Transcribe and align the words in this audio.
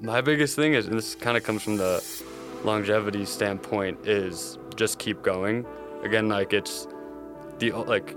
My 0.00 0.20
biggest 0.20 0.56
thing 0.56 0.74
is, 0.74 0.88
and 0.88 0.98
this 0.98 1.14
kind 1.14 1.38
of 1.38 1.42
comes 1.42 1.62
from 1.62 1.78
the 1.78 2.04
longevity 2.64 3.24
standpoint, 3.24 4.06
is 4.06 4.58
just 4.76 4.98
keep 4.98 5.22
going. 5.22 5.64
Again, 6.02 6.28
like 6.28 6.52
it's 6.52 6.86
the 7.58 7.72
like 7.72 8.14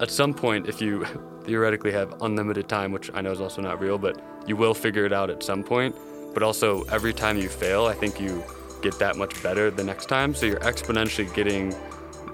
at 0.00 0.10
some 0.10 0.34
point, 0.34 0.68
if 0.68 0.80
you 0.80 1.04
theoretically 1.44 1.92
have 1.92 2.20
unlimited 2.22 2.68
time, 2.68 2.90
which 2.90 3.12
I 3.14 3.20
know 3.20 3.30
is 3.30 3.40
also 3.40 3.62
not 3.62 3.80
real, 3.80 3.96
but 3.96 4.20
you 4.48 4.56
will 4.56 4.74
figure 4.74 5.06
it 5.06 5.12
out 5.12 5.30
at 5.30 5.44
some 5.44 5.62
point. 5.62 5.94
But 6.34 6.42
also, 6.42 6.82
every 6.84 7.12
time 7.12 7.38
you 7.38 7.48
fail, 7.48 7.86
I 7.86 7.94
think 7.94 8.20
you 8.20 8.42
get 8.82 8.98
that 8.98 9.16
much 9.16 9.40
better 9.40 9.70
the 9.70 9.84
next 9.84 10.06
time. 10.06 10.34
So 10.34 10.46
you're 10.46 10.60
exponentially 10.60 11.32
getting, 11.32 11.76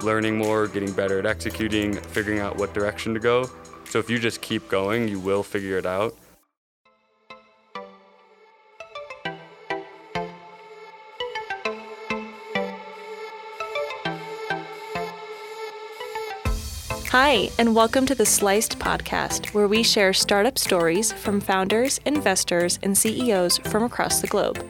learning 0.02 0.38
more, 0.38 0.68
getting 0.68 0.92
better 0.92 1.18
at 1.18 1.26
executing, 1.26 1.92
figuring 1.92 2.38
out 2.38 2.56
what 2.56 2.72
direction 2.72 3.12
to 3.12 3.20
go. 3.20 3.50
So 3.84 3.98
if 3.98 4.08
you 4.08 4.18
just 4.18 4.40
keep 4.40 4.66
going, 4.68 5.06
you 5.06 5.20
will 5.20 5.42
figure 5.42 5.76
it 5.76 5.84
out. 5.84 6.15
Hi, 17.30 17.50
and 17.59 17.74
welcome 17.74 18.06
to 18.06 18.14
the 18.14 18.24
Sliced 18.24 18.78
Podcast, 18.78 19.52
where 19.52 19.68
we 19.68 19.82
share 19.82 20.14
startup 20.14 20.56
stories 20.56 21.12
from 21.12 21.42
founders, 21.42 22.01
investors, 22.06 22.78
and 22.82 22.96
CEOs 22.96 23.59
from 23.59 23.82
across 23.82 24.23
the 24.23 24.27
globe. 24.27 24.66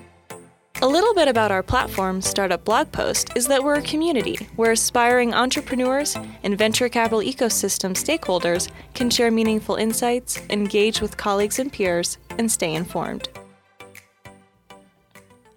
A 0.83 0.89
little 0.89 1.15
bit 1.15 1.29
about 1.29 1.53
our 1.53 1.62
platform, 1.62 2.21
Startup 2.21 2.65
Blog 2.65 2.91
Post, 2.91 3.31
is 3.37 3.47
that 3.47 3.62
we're 3.62 3.77
a 3.77 3.83
community 3.83 4.48
where 4.57 4.73
aspiring 4.73 5.34
entrepreneurs 5.34 6.17
and 6.43 6.59
venture 6.59 6.89
capital 6.89 7.21
ecosystem 7.21 7.93
stakeholders 7.93 8.69
can 8.93 9.09
share 9.09 9.31
meaningful 9.31 9.77
insights, 9.77 10.43
engage 10.51 11.01
with 11.01 11.17
colleagues 11.17 11.61
and 11.61 11.73
peers, 11.73 12.19
and 12.39 12.51
stay 12.51 12.75
informed. 12.75 13.29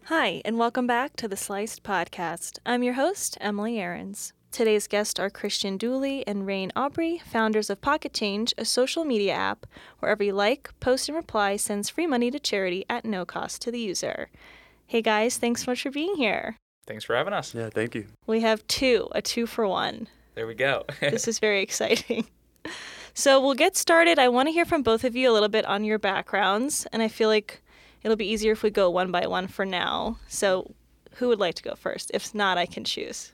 Hi, 0.04 0.44
and 0.46 0.60
welcome 0.60 0.86
back 0.86 1.16
to 1.16 1.28
the 1.28 1.36
Sliced 1.36 1.82
Podcast. 1.82 2.60
I'm 2.64 2.84
your 2.84 2.94
host, 2.94 3.40
Emily 3.42 3.80
Ahrens. 3.80 4.34
Today's 4.52 4.86
guests 4.86 5.18
are 5.18 5.30
Christian 5.30 5.78
Dooley 5.78 6.28
and 6.28 6.46
Reyn 6.46 6.74
Aubrey, 6.76 7.22
founders 7.26 7.70
of 7.70 7.80
Pocket 7.80 8.14
Change, 8.14 8.54
a 8.58 8.66
social 8.66 9.06
media 9.06 9.32
app 9.32 9.66
where 10.00 10.12
every 10.12 10.34
like, 10.34 10.70
post, 10.82 11.08
and 11.08 11.16
reply 11.16 11.56
sends 11.56 11.90
free 11.90 12.06
money 12.06 12.30
to 12.30 12.38
charity 12.38 12.84
at 12.90 13.06
no 13.06 13.24
cost 13.24 13.62
to 13.62 13.72
the 13.72 13.80
user. 13.80 14.30
Hey 14.88 15.02
guys, 15.02 15.38
thanks 15.38 15.64
so 15.64 15.72
much 15.72 15.82
for 15.82 15.90
being 15.90 16.18
here. 16.18 16.58
Thanks 16.86 17.06
for 17.06 17.16
having 17.16 17.32
us. 17.32 17.56
Yeah, 17.56 17.70
thank 17.70 17.96
you. 17.96 18.08
We 18.28 18.42
have 18.42 18.68
two, 18.68 19.08
a 19.14 19.22
two 19.22 19.48
for 19.48 19.66
one. 19.66 20.10
There 20.36 20.48
we 20.48 20.54
go. 20.54 20.84
this 21.00 21.30
is 21.30 21.40
very 21.40 21.62
exciting. 21.62 22.28
So 23.14 23.40
we'll 23.40 23.54
get 23.54 23.78
started. 23.78 24.20
I 24.20 24.28
want 24.28 24.50
to 24.50 24.52
hear 24.52 24.66
from 24.66 24.84
both 24.84 25.06
of 25.06 25.16
you 25.16 25.32
a 25.32 25.34
little 25.34 25.48
bit 25.48 25.64
on 25.64 25.86
your 25.86 25.98
backgrounds, 25.98 26.86
and 26.92 27.02
I 27.02 27.08
feel 27.08 27.30
like 27.30 27.62
it'll 28.04 28.18
be 28.18 28.28
easier 28.28 28.52
if 28.52 28.64
we 28.64 28.70
go 28.70 28.90
one 28.90 29.12
by 29.12 29.28
one 29.28 29.48
for 29.48 29.66
now. 29.66 30.18
So 30.28 30.74
who 31.14 31.30
would 31.30 31.40
like 31.40 31.56
to 31.56 31.64
go 31.64 31.76
first? 31.76 32.12
If 32.14 32.36
not, 32.36 32.58
I 32.58 32.66
can 32.66 32.84
choose. 32.84 33.32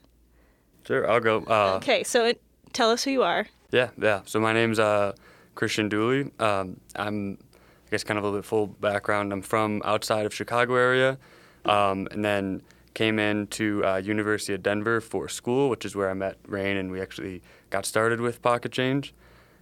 Sure, 0.87 1.09
I'll 1.09 1.19
go. 1.19 1.43
Uh, 1.43 1.75
okay, 1.75 2.03
so 2.05 2.25
it, 2.25 2.41
tell 2.71 2.91
us 2.91 3.03
who 3.03 3.11
you 3.11 3.23
are. 3.23 3.45
Yeah, 3.71 3.89
yeah. 4.01 4.21
So 4.23 4.39
my 4.39 4.53
name's 4.53 4.79
uh, 4.79 5.11
Christian 5.53 5.89
Dooley. 5.89 6.31
Um, 6.39 6.79
I'm, 6.95 7.37
I 7.53 7.91
guess, 7.91 8.05
kind 8.05 8.17
of 8.17 8.23
a 8.23 8.27
little 8.27 8.39
bit 8.39 8.45
full 8.45 8.67
background. 8.67 9.33
I'm 9.33 9.41
from 9.41 9.81
outside 9.83 10.25
of 10.25 10.33
Chicago 10.33 10.75
area, 10.75 11.17
um, 11.65 12.07
and 12.11 12.23
then 12.23 12.61
came 12.93 13.19
into 13.19 13.83
uh, 13.85 13.97
University 13.97 14.53
of 14.53 14.63
Denver 14.63 15.01
for 15.01 15.27
school, 15.27 15.69
which 15.69 15.83
is 15.83 15.93
where 15.93 16.09
I 16.09 16.13
met 16.13 16.37
Reyn, 16.47 16.77
and 16.77 16.89
we 16.89 17.01
actually 17.01 17.43
got 17.69 17.85
started 17.85 18.21
with 18.21 18.41
Pocket 18.41 18.71
Change. 18.71 19.13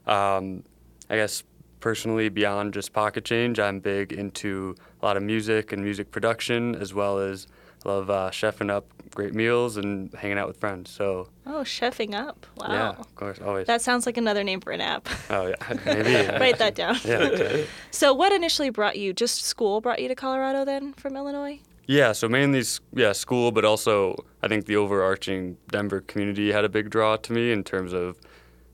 Um, 0.06 0.64
I 1.10 1.16
guess 1.16 1.44
personally, 1.80 2.30
beyond 2.30 2.76
just 2.76 2.94
Pocket 2.94 3.26
Change, 3.26 3.60
I'm 3.60 3.80
big 3.80 4.14
into 4.14 4.76
a 5.02 5.06
lot 5.06 5.17
of 5.17 5.23
music 5.23 5.72
and 5.72 5.84
music 5.84 6.12
production, 6.12 6.76
as 6.76 6.94
well 6.94 7.17
as 7.17 7.48
love 7.86 8.09
uh, 8.09 8.30
chefing 8.31 8.70
up 8.70 8.86
great 9.14 9.33
meals 9.33 9.77
and 9.77 10.14
hanging 10.14 10.37
out 10.37 10.48
with 10.48 10.58
friends. 10.58 10.89
So 10.92 11.30
oh, 11.45 11.61
chefing 11.61 12.14
up! 12.14 12.45
Wow. 12.58 12.67
Yeah, 12.70 12.89
of 12.89 13.15
course, 13.15 13.39
always. 13.39 13.67
That 13.67 13.82
sounds 13.82 14.05
like 14.05 14.17
another 14.17 14.43
name 14.43 14.61
for 14.61 14.71
an 14.71 14.82
app. 14.82 15.08
Oh 15.30 15.48
yeah, 15.48 15.77
maybe. 15.86 16.37
Write 16.39 16.58
that 16.58 16.76
down. 16.76 16.98
yeah. 17.05 17.64
So, 17.92 18.14
what 18.14 18.32
initially 18.33 18.70
brought 18.70 18.98
you? 18.98 19.14
Just 19.14 19.43
school 19.43 19.82
brought 19.82 20.02
you 20.02 20.08
to 20.08 20.15
Colorado, 20.15 20.65
then 20.65 20.93
from 20.93 21.15
Illinois? 21.15 21.60
Yeah, 21.87 22.14
so 22.14 22.27
mainly 22.27 22.64
yeah 22.93 23.11
school, 23.14 23.52
but 23.52 23.64
also 23.64 24.26
I 24.43 24.48
think 24.48 24.65
the 24.65 24.76
overarching 24.76 25.58
Denver 25.70 26.02
community 26.02 26.52
had 26.52 26.65
a 26.65 26.70
big 26.70 26.89
draw 26.89 27.15
to 27.17 27.33
me 27.33 27.52
in 27.52 27.64
terms 27.64 27.93
of 27.93 28.20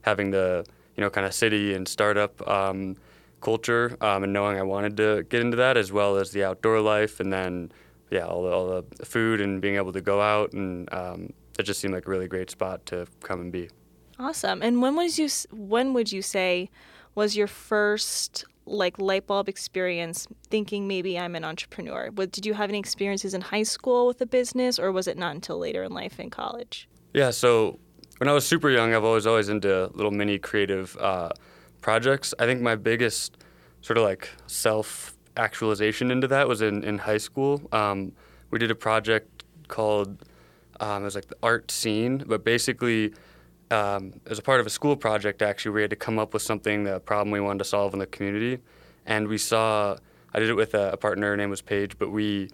having 0.02 0.32
the 0.32 0.66
you 0.96 1.02
know 1.02 1.10
kind 1.10 1.28
of 1.28 1.34
city 1.34 1.74
and 1.74 1.88
startup 1.88 2.46
um, 2.48 2.96
culture 3.42 3.98
um, 4.02 4.24
and 4.24 4.34
knowing 4.34 4.58
I 4.58 4.64
wanted 4.64 4.98
to 4.98 5.24
get 5.30 5.42
into 5.42 5.58
that 5.58 5.78
as 5.78 5.92
well 5.92 6.18
as 6.18 6.32
the 6.32 6.44
outdoor 6.44 6.80
life 6.80 7.20
and 7.20 7.32
then 7.34 7.72
yeah, 8.12 8.26
all 8.26 8.44
the, 8.44 8.52
all 8.52 8.84
the 8.98 9.06
food 9.06 9.42
and 9.42 9.62
being 9.62 9.76
able 9.76 9.94
to 9.94 10.02
go 10.02 10.22
out, 10.22 10.54
and 10.54 10.94
um, 10.94 11.34
it 11.58 11.64
just 11.64 11.80
seemed 11.80 11.94
like 11.94 12.06
a 12.06 12.10
really 12.10 12.28
great 12.28 12.52
spot 12.52 12.86
to 12.88 13.08
come 13.22 13.42
and 13.42 13.52
be. 13.52 13.70
Awesome. 14.20 14.62
And 14.62 14.82
when 14.82 14.96
was 14.96 15.18
you? 15.18 15.30
When 15.52 15.94
would 15.94 16.12
you 16.12 16.22
say 16.22 16.70
was 17.16 17.36
your 17.36 17.48
first 17.48 18.46
like 18.66 19.00
light 19.00 19.26
bulb 19.26 19.50
experience 19.50 20.28
thinking 20.50 20.88
maybe 20.88 21.18
I'm 21.18 21.36
an 21.36 21.44
entrepreneur? 21.44 22.10
What, 22.14 22.32
did 22.32 22.46
you 22.46 22.54
have 22.54 22.70
any 22.70 22.80
experiences 22.80 23.34
in 23.34 23.42
high 23.42 23.64
school 23.64 24.08
with 24.08 24.22
a 24.22 24.26
business, 24.26 24.78
or 24.78 24.92
was 24.92 25.08
it 25.08 25.18
not 25.18 25.34
until 25.34 25.58
later 25.58 25.84
in 25.84 25.92
life 25.94 26.20
in 26.20 26.30
college? 26.30 26.88
Yeah. 27.14 27.32
So 27.32 27.80
when 28.18 28.28
I 28.28 28.34
was 28.34 28.46
super 28.46 28.70
young, 28.70 28.94
I've 28.94 29.04
always 29.04 29.26
always 29.26 29.50
into 29.50 29.90
little 29.94 30.12
mini 30.12 30.38
creative 30.38 30.96
uh, 30.98 31.30
projects. 31.82 32.34
I 32.38 32.46
think 32.46 32.62
my 32.62 32.76
biggest 32.76 33.38
sort 33.82 33.98
of 33.98 34.04
like 34.04 34.30
self 34.48 35.18
actualization 35.38 36.12
into 36.12 36.28
that 36.28 36.48
was 36.48 36.62
in, 36.62 36.84
in 36.84 36.98
high 36.98 37.18
school. 37.18 37.62
Um, 37.72 38.12
we 38.50 38.60
did 38.60 38.72
a 38.72 38.76
project 38.76 39.44
called, 39.68 40.24
um, 40.80 41.04
it 41.04 41.06
was 41.06 41.16
like 41.16 41.28
the 41.28 41.38
art 41.42 41.72
scene, 41.72 42.24
but 42.28 42.44
basically, 42.44 43.14
um, 43.70 44.14
as 44.30 44.38
a 44.38 44.42
part 44.42 44.60
of 44.60 44.68
a 44.68 44.70
school 44.70 44.96
project, 44.96 45.42
actually, 45.42 45.72
we 45.72 45.82
had 45.82 45.90
to 45.90 45.96
come 45.96 46.20
up 46.20 46.34
with 46.34 46.42
something, 46.42 46.84
the 46.84 47.00
problem 47.00 47.32
we 47.32 47.40
wanted 47.40 47.60
to 47.60 47.66
solve 47.66 47.94
in 47.94 48.00
the 48.00 48.08
community. 48.08 48.62
And 49.06 49.28
we 49.28 49.38
saw, 49.38 49.98
I 50.34 50.40
did 50.40 50.50
it 50.50 50.56
with 50.56 50.74
a, 50.74 50.92
a 50.92 50.98
partner, 50.98 51.28
her 51.28 51.38
name 51.38 51.50
was 51.50 51.62
Paige, 51.62 51.98
but 51.98 52.12
we 52.12 52.50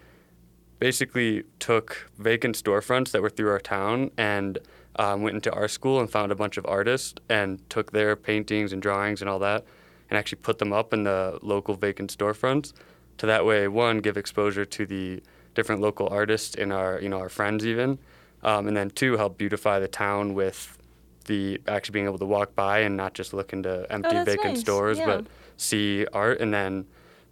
basically 0.79 1.43
took 1.59 2.11
vacant 2.19 2.61
storefronts 2.61 3.11
that 3.11 3.21
were 3.21 3.31
through 3.31 3.49
our 3.49 3.59
town 3.59 4.11
and 4.17 4.59
um, 4.97 5.23
went 5.23 5.35
into 5.35 5.51
our 5.51 5.67
school 5.67 5.99
and 5.99 6.09
found 6.09 6.31
a 6.31 6.35
bunch 6.35 6.57
of 6.57 6.65
artists 6.67 7.15
and 7.29 7.67
took 7.69 7.91
their 7.91 8.15
paintings 8.15 8.71
and 8.71 8.81
drawings 8.81 9.21
and 9.21 9.29
all 9.29 9.39
that 9.39 9.65
and 10.09 10.17
actually 10.17 10.39
put 10.41 10.57
them 10.59 10.73
up 10.73 10.93
in 10.93 11.03
the 11.03 11.39
local 11.41 11.75
vacant 11.75 12.15
storefronts 12.15 12.73
to 13.17 13.25
that 13.25 13.45
way 13.45 13.67
one 13.67 13.99
give 13.99 14.17
exposure 14.17 14.65
to 14.65 14.85
the 14.85 15.21
different 15.55 15.81
local 15.81 16.07
artists 16.09 16.55
and 16.55 16.71
our 16.71 16.99
you 17.01 17.09
know 17.09 17.19
our 17.19 17.29
friends 17.29 17.65
even 17.65 17.97
um, 18.43 18.67
and 18.67 18.77
then 18.77 18.89
two 18.91 19.17
help 19.17 19.37
beautify 19.37 19.79
the 19.79 19.87
town 19.87 20.33
with 20.33 20.77
the 21.25 21.59
actually 21.67 21.93
being 21.93 22.05
able 22.05 22.19
to 22.19 22.25
walk 22.25 22.55
by 22.55 22.79
and 22.79 22.95
not 22.95 23.13
just 23.13 23.33
look 23.33 23.53
into 23.53 23.85
empty 23.89 24.15
oh, 24.15 24.23
vacant 24.23 24.53
nice. 24.53 24.59
stores 24.59 24.97
yeah. 24.97 25.05
but 25.05 25.25
see 25.57 26.05
art 26.13 26.39
and 26.39 26.53
then 26.53 26.85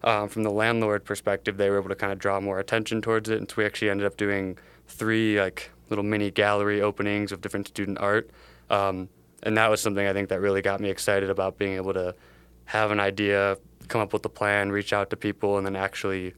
um, 0.04 0.28
from 0.28 0.44
the 0.44 0.50
landlord 0.50 1.06
perspective 1.06 1.58
they 1.58 1.70
were 1.70 1.78
able 1.80 1.90
to 1.90 1.96
kind 1.96 2.12
of 2.12 2.20
draw 2.20 2.40
more 2.40 2.60
attention 2.60 3.02
towards 3.02 3.30
it 3.30 3.38
and 3.38 3.50
so 3.50 3.56
we 3.58 3.66
actually 3.66 3.90
ended 3.90 4.06
up 4.06 4.18
doing 4.18 4.58
three 4.88 5.40
like 5.40 5.72
little 5.90 6.04
mini 6.04 6.32
gallery 6.32 6.82
openings 6.82 7.32
of 7.32 7.42
different 7.42 7.68
student 7.68 7.98
art 8.00 8.30
um, 8.70 9.08
and 9.44 9.56
that 9.58 9.70
was 9.70 9.82
something 9.82 10.08
i 10.08 10.14
think 10.14 10.30
that 10.30 10.42
really 10.42 10.62
got 10.62 10.80
me 10.80 10.90
excited 10.90 11.30
about 11.30 11.58
being 11.58 11.74
able 11.74 11.94
to 11.94 12.14
have 12.66 12.92
an 12.92 13.00
idea, 13.00 13.58
come 13.88 14.02
up 14.02 14.14
with 14.14 14.26
a 14.26 14.30
plan, 14.30 14.72
reach 14.72 14.94
out 14.94 15.10
to 15.12 15.16
people, 15.16 15.58
and 15.58 15.66
then 15.66 15.76
actually 15.76 16.34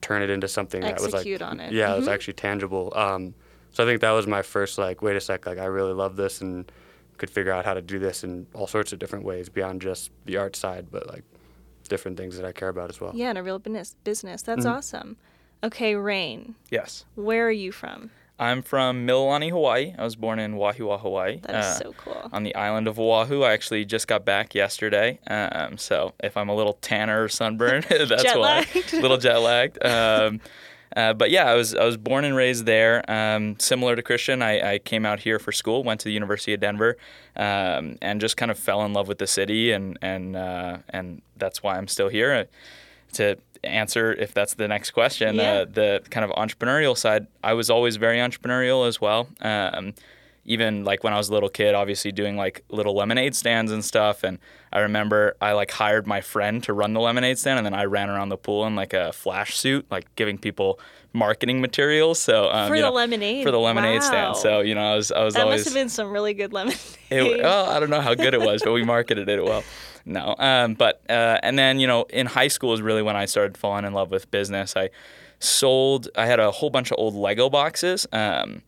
turn 0.00 0.22
it 0.22 0.30
into 0.30 0.48
something 0.48 0.82
Execute 0.82 1.12
that 1.12 1.16
was 1.16 1.26
like 1.26 1.42
on 1.42 1.60
it. 1.60 1.72
yeah, 1.72 1.86
mm-hmm. 1.86 1.94
it 1.94 1.98
was 1.98 2.08
actually 2.08 2.34
tangible. 2.34 2.92
Um, 2.96 3.34
so 3.72 3.84
I 3.84 3.86
think 3.86 4.00
that 4.00 4.10
was 4.12 4.26
my 4.26 4.42
first 4.42 4.78
like, 4.78 5.02
wait 5.02 5.16
a 5.16 5.20
sec, 5.20 5.46
like 5.46 5.58
I 5.58 5.66
really 5.66 5.92
love 5.92 6.16
this 6.16 6.40
and 6.40 6.70
could 7.18 7.30
figure 7.30 7.52
out 7.52 7.64
how 7.66 7.74
to 7.74 7.82
do 7.82 7.98
this 7.98 8.24
in 8.24 8.46
all 8.54 8.66
sorts 8.66 8.92
of 8.92 8.98
different 8.98 9.24
ways 9.24 9.48
beyond 9.48 9.82
just 9.82 10.10
the 10.24 10.38
art 10.38 10.56
side, 10.56 10.86
but 10.90 11.06
like 11.06 11.22
different 11.88 12.16
things 12.16 12.36
that 12.36 12.46
I 12.46 12.52
care 12.52 12.68
about 12.68 12.88
as 12.88 13.00
well. 13.00 13.12
Yeah, 13.14 13.28
and 13.30 13.38
a 13.38 13.42
real 13.42 13.58
business. 13.58 13.94
Business. 14.04 14.42
That's 14.42 14.64
Mhm. 14.64 14.70
awesome. 14.76 15.16
Okay, 15.62 15.94
Reyn. 15.96 16.54
Yes. 16.70 17.04
Where 17.16 17.46
are 17.46 17.50
you 17.52 17.72
from? 17.72 18.10
I'm 18.40 18.62
from 18.62 19.06
Mililani, 19.06 19.50
Hawaii. 19.50 19.94
I 19.98 20.02
was 20.02 20.16
born 20.16 20.38
in 20.38 20.54
Wahiawa, 20.54 20.98
Hawaii. 20.98 21.40
That 21.42 21.60
is 21.60 21.66
uh, 21.66 21.74
so 21.74 21.92
cool. 21.92 22.30
On 22.32 22.42
the 22.42 22.54
island 22.54 22.88
of 22.88 22.98
Oahu. 22.98 23.42
I 23.42 23.52
actually 23.52 23.84
just 23.84 24.08
got 24.08 24.24
back 24.24 24.54
yesterday. 24.54 25.20
Um, 25.26 25.76
so 25.76 26.14
if 26.24 26.38
I'm 26.38 26.48
a 26.48 26.54
little 26.54 26.72
tanner 26.72 27.22
or 27.22 27.28
sunburned, 27.28 27.84
that's 27.90 28.22
Jet 28.22 28.38
why. 28.38 28.64
lagged. 28.74 28.94
a 28.94 29.00
little 29.02 29.18
jet 29.18 29.36
lagged. 29.36 29.84
Um, 29.84 30.40
uh, 30.96 31.12
but 31.12 31.30
yeah, 31.30 31.50
I 31.50 31.54
was 31.54 31.74
I 31.74 31.84
was 31.84 31.98
born 31.98 32.24
and 32.24 32.34
raised 32.34 32.64
there. 32.64 33.08
Um, 33.10 33.60
similar 33.60 33.94
to 33.94 34.02
Christian, 34.02 34.40
I, 34.40 34.72
I 34.72 34.78
came 34.78 35.04
out 35.04 35.20
here 35.20 35.38
for 35.38 35.52
school, 35.52 35.84
went 35.84 36.00
to 36.00 36.04
the 36.04 36.12
University 36.12 36.54
of 36.54 36.60
Denver, 36.60 36.96
um, 37.36 37.98
and 38.00 38.22
just 38.22 38.38
kind 38.38 38.50
of 38.50 38.58
fell 38.58 38.84
in 38.86 38.94
love 38.94 39.06
with 39.06 39.18
the 39.18 39.26
city, 39.26 39.70
and 39.70 39.98
and 40.00 40.34
uh, 40.34 40.78
and 40.88 41.20
that's 41.36 41.62
why 41.62 41.76
I'm 41.76 41.88
still 41.88 42.08
here. 42.08 42.32
Uh, 42.32 42.44
to 43.12 43.36
answer 43.64 44.12
if 44.12 44.32
that's 44.34 44.54
the 44.54 44.68
next 44.68 44.90
question, 44.92 45.36
Yeah. 45.36 45.50
uh, 45.52 45.64
the 45.66 46.02
kind 46.10 46.24
of 46.24 46.30
entrepreneurial 46.32 46.96
side, 46.96 47.26
I 47.44 47.52
was 47.54 47.70
always 47.70 47.96
very 47.96 48.18
entrepreneurial 48.18 48.86
as 48.88 49.00
well. 49.00 49.28
Um, 49.42 49.94
even 50.46 50.84
like 50.84 51.04
when 51.04 51.12
I 51.12 51.16
was 51.18 51.28
a 51.28 51.32
little 51.32 51.50
kid, 51.50 51.74
obviously 51.74 52.12
doing 52.12 52.36
like 52.36 52.64
little 52.70 52.94
lemonade 52.94 53.34
stands 53.36 53.70
and 53.70 53.84
stuff. 53.84 54.24
And 54.24 54.38
I 54.72 54.80
remember 54.80 55.36
I 55.40 55.52
like 55.52 55.70
hired 55.70 56.06
my 56.06 56.22
friend 56.22 56.62
to 56.64 56.72
run 56.72 56.94
the 56.94 57.00
lemonade 57.00 57.38
stand, 57.38 57.58
and 57.58 57.66
then 57.66 57.74
I 57.74 57.84
ran 57.84 58.08
around 58.08 58.30
the 58.30 58.38
pool 58.38 58.66
in 58.66 58.74
like 58.74 58.94
a 58.94 59.12
flash 59.12 59.56
suit, 59.56 59.86
like 59.90 60.12
giving 60.16 60.38
people 60.38 60.80
marketing 61.12 61.60
materials. 61.60 62.20
So 62.20 62.50
um, 62.50 62.68
For 62.70 62.76
the 62.76 62.84
know, 62.84 62.92
lemonade? 62.92 63.44
for 63.44 63.50
the 63.50 63.60
lemonade 63.60 64.00
Wow. 64.00 64.08
stand. 64.08 64.36
So 64.38 64.60
you 64.60 64.74
know, 64.74 64.92
I 64.92 64.96
was 64.96 65.12
I 65.12 65.22
was 65.24 65.34
That 65.34 65.42
always 65.42 65.60
must 65.60 65.68
have 65.68 65.74
been 65.74 65.88
some 65.90 66.10
really 66.10 66.32
good 66.34 66.52
lemonade. 66.54 66.78
it, 67.10 67.42
well, 67.42 67.68
I 67.68 67.78
don't 67.78 67.90
know 67.90 68.00
how 68.00 68.14
good 68.14 68.32
it 68.32 68.40
was, 68.40 68.62
but 68.62 68.72
we 68.72 68.82
marketed 68.82 69.28
it 69.28 69.44
well. 69.44 69.62
No, 70.04 70.34
um, 70.38 70.74
but 70.74 71.02
uh, 71.08 71.38
and 71.42 71.58
then 71.58 71.78
you 71.78 71.86
know, 71.86 72.04
in 72.10 72.26
high 72.26 72.48
school 72.48 72.72
is 72.72 72.82
really 72.82 73.02
when 73.02 73.16
I 73.16 73.26
started 73.26 73.56
falling 73.56 73.84
in 73.84 73.92
love 73.92 74.10
with 74.10 74.30
business. 74.30 74.76
I 74.76 74.90
sold. 75.38 76.08
I 76.16 76.26
had 76.26 76.40
a 76.40 76.50
whole 76.50 76.70
bunch 76.70 76.90
of 76.90 76.96
old 76.98 77.14
Lego 77.14 77.50
boxes. 77.50 78.06
Um, 78.12 78.62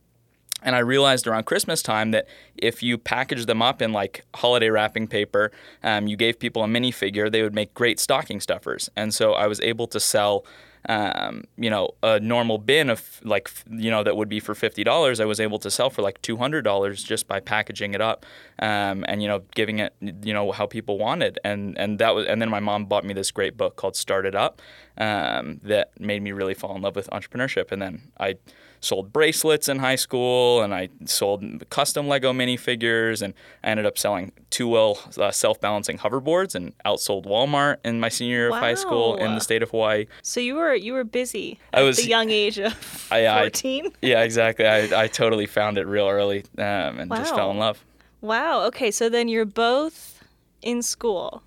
and 0.63 0.77
I 0.77 0.79
realized 0.79 1.27
around 1.27 1.45
Christmas 1.45 1.83
time 1.83 2.13
that 2.13 2.27
if 2.57 2.83
you 2.83 2.97
packaged 2.97 3.47
them 3.47 3.61
up 3.61 3.83
in 3.83 3.93
like 3.93 4.25
holiday 4.35 4.71
wrapping 4.71 5.09
paper, 5.09 5.51
um, 5.83 6.07
you 6.07 6.17
gave 6.17 6.39
people 6.39 6.63
a 6.63 6.67
minifigure, 6.67 7.31
they 7.31 7.43
would 7.43 7.55
make 7.55 7.75
great 7.75 7.99
stocking 7.99 8.41
stuffers. 8.41 8.89
And 8.97 9.13
so 9.13 9.33
I 9.33 9.47
was 9.47 9.61
able 9.61 9.87
to 9.89 10.01
sell, 10.01 10.45
um, 10.89 11.45
you 11.57 11.71
know, 11.71 11.91
a 12.03 12.19
normal 12.21 12.59
bin 12.59 12.91
of 12.91 13.21
like, 13.23 13.51
you 13.71 13.91
know, 13.91 14.03
that 14.03 14.17
would 14.17 14.29
be 14.29 14.41
for 14.41 14.55
fifty 14.55 14.85
dollars. 14.85 15.21
I 15.21 15.25
was 15.25 15.41
able 15.41 15.59
to 15.61 15.71
sell 15.71 15.91
for 15.91 16.03
like 16.03 16.21
two 16.23 16.37
hundred 16.37 16.63
dollars 16.63 17.03
just 17.03 17.29
by 17.29 17.41
packaging 17.41 17.95
it 17.95 18.01
up, 18.01 18.27
um, 18.59 19.05
and 19.09 19.23
you 19.23 19.29
know, 19.29 19.43
giving 19.55 19.79
it, 19.79 19.95
you 20.01 20.33
know, 20.33 20.53
how 20.53 20.67
people 20.67 20.99
wanted. 20.99 21.39
And 21.45 21.79
and 21.79 21.99
that 21.99 22.15
was, 22.15 22.27
and 22.27 22.41
then 22.43 22.51
my 22.51 22.61
mom 22.61 22.87
bought 22.87 23.05
me 23.05 23.15
this 23.15 23.31
great 23.31 23.57
book 23.57 23.77
called 23.77 23.97
Start 23.97 24.27
It 24.27 24.35
Up, 24.35 24.61
um, 24.99 25.61
that 25.63 25.99
made 26.01 26.23
me 26.23 26.33
really 26.33 26.55
fall 26.55 26.75
in 26.77 26.83
love 26.83 26.97
with 26.97 27.09
entrepreneurship. 27.11 27.71
And 27.73 27.81
then 27.81 28.13
I 28.19 28.37
sold 28.83 29.13
bracelets 29.13 29.69
in 29.69 29.79
high 29.79 29.95
school 29.95 30.61
and 30.61 30.75
I 30.75 30.89
sold 31.05 31.45
custom 31.71 32.09
Lego 32.09 32.33
minifigures 32.33 33.23
and 33.23 33.33
I 33.63 33.69
ended 33.69 33.87
up 33.87 33.97
selling 33.97 34.33
two 34.51 34.69
wheel 34.69 34.99
uh, 35.17 35.31
self 35.31 35.61
balancing 35.61 35.99
hoverboards 35.99 36.55
and 36.55 36.75
outsold 36.85 37.25
Walmart 37.25 37.77
in 37.85 38.01
my 38.01 38.09
senior 38.09 38.35
year 38.37 38.49
of 38.49 38.55
high 38.57 38.75
school 38.75 39.17
in 39.17 39.35
the 39.35 39.41
state 39.41 39.63
of 39.63 39.71
Hawaii. 39.71 40.07
So 40.23 40.41
you 40.41 40.57
were 40.57 40.75
you 40.75 40.93
were 40.93 41.05
busy 41.05 41.59
at 41.73 41.81
I 41.81 41.83
was- 41.85 41.97
the 41.97 42.09
young 42.09 42.31
age 42.31 42.59
of 42.59 42.75
14? 42.75 43.93
Yeah, 44.03 44.23
exactly. 44.23 44.67
I, 44.67 45.05
I 45.05 45.07
totally 45.07 45.47
found 45.47 45.79
it 45.79 45.87
real 45.87 46.09
early 46.09 46.45
um, 46.59 46.99
and 46.99 47.11
just 47.11 47.35
fell 47.35 47.51
in 47.53 47.59
love. 47.59 47.85
Wow. 48.21 48.63
Okay, 48.67 48.91
so 48.91 49.09
then 49.09 49.29
you're 49.29 49.45
both 49.45 50.25
in 50.61 50.83
school. 50.83 51.43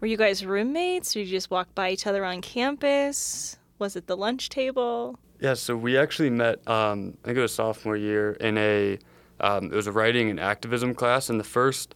Were 0.00 0.06
you 0.06 0.16
guys 0.16 0.44
roommates? 0.44 1.16
Or 1.16 1.20
you 1.20 1.26
just 1.26 1.50
walk 1.50 1.74
by 1.74 1.90
each 1.90 2.06
other 2.06 2.24
on 2.24 2.40
campus? 2.40 3.58
Was 3.78 3.96
it 3.96 4.06
the 4.06 4.16
lunch 4.16 4.48
table? 4.48 5.18
Yeah, 5.40 5.54
so 5.54 5.76
we 5.76 5.96
actually 5.96 6.30
met. 6.30 6.66
Um, 6.68 7.16
I 7.22 7.26
think 7.28 7.38
it 7.38 7.42
was 7.42 7.54
sophomore 7.54 7.96
year 7.96 8.32
in 8.32 8.58
a. 8.58 8.98
Um, 9.40 9.66
it 9.66 9.76
was 9.76 9.86
a 9.86 9.92
writing 9.92 10.30
and 10.30 10.40
activism 10.40 10.94
class, 10.94 11.30
and 11.30 11.38
the 11.38 11.44
first 11.44 11.94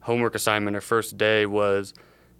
homework 0.00 0.34
assignment 0.34 0.76
or 0.76 0.80
first 0.80 1.16
day 1.16 1.44
was 1.46 1.92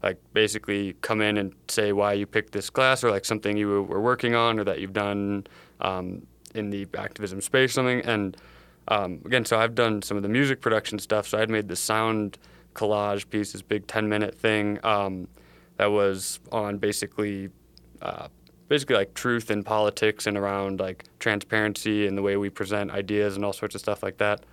like 0.02 0.18
basically 0.34 0.92
come 1.00 1.22
in 1.22 1.38
and 1.38 1.54
say 1.66 1.92
why 1.92 2.12
you 2.12 2.26
picked 2.26 2.52
this 2.52 2.68
class 2.68 3.02
or 3.02 3.10
like 3.10 3.24
something 3.24 3.56
you 3.56 3.82
were 3.82 4.00
working 4.00 4.34
on 4.34 4.58
or 4.58 4.64
that 4.64 4.78
you've 4.78 4.92
done 4.92 5.46
um, 5.80 6.26
in 6.54 6.68
the 6.68 6.86
activism 6.96 7.40
space 7.40 7.72
something. 7.72 8.00
And 8.02 8.36
um, 8.88 9.22
again, 9.24 9.46
so 9.46 9.58
I've 9.58 9.74
done 9.74 10.02
some 10.02 10.18
of 10.18 10.22
the 10.22 10.28
music 10.28 10.60
production 10.60 10.98
stuff. 10.98 11.26
So 11.26 11.38
I'd 11.38 11.48
made 11.48 11.68
the 11.68 11.76
sound 11.76 12.36
collage 12.74 13.28
piece, 13.30 13.52
this 13.52 13.62
big 13.62 13.86
10 13.86 14.08
minute 14.08 14.34
thing 14.34 14.78
um, 14.84 15.26
that 15.78 15.86
was 15.86 16.38
on 16.52 16.76
basically 16.76 17.48
uh, 18.02 18.28
basically 18.68 18.96
like 18.96 19.14
truth 19.14 19.50
in 19.50 19.62
politics 19.62 20.26
and 20.26 20.36
around 20.36 20.80
like 20.80 21.04
transparency 21.18 22.06
and 22.06 22.16
the 22.16 22.22
way 22.22 22.36
we 22.36 22.50
present 22.50 22.90
ideas 22.90 23.36
and 23.36 23.44
all 23.44 23.52
sorts 23.52 23.74
of 23.74 23.80
stuff 23.80 24.02
like 24.02 24.18
that. 24.18 24.44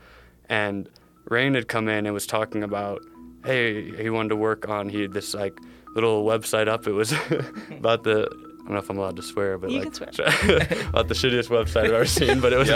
And 0.50 0.90
Reyn 1.30 1.54
had 1.54 1.68
come 1.68 1.88
in 1.88 2.06
and 2.06 2.14
was 2.14 2.28
talking 2.28 2.64
about, 2.64 3.02
hey, 3.46 3.92
he 4.02 4.10
wanted 4.10 4.30
to 4.30 4.36
work 4.36 4.68
on 4.68 4.90
he 4.90 5.02
had 5.02 5.14
this 5.14 5.34
like 5.34 5.58
little 5.96 6.26
website 6.26 6.68
up. 6.68 6.88
It 6.88 6.94
was 6.94 7.12
about 7.72 8.04
the 8.04 8.28
I 8.62 8.64
don't 8.66 8.74
know 8.74 8.80
if 8.80 8.90
I'm 8.92 8.98
allowed 9.00 9.16
to 9.16 9.24
swear, 9.24 9.58
but 9.58 9.72
You 9.72 9.80
like 9.80 9.94
can 9.94 10.04
about 10.90 11.08
the 11.08 11.16
shittiest 11.16 11.50
website 11.50 11.86
I've 11.86 11.94
ever 11.94 12.06
seen. 12.06 12.40
But 12.40 12.54
it 12.54 12.58
was 12.58 12.70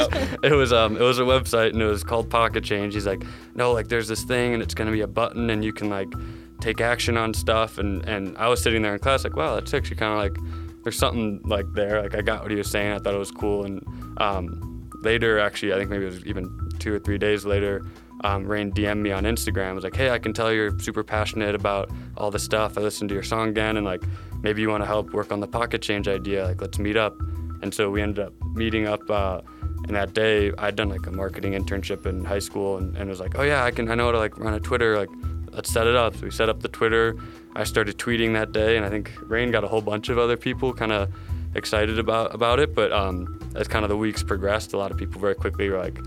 it 0.44 0.52
was 0.52 0.74
um 0.74 0.98
it 0.98 1.02
was 1.02 1.20
a 1.20 1.24
website 1.24 1.74
and 1.74 1.82
it 1.82 1.86
was 1.86 2.04
called 2.04 2.30
Pocket 2.30 2.64
Change. 2.64 2.94
He's 2.94 3.06
like, 3.06 3.24
no, 3.54 3.72
like 3.72 3.88
there's 3.88 4.08
this 4.08 4.24
thing 4.24 4.54
and 4.54 4.64
it's 4.64 4.74
gonna 4.74 4.92
be 4.92 5.02
a 5.02 5.08
button 5.08 5.50
and 5.50 5.64
you 5.64 5.74
can 5.74 5.90
like 5.90 6.12
take 6.60 6.82
action 6.82 7.18
on 7.18 7.34
stuff 7.34 7.78
and 7.78 8.04
and 8.08 8.36
I 8.38 8.48
was 8.48 8.64
sitting 8.64 8.82
there 8.82 8.94
in 8.94 9.00
class 9.00 9.24
like, 9.24 9.36
wow, 9.36 9.56
that's 9.56 9.74
actually 9.74 9.98
kind 9.98 10.14
of 10.14 10.18
like 10.20 10.65
there's 10.86 11.00
something 11.00 11.42
like 11.44 11.66
there. 11.74 12.04
Like 12.04 12.14
I 12.14 12.22
got 12.22 12.44
what 12.44 12.52
he 12.52 12.58
was 12.58 12.70
saying. 12.70 12.92
I 12.92 13.00
thought 13.00 13.16
it 13.16 13.18
was 13.18 13.32
cool. 13.32 13.66
And 13.66 13.84
um, 14.18 14.88
later, 15.02 15.40
actually, 15.40 15.74
I 15.74 15.78
think 15.78 15.90
maybe 15.90 16.04
it 16.04 16.12
was 16.12 16.26
even 16.28 16.70
two 16.78 16.94
or 16.94 17.00
three 17.00 17.18
days 17.18 17.44
later, 17.44 17.84
um, 18.24 18.46
Reyn 18.46 18.72
DM'd 18.72 19.02
me 19.02 19.12
on 19.12 19.24
Instagram. 19.24 19.74
Was 19.74 19.84
like, 19.84 19.96
hey, 19.96 20.12
I 20.12 20.20
can 20.20 20.32
tell 20.32 20.54
you're 20.54 20.78
super 20.78 21.04
passionate 21.04 21.56
about 21.56 21.90
all 22.18 22.30
this 22.30 22.44
stuff. 22.44 22.78
I 22.78 22.82
listened 22.82 23.10
to 23.10 23.16
your 23.16 23.24
song 23.24 23.50
again, 23.50 23.78
and 23.78 23.86
like 23.86 24.04
maybe 24.44 24.62
you 24.62 24.70
want 24.70 24.84
to 24.84 24.88
help 24.88 25.12
work 25.12 25.32
on 25.32 25.40
the 25.40 25.48
pocket 25.48 25.82
change 25.82 26.08
idea. 26.08 26.46
Like 26.46 26.62
let's 26.62 26.78
meet 26.78 26.98
up. 26.98 27.20
And 27.64 27.74
so 27.74 27.90
we 27.90 28.04
ended 28.04 28.24
up 28.24 28.34
meeting 28.54 28.86
up. 28.86 29.02
Uh, 29.10 29.42
and 29.88 29.96
that 29.96 30.14
day, 30.14 30.52
I'd 30.60 30.76
done 30.76 30.90
like 30.90 31.08
a 31.08 31.12
marketing 31.12 31.54
internship 31.54 32.06
in 32.06 32.24
high 32.24 32.40
school, 32.40 32.78
and, 32.78 32.96
and 32.96 33.10
was 33.10 33.20
like, 33.20 33.40
oh 33.40 33.44
yeah, 33.44 33.64
I 33.64 33.72
can. 33.72 33.90
I 33.90 33.96
know 33.96 34.06
how 34.06 34.12
to 34.12 34.20
like 34.20 34.38
run 34.38 34.54
a 34.54 34.60
Twitter. 34.60 35.00
Like 35.00 35.10
let's 35.52 35.72
set 35.72 35.88
it 35.88 35.96
up. 35.96 36.16
So 36.16 36.22
we 36.22 36.32
set 36.32 36.48
up 36.48 36.62
the 36.62 36.68
Twitter. 36.68 37.18
I 37.56 37.64
started 37.64 37.98
tweeting 37.98 38.34
that 38.34 38.52
day, 38.52 38.76
and 38.76 38.86
I 38.86 38.90
think 38.90 39.12
Reyn 39.22 39.52
got 39.52 39.64
a 39.64 39.68
whole 39.68 39.82
bunch 39.82 40.10
of 40.10 40.18
other 40.18 40.36
people 40.36 40.74
kind 40.74 40.92
of 40.92 41.10
excited 41.56 41.98
about 41.98 42.36
about 42.36 42.60
it. 42.60 42.76
But 42.76 42.92
um, 42.92 43.40
as 43.56 43.68
kind 43.68 43.86
of 43.86 43.90
the 43.90 43.98
weeks 43.98 44.24
progressed, 44.24 44.74
a 44.74 44.78
lot 44.78 44.92
of 44.92 44.98
people 44.98 45.22
very 45.22 45.36
quickly 45.36 45.70
were 45.70 45.80
like, 45.80 45.98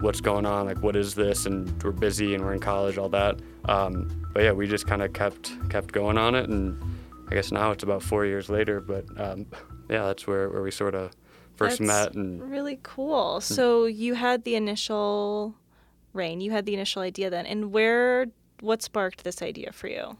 "What's 0.00 0.20
going 0.20 0.46
on? 0.46 0.66
Like, 0.66 0.82
what 0.82 0.96
is 0.96 1.14
this?" 1.14 1.44
And 1.44 1.82
we're 1.82 1.92
busy, 1.92 2.34
and 2.34 2.42
we're 2.44 2.54
in 2.54 2.60
college, 2.60 2.96
all 2.96 3.10
that. 3.10 3.38
Um, 3.66 4.26
but 4.32 4.42
yeah, 4.42 4.52
we 4.52 4.66
just 4.66 4.86
kind 4.86 5.02
of 5.02 5.12
kept 5.12 5.52
kept 5.68 5.92
going 5.92 6.16
on 6.16 6.34
it, 6.34 6.48
and 6.48 6.82
I 7.30 7.34
guess 7.34 7.52
now 7.52 7.70
it's 7.72 7.82
about 7.82 8.02
four 8.02 8.24
years 8.24 8.48
later. 8.48 8.80
But 8.80 9.04
um, 9.20 9.46
yeah, 9.90 10.04
that's 10.06 10.26
where 10.26 10.48
where 10.48 10.62
we 10.62 10.70
sort 10.70 10.94
of 10.94 11.12
first 11.56 11.78
That's 11.78 11.88
met, 11.88 12.14
and 12.14 12.50
Really 12.50 12.78
cool. 12.82 13.42
So 13.42 13.84
you 13.84 14.14
had 14.14 14.44
the 14.44 14.54
initial 14.54 15.54
Reyn. 16.14 16.40
You 16.40 16.52
had 16.52 16.64
the 16.64 16.72
initial 16.72 17.02
idea 17.02 17.28
then, 17.28 17.44
and 17.44 17.70
where? 17.70 18.26
What 18.60 18.80
sparked 18.80 19.22
this 19.22 19.42
idea 19.42 19.70
for 19.70 19.86
you? 19.86 20.16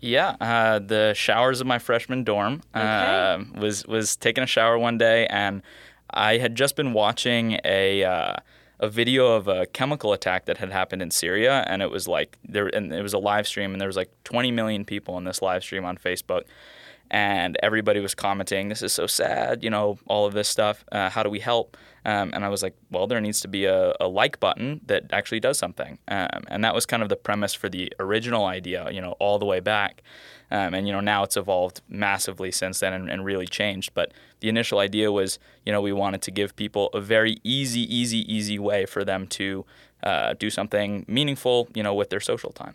Yeah, 0.00 0.36
uh, 0.40 0.78
the 0.78 1.12
showers 1.14 1.60
of 1.60 1.66
my 1.66 1.78
freshman 1.78 2.24
dorm. 2.24 2.62
Um 2.74 3.52
was 3.60 3.86
was 3.86 4.16
taking 4.16 4.44
a 4.44 4.46
shower 4.46 4.78
one 4.78 4.98
day, 4.98 5.26
and 5.26 5.62
I 6.10 6.38
had 6.38 6.54
just 6.54 6.76
been 6.76 6.92
watching 6.92 7.58
a 7.64 8.04
uh, 8.04 8.34
a 8.80 8.88
video 8.88 9.34
of 9.34 9.48
a 9.48 9.66
chemical 9.66 10.12
attack 10.12 10.44
that 10.46 10.58
had 10.58 10.70
happened 10.70 11.02
in 11.02 11.10
Syria, 11.10 11.64
and 11.66 11.82
it 11.82 11.90
was 11.90 12.06
like 12.06 12.38
there, 12.48 12.68
and 12.68 12.92
it 12.92 13.02
was 13.02 13.12
a 13.12 13.18
live 13.18 13.46
stream, 13.46 13.72
and 13.72 13.80
there 13.80 13.88
was 13.88 13.96
like 13.96 14.10
20 14.24 14.50
million 14.52 14.84
people 14.84 15.18
in 15.18 15.24
this 15.24 15.42
live 15.42 15.62
stream 15.64 15.84
on 15.84 15.96
Facebook, 15.96 16.42
and 17.10 17.56
everybody 17.62 18.00
was 18.00 18.14
commenting, 18.14 18.68
"This 18.68 18.82
is 18.82 18.92
so 18.92 19.06
sad," 19.06 19.62
you 19.62 19.70
know, 19.70 19.98
all 20.06 20.26
of 20.26 20.34
this 20.34 20.48
stuff. 20.48 20.84
Uh, 20.92 21.10
how 21.10 21.22
do 21.22 21.30
we 21.30 21.40
help? 21.40 21.76
Um, 22.04 22.30
and 22.32 22.42
I 22.42 22.48
was 22.48 22.62
like, 22.62 22.74
well, 22.90 23.06
there 23.06 23.20
needs 23.20 23.42
to 23.42 23.48
be 23.48 23.66
a, 23.66 23.94
a 24.00 24.08
like 24.08 24.40
button 24.40 24.80
that 24.86 25.04
actually 25.12 25.40
does 25.40 25.58
something. 25.58 25.98
Um, 26.08 26.44
and 26.48 26.64
that 26.64 26.74
was 26.74 26.86
kind 26.86 27.02
of 27.02 27.10
the 27.10 27.16
premise 27.16 27.52
for 27.52 27.68
the 27.68 27.92
original 28.00 28.46
idea, 28.46 28.90
you 28.90 29.02
know, 29.02 29.12
all 29.18 29.38
the 29.38 29.44
way 29.44 29.60
back. 29.60 30.02
Um, 30.50 30.72
and, 30.72 30.86
you 30.86 30.92
know, 30.94 31.00
now 31.00 31.22
it's 31.24 31.36
evolved 31.36 31.82
massively 31.86 32.50
since 32.50 32.80
then 32.80 32.94
and, 32.94 33.10
and 33.10 33.26
really 33.26 33.46
changed. 33.46 33.92
But 33.92 34.12
the 34.40 34.48
initial 34.48 34.78
idea 34.78 35.12
was, 35.12 35.38
you 35.66 35.72
know, 35.72 35.82
we 35.82 35.92
wanted 35.92 36.22
to 36.22 36.30
give 36.30 36.56
people 36.56 36.88
a 36.94 37.00
very 37.00 37.36
easy, 37.44 37.82
easy, 37.94 38.20
easy 38.32 38.58
way 38.58 38.86
for 38.86 39.04
them 39.04 39.26
to 39.26 39.66
uh, 40.02 40.32
do 40.32 40.48
something 40.48 41.04
meaningful, 41.08 41.68
you 41.74 41.82
know, 41.82 41.92
with 41.92 42.08
their 42.08 42.20
social 42.20 42.52
time. 42.52 42.74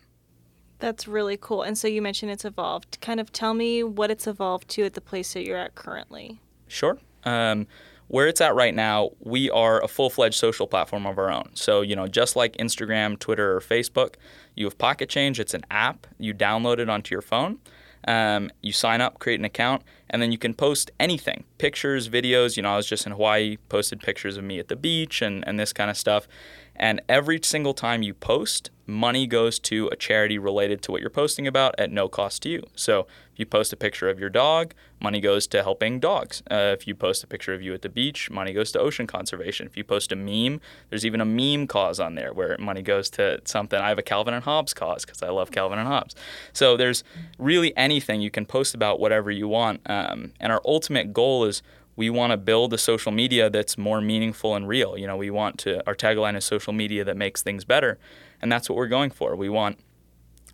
That's 0.84 1.08
really 1.08 1.38
cool. 1.40 1.62
And 1.62 1.78
so 1.78 1.88
you 1.88 2.02
mentioned 2.02 2.30
it's 2.30 2.44
evolved. 2.44 2.98
Kind 3.00 3.22
of 3.22 3.32
tell 3.32 3.54
me 3.54 3.84
what 3.84 4.12
it's 4.12 4.28
evolved 4.28 4.68
to 4.72 4.84
at 4.84 4.96
the 4.96 5.00
place 5.00 5.32
that 5.32 5.46
you're 5.46 5.58
at 5.58 5.76
currently. 5.76 6.42
Sure. 6.68 6.98
Um, 7.24 7.68
where 8.10 8.28
it's 8.28 8.42
at 8.42 8.54
right 8.54 8.76
now, 8.76 9.12
we 9.22 9.50
are 9.50 9.82
a 9.82 9.88
full 9.88 10.10
fledged 10.10 10.36
social 10.36 10.68
platform 10.68 11.06
of 11.06 11.18
our 11.18 11.32
own. 11.32 11.52
So, 11.54 11.80
you 11.80 11.96
know, 11.96 12.08
just 12.08 12.36
like 12.36 12.58
Instagram, 12.58 13.18
Twitter, 13.18 13.56
or 13.56 13.62
Facebook, 13.62 14.16
you 14.56 14.66
have 14.66 14.78
Pocket 14.78 15.08
Change. 15.08 15.40
It's 15.40 15.54
an 15.54 15.64
app. 15.72 16.06
You 16.18 16.34
download 16.34 16.80
it 16.80 16.90
onto 16.90 17.16
your 17.16 17.22
phone. 17.22 17.60
Um, 18.06 18.52
you 18.62 18.74
sign 18.74 19.00
up, 19.00 19.20
create 19.20 19.40
an 19.40 19.46
account, 19.46 19.84
and 20.10 20.22
then 20.22 20.34
you 20.34 20.38
can 20.38 20.54
post 20.54 20.92
anything 21.00 21.46
pictures, 21.60 22.10
videos. 22.10 22.58
You 22.58 22.64
know, 22.64 22.74
I 22.74 22.76
was 22.76 22.88
just 22.88 23.06
in 23.06 23.14
Hawaii, 23.14 23.56
posted 23.70 24.02
pictures 24.02 24.36
of 24.36 24.44
me 24.44 24.60
at 24.60 24.68
the 24.68 24.76
beach 24.76 25.22
and, 25.22 25.48
and 25.48 25.58
this 25.58 25.72
kind 25.72 25.90
of 25.90 25.96
stuff. 25.96 26.28
And 26.76 27.02
every 27.08 27.40
single 27.44 27.74
time 27.74 28.02
you 28.02 28.14
post, 28.14 28.72
money 28.86 29.28
goes 29.28 29.60
to 29.60 29.88
a 29.90 29.96
charity 29.96 30.38
related 30.38 30.82
to 30.82 30.92
what 30.92 31.02
you're 31.02 31.10
posting 31.10 31.48
about 31.48 31.76
at 31.78 31.92
no 31.92 32.08
cost 32.08 32.42
to 32.44 32.50
you. 32.50 32.64
So 32.76 33.02
if 33.32 33.40
you 33.40 33.46
post 33.46 33.72
a 33.72 33.78
picture 33.78 34.10
of 34.10 34.20
your 34.20 34.30
dog, 34.30 34.74
money 35.00 35.22
goes 35.22 35.48
to 35.48 35.64
helping 35.64 36.00
dogs. 36.00 36.44
Uh, 36.52 36.76
if 36.78 36.88
you 36.88 36.96
post 36.96 37.24
a 37.24 37.28
picture 37.28 37.54
of 37.54 37.62
you 37.62 37.74
at 37.74 37.82
the 37.82 37.90
beach, 37.90 38.30
money 38.30 38.54
goes 38.54 38.72
to 38.74 38.80
ocean 38.80 39.08
conservation. 39.08 39.68
If 39.68 39.78
you 39.78 39.84
post 39.84 40.12
a 40.12 40.16
meme, 40.16 40.60
there's 40.90 41.06
even 41.06 41.22
a 41.22 41.26
meme 41.26 41.68
cause 41.68 42.00
on 42.00 42.16
there 42.16 42.34
where 42.34 42.58
money 42.60 42.82
goes 42.82 43.10
to 43.12 43.40
something. 43.46 43.80
I 43.80 43.90
have 43.90 44.00
a 44.00 44.04
Calvin 44.04 44.34
and 44.34 44.44
Hobbes 44.44 44.74
cause 44.74 45.06
because 45.06 45.24
I 45.24 45.30
love 45.30 45.52
Calvin 45.52 45.80
and 45.80 45.88
Hobbes. 45.88 46.16
So 46.52 46.76
there's 46.76 47.04
really 47.38 47.76
anything 47.78 48.22
you 48.22 48.32
can 48.32 48.46
post 48.46 48.76
about 48.76 49.00
whatever 49.00 49.32
you 49.32 49.48
want. 49.48 49.82
Um, 49.86 50.34
and 50.40 50.52
our 50.52 50.62
ultimate 50.66 51.14
goal 51.14 51.46
is 51.46 51.62
we 51.96 52.10
want 52.10 52.32
to 52.32 52.38
build 52.38 52.74
a 52.74 52.78
social 52.78 53.12
media 53.12 53.50
that's 53.50 53.78
more 53.78 54.02
meaningful 54.02 54.56
and 54.56 54.68
real. 54.68 54.98
You 54.98 55.08
know, 55.08 55.18
we 55.18 55.30
want 55.30 55.60
to 55.60 55.86
our 55.88 55.96
tagline 55.96 56.36
is 56.36 56.46
social 56.46 56.74
media 56.74 57.04
that 57.04 57.18
makes 57.18 57.42
things 57.42 57.66
better, 57.66 58.00
and 58.42 58.52
that's 58.52 58.70
what 58.70 58.76
we're 58.76 58.88
going 58.88 59.12
for. 59.12 59.36
We 59.36 59.50
want 59.50 59.80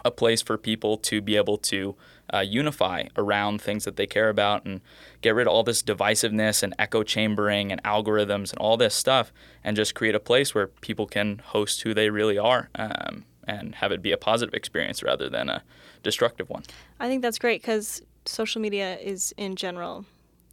a 0.06 0.12
place 0.12 0.42
for 0.42 0.58
people 0.58 0.98
to 0.98 1.22
be 1.22 1.36
able 1.36 1.58
to 1.58 1.96
uh, 2.34 2.40
unify 2.40 3.04
around 3.18 3.62
things 3.62 3.86
that 3.86 3.96
they 3.96 4.08
care 4.08 4.30
about 4.30 4.66
and 4.66 4.82
get 5.22 5.36
rid 5.36 5.48
of 5.48 5.54
all 5.54 5.64
this 5.64 5.84
divisiveness 5.84 6.64
and 6.64 6.74
echo 6.80 7.04
chambering 7.04 7.72
and 7.72 7.84
algorithms 7.84 8.52
and 8.52 8.60
all 8.60 8.78
this 8.78 8.96
stuff 8.96 9.34
and 9.64 9.76
just 9.76 9.96
create 9.96 10.16
a 10.16 10.20
place 10.20 10.54
where 10.54 10.68
people 10.68 11.06
can 11.06 11.40
host 11.40 11.82
who 11.82 11.94
they 11.94 12.10
really 12.10 12.38
are 12.38 12.70
um, 12.76 13.26
and 13.48 13.76
have 13.76 13.92
it 13.92 14.02
be 14.02 14.12
a 14.12 14.18
positive 14.18 14.54
experience 14.54 15.04
rather 15.04 15.30
than 15.30 15.50
a 15.50 15.64
destructive 16.04 16.50
one. 16.50 16.64
I 17.00 17.08
think 17.08 17.22
that's 17.22 17.40
great 17.40 17.62
because 17.62 18.02
social 18.26 18.62
media 18.62 18.98
is 19.00 19.34
in 19.38 19.56
general 19.56 20.06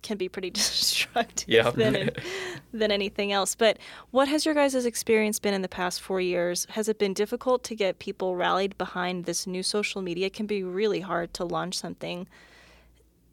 can 0.02 0.16
be 0.16 0.28
pretty 0.28 0.50
destructive 0.62 1.48
Yeah. 1.48 1.70
than, 1.70 2.10
than 2.72 2.90
anything 2.92 3.32
else. 3.32 3.54
But 3.54 3.78
what 4.10 4.28
has 4.28 4.44
your 4.44 4.54
guys' 4.54 4.86
experience 4.86 5.38
been 5.38 5.54
in 5.54 5.62
the 5.62 5.68
past 5.68 6.00
four 6.00 6.20
years? 6.20 6.66
Has 6.70 6.88
it 6.88 6.98
been 6.98 7.14
difficult 7.14 7.64
to 7.64 7.74
get 7.74 7.98
people 7.98 8.36
rallied 8.36 8.76
behind 8.78 9.24
this 9.24 9.46
new 9.46 9.62
social 9.62 10.02
media? 10.02 10.26
It 10.26 10.32
can 10.34 10.46
be 10.46 10.62
really 10.62 11.00
hard 11.00 11.34
to 11.34 11.44
launch 11.44 11.76
something 11.78 12.26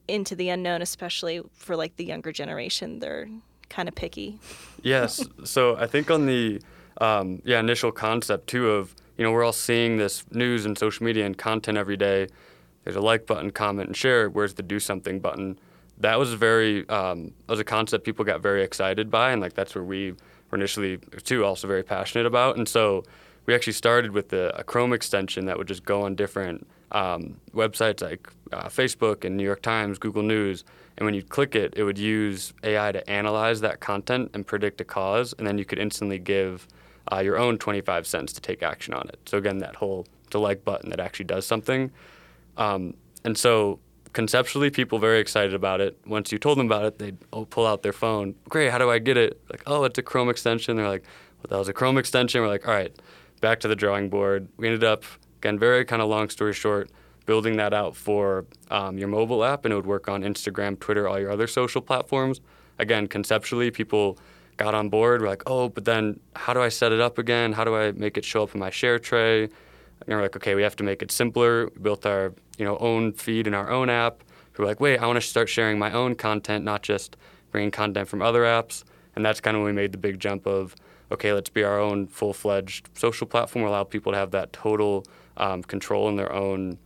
into 0.08 0.36
the 0.36 0.50
unknown, 0.50 0.82
especially 0.82 1.42
for 1.54 1.76
like 1.76 1.96
the 1.96 2.06
younger 2.06 2.32
generation. 2.32 3.00
They're 3.00 3.28
kind 3.70 3.88
of 3.88 3.96
picky. 3.96 4.40
Yes. 4.84 5.26
so 5.46 5.78
I 5.78 5.88
think 5.88 6.12
on 6.12 6.26
the 6.26 6.62
um, 7.00 7.42
yeah 7.46 7.62
initial 7.62 7.94
concept 7.94 8.48
too 8.48 8.70
of 8.70 8.94
you 9.18 9.24
know 9.24 9.32
we're 9.32 9.46
all 9.46 9.54
seeing 9.54 9.96
this 9.96 10.26
news 10.32 10.66
and 10.66 10.78
social 10.78 11.06
media 11.06 11.26
and 11.26 11.38
content 11.38 11.78
every 11.78 11.96
day. 11.96 12.28
There's 12.84 12.98
a 12.98 13.02
like 13.02 13.26
button, 13.26 13.52
comment, 13.52 13.88
and 13.88 13.96
share. 13.96 14.30
Where's 14.30 14.56
the 14.56 14.64
do 14.64 14.82
something 14.82 15.22
button? 15.22 15.58
That 16.04 16.20
was 16.20 16.34
very 16.34 16.88
um, 16.90 17.32
was 17.48 17.62
a 17.62 17.64
concept 17.64 18.04
people 18.04 18.26
got 18.26 18.42
very 18.42 18.62
excited 18.62 19.10
by, 19.10 19.32
and 19.32 19.42
like 19.42 19.54
that's 19.54 19.74
where 19.74 19.86
we 19.86 20.12
were 20.52 20.58
initially 20.58 20.98
too 21.24 21.46
also 21.46 21.66
very 21.66 21.82
passionate 21.82 22.28
about. 22.28 22.58
And 22.58 22.68
so 22.68 23.06
we 23.46 23.56
actually 23.56 23.72
started 23.72 24.12
with 24.12 24.28
the, 24.28 24.54
a 24.60 24.66
Chrome 24.66 24.92
extension 24.92 25.46
that 25.46 25.58
would 25.58 25.68
just 25.68 25.86
go 25.86 26.02
on 26.04 26.16
different 26.16 26.68
um, 26.92 27.38
websites 27.54 28.02
like 28.02 28.28
uh, 28.52 28.66
Facebook 28.66 29.24
and 29.24 29.38
New 29.38 29.46
York 29.46 29.62
Times, 29.62 29.98
Google 29.98 30.24
News, 30.24 30.66
and 30.98 31.06
when 31.06 31.14
you 31.14 31.24
click 31.24 31.56
it, 31.56 31.74
it 31.78 31.84
would 31.84 31.98
use 31.98 32.52
AI 32.66 32.92
to 32.92 33.10
analyze 33.10 33.62
that 33.62 33.80
content 33.80 34.30
and 34.34 34.46
predict 34.46 34.82
a 34.82 34.84
cause, 34.84 35.34
and 35.38 35.48
then 35.48 35.58
you 35.58 35.64
could 35.64 35.80
instantly 35.80 36.20
give 36.20 36.68
uh, 37.14 37.20
your 37.20 37.38
own 37.38 37.58
25 37.58 38.06
cents 38.06 38.34
to 38.34 38.42
take 38.42 38.62
action 38.62 38.94
on 38.94 39.08
it. 39.08 39.20
So 39.26 39.38
again, 39.38 39.60
that 39.60 39.78
whole 39.78 40.06
the 40.32 40.40
like 40.40 40.66
button 40.66 40.90
that 40.90 41.00
actually 41.00 41.26
does 41.26 41.46
something. 41.46 41.92
Um, 42.58 42.96
and 43.24 43.38
so 43.38 43.80
conceptually, 44.14 44.70
people 44.70 45.00
very 45.00 45.20
excited 45.20 45.54
about 45.54 45.82
it. 45.82 45.98
Once 46.06 46.32
you 46.32 46.38
told 46.38 46.58
them 46.58 46.68
about 46.68 46.86
it, 46.86 47.00
they'd 47.00 47.18
oh, 47.34 47.46
pull 47.46 47.68
out 47.68 47.84
their 47.84 47.94
phone. 47.94 48.36
Great, 48.48 48.72
how 48.72 48.78
do 48.78 48.90
I 48.90 49.00
get 49.00 49.18
it? 49.18 49.42
Like, 49.50 49.64
oh, 49.68 49.84
it's 49.84 49.98
a 49.98 50.04
Chrome 50.04 50.30
extension. 50.30 50.78
They're 50.78 50.88
like, 50.88 51.04
well, 51.40 51.48
that 51.50 51.58
was 51.58 51.68
a 51.68 51.74
Chrome 51.74 51.98
extension. 51.98 52.42
We're 52.42 52.48
like, 52.48 52.68
all 52.68 52.74
right, 52.74 52.96
back 53.42 53.60
to 53.62 53.68
the 53.68 53.76
drawing 53.76 54.10
board. 54.10 54.48
We 54.58 54.68
ended 54.68 54.84
up, 54.84 55.04
again, 55.40 55.60
very 55.60 55.84
kind 55.84 56.02
of 56.02 56.10
long 56.10 56.30
story 56.30 56.54
short, 56.54 56.90
building 57.26 57.58
that 57.58 57.74
out 57.74 57.96
for 57.96 58.46
um, 58.70 58.98
your 58.98 59.08
mobile 59.08 59.44
app, 59.44 59.66
and 59.66 59.74
it 59.74 59.76
would 59.76 59.86
work 59.86 60.08
on 60.08 60.22
Instagram, 60.22 60.80
Twitter, 60.80 61.08
all 61.08 61.20
your 61.20 61.32
other 61.32 61.48
social 61.48 61.82
platforms. 61.82 62.40
Again, 62.80 63.08
conceptually, 63.08 63.72
people 63.72 64.18
got 64.58 64.74
on 64.74 64.90
board. 64.90 65.22
We're 65.22 65.28
like, 65.28 65.44
oh, 65.48 65.70
but 65.70 65.86
then 65.86 66.20
how 66.36 66.54
do 66.54 66.62
I 66.62 66.70
set 66.70 66.92
it 66.92 67.00
up 67.00 67.18
again? 67.18 67.54
How 67.54 67.64
do 67.64 67.76
I 67.76 67.92
make 67.92 68.18
it 68.18 68.26
show 68.26 68.44
up 68.44 68.54
in 68.54 68.60
my 68.60 68.70
share 68.70 69.00
tray? 69.00 69.50
And 70.06 70.16
we're 70.16 70.22
like, 70.22 70.36
okay, 70.36 70.56
we 70.56 70.64
have 70.64 70.76
to 70.78 70.84
make 70.84 71.02
it 71.02 71.12
simpler. 71.12 71.68
We 71.68 71.82
built 71.82 72.06
our 72.06 72.34
you 72.58 72.66
know 72.66 72.78
own 72.78 73.14
feed 73.14 73.48
in 73.48 73.54
our 73.54 73.70
own 73.70 73.90
app. 73.90 74.24
We 74.58 74.64
were 74.64 74.68
like, 74.70 74.80
wait, 74.80 75.00
I 75.00 75.08
want 75.08 75.18
to 75.18 75.28
start 75.28 75.50
sharing 75.50 75.80
my 75.80 75.92
own 75.92 76.16
content, 76.16 76.64
not 76.64 76.84
just 76.84 77.18
bringing 77.52 77.72
content 77.72 78.08
from 78.08 78.22
other 78.22 78.42
apps. 78.42 78.84
And 79.16 79.26
that's 79.26 79.40
kind 79.40 79.56
of 79.56 79.64
when 79.64 79.76
we 79.76 79.82
made 79.82 79.92
the 79.92 79.98
big 79.98 80.20
jump 80.20 80.46
of, 80.46 80.76
okay, 81.12 81.34
let's 81.34 81.50
be 81.50 81.64
our 81.64 81.80
own 81.80 82.08
full-fledged 82.08 82.90
social 82.96 83.28
platform, 83.28 83.66
allow 83.66 83.84
people 83.84 84.12
to 84.12 84.18
have 84.18 84.32
that 84.32 84.54
total 84.54 85.06
um, 85.38 85.64
control 85.64 86.10
in 86.10 86.16
their 86.16 86.32
own, 86.34 86.78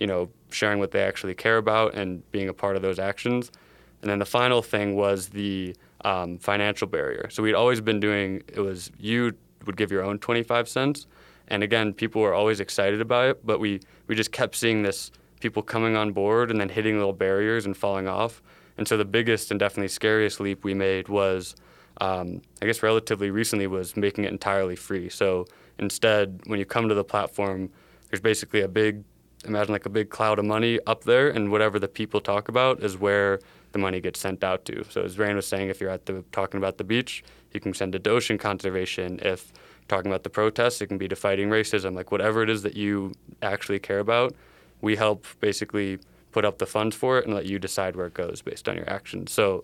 you 0.00 0.06
know, 0.06 0.30
sharing 0.50 0.78
what 0.78 0.90
they 0.90 1.02
actually 1.02 1.34
care 1.34 1.58
about 1.58 1.94
and 1.94 2.28
being 2.30 2.48
a 2.48 2.54
part 2.54 2.76
of 2.76 2.82
those 2.82 2.98
actions. 2.98 3.50
And 4.00 4.10
then 4.10 4.18
the 4.18 4.26
final 4.26 4.62
thing 4.62 4.96
was 4.96 5.28
the 5.28 5.76
um, 6.04 6.38
financial 6.38 6.88
barrier. 6.88 7.28
So 7.30 7.42
we'd 7.42 7.54
always 7.54 7.80
been 7.80 8.00
doing 8.00 8.42
it 8.48 8.60
was 8.60 8.90
you 8.98 9.34
would 9.64 9.76
give 9.76 9.92
your 9.92 10.02
own 10.02 10.18
25 10.18 10.68
cents, 10.68 11.06
and 11.48 11.62
again, 11.62 11.92
people 11.92 12.22
were 12.22 12.34
always 12.34 12.60
excited 12.60 13.00
about 13.00 13.28
it, 13.30 13.46
but 13.46 13.60
we 13.60 13.80
we 14.06 14.14
just 14.14 14.32
kept 14.32 14.54
seeing 14.56 14.82
this 14.82 15.10
people 15.40 15.62
coming 15.62 15.96
on 15.96 16.12
board 16.12 16.50
and 16.50 16.60
then 16.60 16.68
hitting 16.68 16.96
little 16.96 17.12
barriers 17.12 17.66
and 17.66 17.76
falling 17.76 18.08
off. 18.08 18.42
And 18.78 18.86
so 18.86 18.96
the 18.96 19.04
biggest 19.04 19.50
and 19.50 19.60
definitely 19.60 19.88
scariest 19.88 20.40
leap 20.40 20.64
we 20.64 20.72
made 20.72 21.08
was, 21.08 21.54
um, 22.00 22.40
I 22.62 22.66
guess, 22.66 22.82
relatively 22.82 23.30
recently 23.30 23.66
was 23.66 23.96
making 23.96 24.24
it 24.24 24.32
entirely 24.32 24.76
free. 24.76 25.08
So 25.08 25.46
instead, 25.78 26.40
when 26.46 26.58
you 26.58 26.64
come 26.64 26.88
to 26.88 26.94
the 26.94 27.04
platform, 27.04 27.70
there's 28.08 28.20
basically 28.20 28.60
a 28.60 28.68
big 28.68 29.04
imagine 29.44 29.72
like 29.72 29.86
a 29.86 29.90
big 29.90 30.10
cloud 30.10 30.38
of 30.38 30.44
money 30.44 30.78
up 30.86 31.04
there, 31.04 31.28
and 31.28 31.50
whatever 31.50 31.78
the 31.78 31.88
people 31.88 32.20
talk 32.20 32.48
about 32.48 32.82
is 32.82 32.96
where 32.96 33.40
the 33.72 33.78
money 33.78 34.00
gets 34.00 34.20
sent 34.20 34.44
out 34.44 34.64
to. 34.66 34.84
So 34.90 35.02
as 35.02 35.18
Reyn 35.18 35.36
was 35.36 35.46
saying, 35.46 35.68
if 35.68 35.80
you're 35.80 35.90
at 35.90 36.06
the 36.06 36.24
talking 36.32 36.58
about 36.58 36.78
the 36.78 36.84
beach, 36.84 37.24
you 37.52 37.60
can 37.60 37.74
send 37.74 37.94
it 37.94 38.04
to 38.04 38.10
ocean 38.10 38.38
conservation. 38.38 39.18
If 39.22 39.52
talking 39.92 40.10
about 40.10 40.22
the 40.22 40.30
protests, 40.30 40.80
it 40.80 40.86
can 40.86 40.96
be 40.96 41.06
to 41.08 41.16
fighting 41.16 41.50
racism. 41.50 41.94
Like 41.94 42.10
whatever 42.10 42.42
it 42.42 42.48
is 42.48 42.62
that 42.62 42.76
you 42.76 43.12
actually 43.42 43.78
care 43.78 43.98
about, 43.98 44.34
we 44.80 44.96
help 44.96 45.26
basically 45.38 45.98
put 46.30 46.46
up 46.46 46.58
the 46.58 46.66
funds 46.66 46.96
for 46.96 47.18
it 47.18 47.26
and 47.26 47.34
let 47.34 47.44
you 47.44 47.58
decide 47.58 47.94
where 47.94 48.06
it 48.06 48.14
goes 48.14 48.40
based 48.40 48.68
on 48.70 48.76
your 48.76 48.88
actions. 48.88 49.32
So 49.32 49.62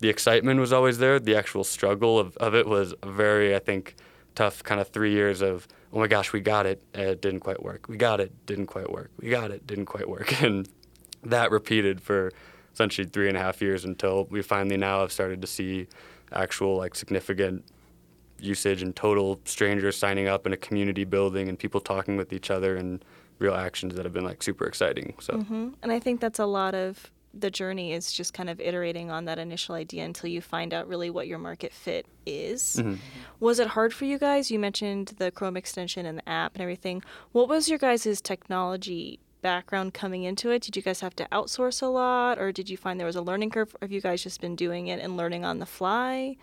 the 0.00 0.08
excitement 0.08 0.60
was 0.60 0.72
always 0.72 0.96
there. 0.96 1.20
The 1.20 1.36
actual 1.36 1.62
struggle 1.62 2.18
of, 2.18 2.36
of 2.38 2.54
it 2.54 2.66
was 2.66 2.94
very, 3.04 3.54
I 3.54 3.58
think, 3.58 3.96
tough 4.34 4.62
kind 4.64 4.80
of 4.80 4.88
three 4.88 5.12
years 5.12 5.42
of, 5.42 5.68
oh 5.92 5.98
my 5.98 6.06
gosh, 6.06 6.32
we 6.32 6.40
got 6.40 6.64
it. 6.64 6.82
It 6.94 7.20
didn't 7.20 7.40
quite 7.40 7.62
work. 7.62 7.86
We 7.86 7.98
got 7.98 8.20
it. 8.20 8.46
Didn't 8.46 8.66
quite 8.66 8.90
work. 8.90 9.10
We 9.20 9.28
got 9.28 9.50
it. 9.50 9.66
Didn't 9.66 9.86
quite 9.86 10.08
work. 10.08 10.42
And 10.42 10.68
that 11.22 11.50
repeated 11.50 12.00
for 12.00 12.32
essentially 12.72 13.06
three 13.06 13.28
and 13.28 13.36
a 13.36 13.40
half 13.40 13.62
years 13.62 13.84
until 13.84 14.24
we 14.30 14.42
finally 14.42 14.76
now 14.76 15.00
have 15.00 15.12
started 15.12 15.40
to 15.42 15.46
see 15.46 15.86
actual 16.32 16.76
like 16.76 16.94
significant 16.94 17.64
usage 18.38 18.82
and 18.82 18.94
total 18.94 19.40
strangers 19.44 19.96
signing 19.96 20.28
up 20.28 20.46
in 20.46 20.52
a 20.52 20.56
community 20.56 21.04
building 21.04 21.48
and 21.48 21.58
people 21.58 21.80
talking 21.80 22.16
with 22.16 22.32
each 22.32 22.50
other 22.50 22.76
and 22.76 23.04
real 23.38 23.54
actions 23.54 23.94
that 23.94 24.04
have 24.04 24.12
been 24.12 24.24
like 24.24 24.42
super 24.42 24.64
exciting. 24.66 25.14
So 25.20 25.38
hmm 25.38 25.70
And 25.82 25.90
I 25.92 25.98
think 25.98 26.20
that's 26.20 26.38
a 26.38 26.46
lot 26.46 26.74
of 26.74 27.10
the 27.36 27.50
journey 27.50 27.92
is 27.92 28.12
just 28.12 28.32
kind 28.32 28.48
of 28.48 28.60
iterating 28.60 29.10
on 29.10 29.24
that 29.24 29.40
initial 29.40 29.74
idea 29.74 30.04
until 30.04 30.30
you 30.30 30.40
find 30.40 30.72
out 30.72 30.86
really 30.86 31.10
what 31.10 31.26
your 31.26 31.38
market 31.38 31.72
fit 31.72 32.06
is. 32.26 32.76
Mhm. 32.78 32.98
Was 33.40 33.58
it 33.58 33.66
hard 33.68 33.92
for 33.92 34.04
you 34.04 34.18
guys? 34.18 34.52
You 34.52 34.60
mentioned 34.60 35.14
the 35.18 35.32
Chrome 35.32 35.56
extension 35.56 36.06
and 36.06 36.18
the 36.18 36.28
app 36.28 36.54
and 36.54 36.62
everything. 36.62 37.02
What 37.32 37.48
was 37.48 37.68
your 37.68 37.78
guys' 37.78 38.20
technology 38.20 39.18
background 39.42 39.94
coming 39.94 40.22
into 40.22 40.50
it? 40.50 40.62
Did 40.62 40.76
you 40.76 40.82
guys 40.82 41.00
have 41.00 41.16
to 41.16 41.26
outsource 41.32 41.82
a 41.82 41.86
lot 41.86 42.38
or 42.38 42.52
did 42.52 42.70
you 42.70 42.76
find 42.76 43.00
there 43.00 43.06
was 43.06 43.16
a 43.16 43.20
learning 43.22 43.50
curve? 43.50 43.74
Have 43.82 43.90
you 43.90 44.00
guys 44.00 44.22
just 44.22 44.40
been 44.40 44.54
doing 44.54 44.86
it 44.86 45.00
and 45.00 45.16
learning 45.16 45.44
on 45.44 45.58
the 45.58 45.66
fly? 45.66 46.36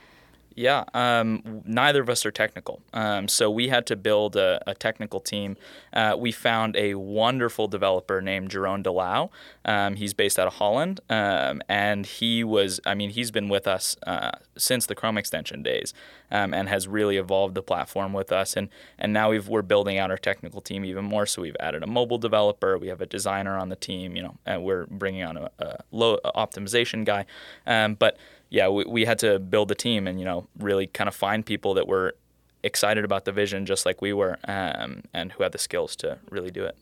Yeah, 0.55 0.83
um, 0.93 1.61
neither 1.65 2.01
of 2.01 2.09
us 2.09 2.25
are 2.25 2.31
technical. 2.31 2.81
Um, 2.93 3.27
so 3.27 3.49
we 3.49 3.69
had 3.69 3.85
to 3.87 3.95
build 3.95 4.35
a, 4.35 4.61
a 4.67 4.73
technical 4.75 5.21
team. 5.21 5.55
Uh, 5.93 6.15
we 6.19 6.31
found 6.31 6.75
a 6.75 6.95
wonderful 6.95 7.67
developer 7.67 8.21
named 8.21 8.49
Jerome 8.49 8.83
Delau. 8.83 9.29
Um, 9.63 9.95
he's 9.95 10.13
based 10.13 10.37
out 10.37 10.47
of 10.47 10.55
Holland. 10.55 10.99
Um, 11.09 11.61
and 11.69 12.05
he 12.05 12.43
was, 12.43 12.81
I 12.85 12.95
mean, 12.95 13.11
he's 13.11 13.31
been 13.31 13.47
with 13.47 13.65
us 13.65 13.95
uh, 14.05 14.31
since 14.57 14.85
the 14.85 14.95
Chrome 14.95 15.17
extension 15.17 15.63
days 15.63 15.93
um, 16.29 16.53
and 16.53 16.67
has 16.67 16.87
really 16.87 17.17
evolved 17.17 17.55
the 17.55 17.63
platform 17.63 18.11
with 18.11 18.31
us. 18.31 18.57
And, 18.57 18.67
and 18.99 19.13
now 19.13 19.29
we've, 19.29 19.47
we're 19.47 19.61
building 19.61 19.97
out 19.97 20.11
our 20.11 20.17
technical 20.17 20.59
team 20.59 20.83
even 20.83 21.05
more. 21.05 21.25
So 21.25 21.41
we've 21.41 21.57
added 21.61 21.81
a 21.81 21.87
mobile 21.87 22.17
developer, 22.17 22.77
we 22.77 22.89
have 22.89 23.01
a 23.01 23.05
designer 23.05 23.57
on 23.57 23.69
the 23.69 23.75
team, 23.77 24.17
you 24.17 24.23
know, 24.23 24.37
and 24.45 24.63
we're 24.63 24.85
bringing 24.87 25.23
on 25.23 25.37
a, 25.37 25.49
a 25.59 25.77
low 25.91 26.17
optimization 26.35 27.05
guy. 27.05 27.25
Um, 27.65 27.95
but 27.95 28.17
yeah, 28.51 28.67
we, 28.67 28.83
we 28.83 29.05
had 29.05 29.17
to 29.19 29.39
build 29.39 29.71
a 29.71 29.75
team 29.75 30.07
and 30.07 30.19
you 30.19 30.25
know 30.25 30.47
really 30.59 30.85
kind 30.85 31.07
of 31.07 31.15
find 31.15 31.43
people 31.43 31.73
that 31.73 31.87
were 31.87 32.15
excited 32.63 33.03
about 33.03 33.25
the 33.25 33.31
vision 33.31 33.65
just 33.65 33.85
like 33.87 34.01
we 34.01 34.13
were, 34.13 34.37
um, 34.47 35.01
and 35.13 35.31
who 35.31 35.41
had 35.41 35.51
the 35.51 35.57
skills 35.57 35.95
to 35.95 36.19
really 36.29 36.51
do 36.51 36.63
it. 36.63 36.77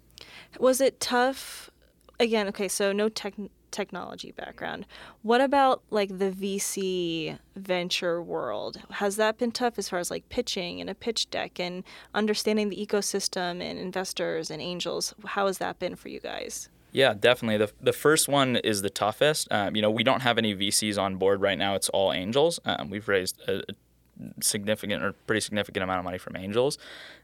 Was 0.60 0.82
it 0.82 1.00
tough? 1.00 1.70
Again, 2.20 2.48
okay, 2.50 2.68
so 2.68 2.92
no 2.92 3.08
tech 3.08 3.36
technology 3.72 4.32
background. 4.32 4.88
What 5.22 5.42
about 5.42 5.84
like 5.92 6.18
the 6.18 6.32
VC 6.32 7.38
venture 7.56 8.22
world? 8.22 8.82
Has 8.90 9.16
that 9.18 9.38
been 9.38 9.52
tough 9.52 9.78
as 9.78 9.90
far 9.90 10.00
as 10.00 10.10
like 10.10 10.28
pitching 10.30 10.82
and 10.82 10.90
a 10.90 10.96
pitch 10.96 11.30
deck 11.30 11.60
and 11.60 11.84
understanding 12.16 12.70
the 12.70 12.84
ecosystem 12.84 13.62
and 13.62 13.78
investors 13.78 14.50
and 14.50 14.60
angels? 14.60 15.14
How 15.24 15.46
has 15.46 15.60
that 15.60 15.78
been 15.78 15.96
for 15.96 16.10
you 16.10 16.20
guys? 16.20 16.68
Yeah, 16.91 17.13
definitely. 17.13 17.58
The, 17.58 17.72
the 17.81 17.93
first 17.93 18.27
one 18.27 18.55
is 18.58 18.81
the 18.81 18.89
toughest. 18.89 19.48
Um, 19.51 19.75
you 19.75 19.81
know, 19.81 19.91
we 19.91 20.03
don't 20.03 20.22
have 20.22 20.38
any 20.38 20.55
VCs 20.55 20.98
on 20.98 21.17
board 21.17 21.41
right 21.41 21.58
now. 21.58 21.75
It's 21.75 21.89
all 21.89 22.12
angels. 22.12 22.60
Um, 22.65 22.89
we've 22.89 23.08
raised 23.08 23.39
a, 23.48 23.60
a 23.60 23.74
significant 24.41 25.03
or 25.03 25.13
pretty 25.27 25.41
significant 25.41 25.84
amount 25.84 26.00
of 26.00 26.05
money 26.05 26.17
from 26.17 26.36
angels. 26.36 26.77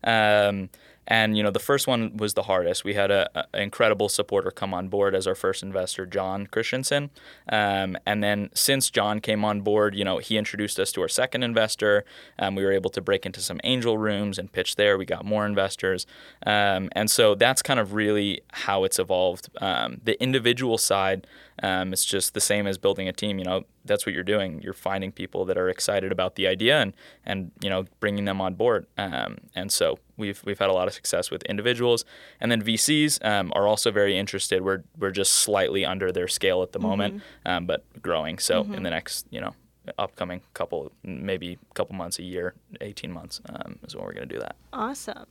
Um, 0.03 0.69
and 1.07 1.37
you 1.37 1.43
know, 1.43 1.51
the 1.51 1.59
first 1.59 1.87
one 1.87 2.17
was 2.17 2.33
the 2.33 2.43
hardest. 2.43 2.83
We 2.83 2.93
had 2.93 3.11
an 3.11 3.27
incredible 3.53 4.09
supporter 4.09 4.51
come 4.51 4.73
on 4.73 4.87
board 4.87 5.15
as 5.15 5.27
our 5.27 5.35
first 5.35 5.63
investor, 5.63 6.05
John 6.05 6.47
Christensen, 6.47 7.09
um, 7.49 7.97
and 8.05 8.23
then 8.23 8.49
since 8.53 8.89
John 8.89 9.19
came 9.19 9.45
on 9.45 9.61
board, 9.61 9.95
you 9.95 10.03
know, 10.03 10.17
he 10.17 10.37
introduced 10.37 10.79
us 10.79 10.91
to 10.93 11.01
our 11.01 11.07
second 11.07 11.43
investor. 11.43 12.05
Um, 12.39 12.55
we 12.55 12.63
were 12.63 12.71
able 12.71 12.89
to 12.91 13.01
break 13.01 13.25
into 13.25 13.41
some 13.41 13.59
angel 13.63 13.97
rooms 13.97 14.39
and 14.39 14.51
pitch 14.51 14.75
there. 14.75 14.97
We 14.97 15.05
got 15.05 15.25
more 15.25 15.45
investors, 15.45 16.07
um, 16.45 16.89
and 16.93 17.09
so 17.09 17.35
that's 17.35 17.61
kind 17.61 17.79
of 17.79 17.93
really 17.93 18.41
how 18.51 18.83
it's 18.83 18.99
evolved. 18.99 19.49
Um, 19.61 20.01
the 20.03 20.21
individual 20.21 20.77
side. 20.77 21.27
Um, 21.63 21.93
it's 21.93 22.03
just 22.03 22.33
the 22.33 22.41
same 22.41 22.67
as 22.67 22.77
building 22.77 23.07
a 23.07 23.13
team. 23.13 23.39
You 23.39 23.45
know, 23.45 23.63
that's 23.85 24.05
what 24.05 24.13
you're 24.13 24.23
doing. 24.23 24.61
You're 24.61 24.73
finding 24.73 25.11
people 25.11 25.45
that 25.45 25.57
are 25.57 25.69
excited 25.69 26.11
about 26.11 26.35
the 26.35 26.47
idea 26.47 26.81
and 26.81 26.93
and 27.25 27.51
you 27.61 27.69
know 27.69 27.85
bringing 27.99 28.25
them 28.25 28.41
on 28.41 28.55
board. 28.55 28.87
Um, 28.97 29.37
and 29.55 29.71
so 29.71 29.99
we've 30.17 30.41
we've 30.45 30.59
had 30.59 30.69
a 30.69 30.73
lot 30.73 30.87
of 30.87 30.93
success 30.93 31.31
with 31.31 31.43
individuals, 31.43 32.05
and 32.39 32.51
then 32.51 32.61
VCs 32.61 33.23
um, 33.25 33.51
are 33.55 33.67
also 33.67 33.91
very 33.91 34.17
interested. 34.17 34.61
We're 34.61 34.83
we're 34.97 35.11
just 35.11 35.33
slightly 35.33 35.85
under 35.85 36.11
their 36.11 36.27
scale 36.27 36.61
at 36.61 36.71
the 36.71 36.79
mm-hmm. 36.79 36.87
moment, 36.87 37.23
um, 37.45 37.65
but 37.65 37.83
growing. 38.01 38.39
So 38.39 38.63
mm-hmm. 38.63 38.75
in 38.75 38.83
the 38.83 38.89
next 38.89 39.27
you 39.29 39.41
know 39.41 39.53
upcoming 39.97 40.41
couple 40.53 40.91
maybe 41.03 41.57
couple 41.73 41.95
months 41.95 42.19
a 42.19 42.23
year, 42.23 42.53
18 42.81 43.11
months 43.11 43.41
um, 43.49 43.79
is 43.87 43.95
when 43.95 44.03
we're 44.03 44.13
going 44.13 44.27
to 44.27 44.33
do 44.33 44.39
that. 44.39 44.55
Awesome. 44.73 45.25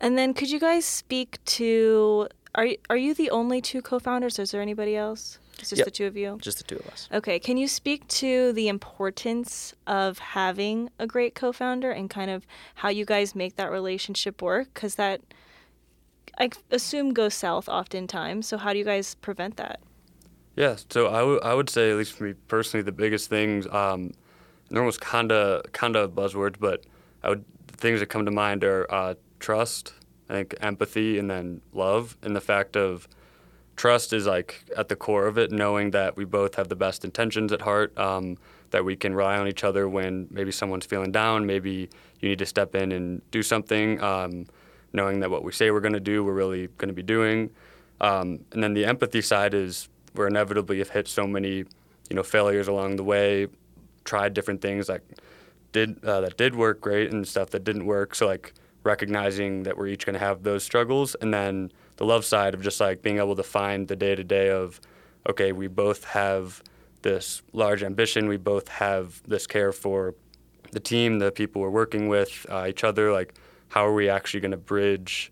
And 0.00 0.16
then 0.16 0.32
could 0.32 0.50
you 0.50 0.58
guys 0.58 0.84
speak 0.84 1.38
to 1.44 2.28
are 2.54 2.68
are 2.88 2.96
you 2.96 3.14
the 3.14 3.30
only 3.30 3.60
two 3.60 3.82
co-founders? 3.82 4.38
Or 4.38 4.42
is 4.42 4.50
there 4.50 4.62
anybody 4.62 4.96
else? 4.96 5.38
It's 5.60 5.70
just 5.70 5.78
yep. 5.78 5.84
the 5.84 5.90
two 5.90 6.06
of 6.06 6.16
you? 6.16 6.38
Just 6.40 6.58
the 6.58 6.64
two 6.64 6.76
of 6.76 6.86
us. 6.88 7.08
Okay. 7.12 7.38
Can 7.38 7.56
you 7.56 7.68
speak 7.68 8.06
to 8.08 8.52
the 8.52 8.68
importance 8.68 9.74
of 9.86 10.18
having 10.18 10.90
a 10.98 11.06
great 11.06 11.34
co 11.34 11.52
founder 11.52 11.90
and 11.90 12.08
kind 12.08 12.30
of 12.30 12.46
how 12.76 12.88
you 12.88 13.04
guys 13.04 13.34
make 13.34 13.56
that 13.56 13.70
relationship 13.70 14.42
work? 14.42 14.72
Because 14.74 14.94
that, 14.96 15.20
I 16.38 16.50
assume, 16.70 17.12
goes 17.12 17.34
south 17.34 17.68
oftentimes. 17.68 18.46
So, 18.46 18.56
how 18.58 18.72
do 18.72 18.78
you 18.78 18.84
guys 18.84 19.14
prevent 19.16 19.56
that? 19.58 19.80
Yeah. 20.56 20.76
So, 20.88 21.08
I, 21.08 21.20
w- 21.20 21.40
I 21.42 21.54
would 21.54 21.70
say, 21.70 21.90
at 21.90 21.96
least 21.96 22.14
for 22.14 22.24
me 22.24 22.34
personally, 22.48 22.82
the 22.82 22.92
biggest 22.92 23.28
things, 23.28 23.66
um, 23.68 24.12
they're 24.70 24.80
almost 24.80 25.00
kind 25.00 25.30
of 25.30 25.70
kind 25.72 25.96
of 25.96 26.12
buzzwords, 26.12 26.56
but 26.58 26.84
I 27.22 27.30
would, 27.30 27.44
the 27.66 27.76
things 27.76 28.00
that 28.00 28.06
come 28.06 28.24
to 28.24 28.30
mind 28.30 28.64
are 28.64 28.86
uh, 28.90 29.14
trust, 29.40 29.92
I 30.28 30.34
think 30.34 30.54
empathy, 30.60 31.18
and 31.18 31.30
then 31.30 31.60
love, 31.72 32.16
and 32.22 32.34
the 32.34 32.40
fact 32.40 32.76
of, 32.76 33.08
trust 33.80 34.12
is 34.12 34.26
like 34.26 34.62
at 34.76 34.90
the 34.90 34.94
core 34.94 35.26
of 35.26 35.38
it, 35.38 35.50
knowing 35.50 35.90
that 35.90 36.14
we 36.14 36.26
both 36.26 36.54
have 36.56 36.68
the 36.68 36.76
best 36.76 37.02
intentions 37.02 37.50
at 37.50 37.62
heart, 37.62 37.96
um, 37.98 38.36
that 38.72 38.84
we 38.84 38.94
can 38.94 39.14
rely 39.14 39.38
on 39.38 39.48
each 39.48 39.64
other 39.64 39.88
when 39.88 40.28
maybe 40.30 40.52
someone's 40.52 40.84
feeling 40.84 41.10
down, 41.10 41.46
maybe 41.46 41.88
you 42.20 42.28
need 42.28 42.38
to 42.38 42.44
step 42.44 42.74
in 42.74 42.92
and 42.92 43.22
do 43.30 43.42
something, 43.42 43.98
um, 44.02 44.44
knowing 44.92 45.20
that 45.20 45.30
what 45.30 45.42
we 45.42 45.50
say 45.50 45.70
we're 45.70 45.80
going 45.80 45.94
to 45.94 45.98
do, 46.14 46.22
we're 46.22 46.34
really 46.34 46.66
going 46.76 46.90
to 46.90 46.94
be 46.94 47.02
doing. 47.02 47.48
Um, 48.02 48.40
and 48.52 48.62
then 48.62 48.74
the 48.74 48.84
empathy 48.84 49.22
side 49.22 49.54
is 49.54 49.88
we're 50.14 50.28
inevitably 50.28 50.78
have 50.80 50.90
hit 50.90 51.08
so 51.08 51.26
many, 51.26 51.64
you 52.10 52.16
know, 52.16 52.22
failures 52.22 52.68
along 52.68 52.96
the 52.96 53.04
way, 53.04 53.46
tried 54.04 54.34
different 54.34 54.60
things 54.60 54.88
that 54.88 55.00
did 55.72 56.04
uh, 56.04 56.20
that 56.20 56.36
did 56.36 56.54
work 56.54 56.82
great 56.82 57.14
and 57.14 57.26
stuff 57.26 57.48
that 57.50 57.64
didn't 57.64 57.86
work. 57.86 58.14
So 58.14 58.26
like 58.26 58.52
recognizing 58.84 59.62
that 59.62 59.78
we're 59.78 59.86
each 59.86 60.04
going 60.04 60.18
to 60.20 60.26
have 60.28 60.42
those 60.42 60.64
struggles, 60.64 61.14
and 61.22 61.32
then 61.32 61.72
the 62.00 62.06
love 62.06 62.24
side 62.24 62.54
of 62.54 62.62
just 62.62 62.80
like 62.80 63.02
being 63.02 63.18
able 63.18 63.36
to 63.36 63.42
find 63.42 63.86
the 63.86 63.94
day 63.94 64.14
to 64.14 64.24
day 64.24 64.48
of, 64.48 64.80
okay, 65.28 65.52
we 65.52 65.68
both 65.68 66.02
have 66.04 66.62
this 67.02 67.42
large 67.52 67.82
ambition, 67.82 68.26
we 68.26 68.38
both 68.38 68.68
have 68.68 69.22
this 69.28 69.46
care 69.46 69.70
for 69.70 70.14
the 70.72 70.80
team, 70.80 71.18
the 71.18 71.30
people 71.30 71.60
we're 71.60 71.68
working 71.68 72.08
with, 72.08 72.46
uh, 72.48 72.64
each 72.66 72.84
other. 72.84 73.12
Like, 73.12 73.34
how 73.68 73.86
are 73.86 73.92
we 73.92 74.08
actually 74.08 74.40
going 74.40 74.50
to 74.52 74.56
bridge, 74.56 75.30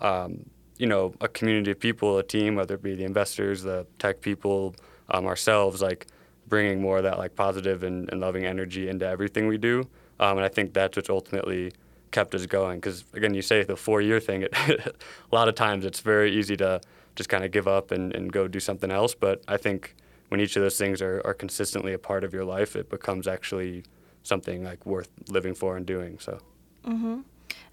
um, 0.00 0.44
you 0.76 0.86
know, 0.86 1.14
a 1.22 1.28
community 1.28 1.70
of 1.70 1.80
people, 1.80 2.18
a 2.18 2.22
team, 2.22 2.54
whether 2.54 2.74
it 2.74 2.82
be 2.82 2.94
the 2.94 3.04
investors, 3.04 3.62
the 3.62 3.86
tech 3.98 4.20
people, 4.20 4.74
um, 5.08 5.24
ourselves, 5.24 5.80
like 5.80 6.06
bringing 6.48 6.82
more 6.82 6.98
of 6.98 7.04
that 7.04 7.16
like 7.16 7.34
positive 7.34 7.82
and, 7.82 8.10
and 8.12 8.20
loving 8.20 8.44
energy 8.44 8.90
into 8.90 9.06
everything 9.06 9.46
we 9.46 9.56
do. 9.56 9.88
Um, 10.20 10.36
and 10.36 10.44
I 10.44 10.48
think 10.48 10.74
that's 10.74 10.98
what's 10.98 11.08
ultimately 11.08 11.72
kept 12.14 12.34
us 12.34 12.46
going. 12.46 12.78
Because 12.78 13.04
again, 13.12 13.34
you 13.34 13.42
say 13.42 13.64
the 13.64 13.76
four-year 13.76 14.20
thing. 14.20 14.42
It, 14.42 14.54
a 14.68 15.34
lot 15.34 15.48
of 15.48 15.56
times, 15.56 15.84
it's 15.84 16.00
very 16.00 16.34
easy 16.34 16.56
to 16.58 16.80
just 17.16 17.28
kind 17.28 17.44
of 17.44 17.50
give 17.50 17.68
up 17.68 17.90
and, 17.90 18.14
and 18.14 18.32
go 18.32 18.48
do 18.48 18.60
something 18.60 18.90
else. 18.90 19.14
But 19.14 19.42
I 19.48 19.56
think 19.56 19.94
when 20.28 20.40
each 20.40 20.56
of 20.56 20.62
those 20.62 20.78
things 20.78 21.02
are, 21.02 21.20
are 21.24 21.34
consistently 21.34 21.92
a 21.92 21.98
part 21.98 22.24
of 22.24 22.32
your 22.32 22.44
life, 22.44 22.76
it 22.76 22.88
becomes 22.88 23.26
actually 23.26 23.84
something 24.22 24.64
like 24.64 24.86
worth 24.86 25.08
living 25.28 25.54
for 25.54 25.76
and 25.76 25.84
doing. 25.84 26.18
So. 26.18 26.38
Mm-hmm. 26.86 27.20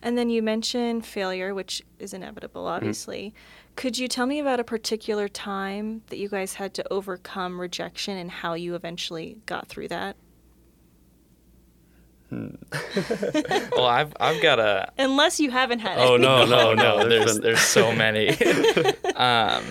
And 0.01 0.17
then 0.17 0.29
you 0.29 0.41
mentioned 0.41 1.05
failure, 1.05 1.53
which 1.53 1.83
is 1.99 2.13
inevitable, 2.13 2.63
mm-hmm. 2.63 2.75
obviously. 2.75 3.27
Mm-hmm. 3.27 3.75
Could 3.75 3.97
you 3.97 4.07
tell 4.07 4.25
me 4.25 4.39
about 4.39 4.59
a 4.59 4.63
particular 4.63 5.27
time 5.29 6.01
that 6.07 6.17
you 6.17 6.27
guys 6.27 6.55
had 6.55 6.73
to 6.73 6.93
overcome 6.93 7.61
rejection 7.61 8.17
and 8.17 8.29
how 8.29 8.55
you 8.55 8.75
eventually 8.75 9.37
got 9.45 9.67
through 9.67 9.87
that? 9.89 10.17
well, 13.75 13.85
I've 13.85 14.13
I've 14.19 14.41
got 14.41 14.59
a. 14.59 14.91
Unless 14.97 15.39
you 15.39 15.51
haven't 15.51 15.79
had. 15.79 15.97
Oh 15.97 16.15
no 16.15 16.45
no 16.45 16.73
no! 16.73 17.07
There's 17.07 17.39
there's 17.39 17.59
so 17.59 17.93
many. 17.93 18.29
um, 19.15 19.65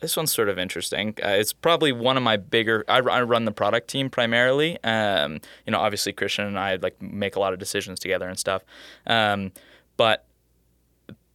this 0.00 0.16
one's 0.16 0.32
sort 0.32 0.48
of 0.48 0.58
interesting. 0.58 1.14
Uh, 1.24 1.28
it's 1.30 1.52
probably 1.52 1.92
one 1.92 2.16
of 2.16 2.22
my 2.22 2.36
bigger. 2.36 2.84
I, 2.88 2.98
I 2.98 3.22
run 3.22 3.44
the 3.44 3.52
product 3.52 3.88
team 3.88 4.10
primarily. 4.10 4.82
Um, 4.82 5.40
you 5.66 5.72
know, 5.72 5.78
obviously 5.78 6.12
Christian 6.12 6.46
and 6.46 6.58
I 6.58 6.76
like 6.76 7.00
make 7.00 7.36
a 7.36 7.40
lot 7.40 7.52
of 7.52 7.58
decisions 7.58 8.00
together 8.00 8.28
and 8.28 8.38
stuff. 8.38 8.64
Um, 9.06 9.52
but 9.96 10.24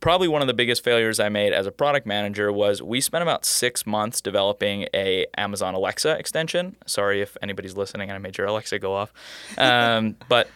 probably 0.03 0.27
one 0.27 0.41
of 0.41 0.47
the 0.47 0.53
biggest 0.53 0.83
failures 0.83 1.17
I 1.17 1.29
made 1.29 1.53
as 1.53 1.65
a 1.65 1.71
product 1.71 2.05
manager 2.05 2.51
was 2.51 2.81
we 2.81 2.99
spent 2.99 3.21
about 3.21 3.45
six 3.45 3.85
months 3.85 4.19
developing 4.19 4.85
a 4.93 5.25
Amazon 5.37 5.75
Alexa 5.75 6.17
extension. 6.19 6.75
Sorry 6.85 7.21
if 7.21 7.37
anybody's 7.41 7.77
listening 7.77 8.09
and 8.09 8.15
I 8.17 8.19
made 8.19 8.37
your 8.37 8.45
Alexa 8.47 8.79
go 8.79 8.93
off, 8.93 9.13
um, 9.57 10.17
but 10.27 10.49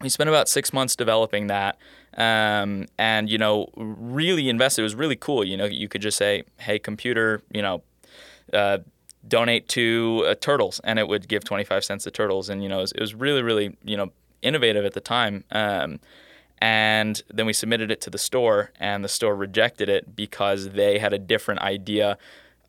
we 0.00 0.08
spent 0.08 0.30
about 0.30 0.48
six 0.48 0.72
months 0.72 0.96
developing 0.96 1.48
that. 1.48 1.76
Um, 2.16 2.86
and 2.96 3.28
you 3.28 3.36
know, 3.36 3.68
really 3.76 4.48
invested. 4.48 4.80
It 4.80 4.84
was 4.84 4.94
really 4.94 5.14
cool. 5.14 5.44
You 5.44 5.58
know, 5.58 5.66
you 5.66 5.86
could 5.86 6.00
just 6.00 6.16
say, 6.16 6.44
"Hey, 6.58 6.78
computer," 6.78 7.42
you 7.52 7.60
know. 7.60 7.82
Uh, 8.50 8.78
donate 9.28 9.68
to 9.68 10.24
uh, 10.26 10.34
turtles 10.40 10.80
and 10.82 10.98
it 10.98 11.06
would 11.06 11.28
give 11.28 11.44
25 11.44 11.84
cents 11.84 12.04
to 12.04 12.10
turtles 12.10 12.48
and 12.48 12.62
you 12.62 12.70
know 12.70 12.78
it 12.78 12.80
was, 12.80 12.92
it 12.92 13.00
was 13.00 13.14
really 13.14 13.42
really 13.42 13.76
you 13.84 13.94
know 13.94 14.10
innovative 14.40 14.82
at 14.86 14.94
the 14.94 15.00
time 15.00 15.44
um, 15.52 16.00
and 16.60 17.22
then 17.28 17.46
we 17.46 17.52
submitted 17.52 17.90
it 17.90 18.00
to 18.02 18.10
the 18.10 18.18
store, 18.18 18.70
and 18.78 19.04
the 19.04 19.08
store 19.08 19.34
rejected 19.34 19.88
it 19.88 20.14
because 20.14 20.70
they 20.70 20.98
had 20.98 21.12
a 21.12 21.18
different 21.18 21.60
idea 21.60 22.18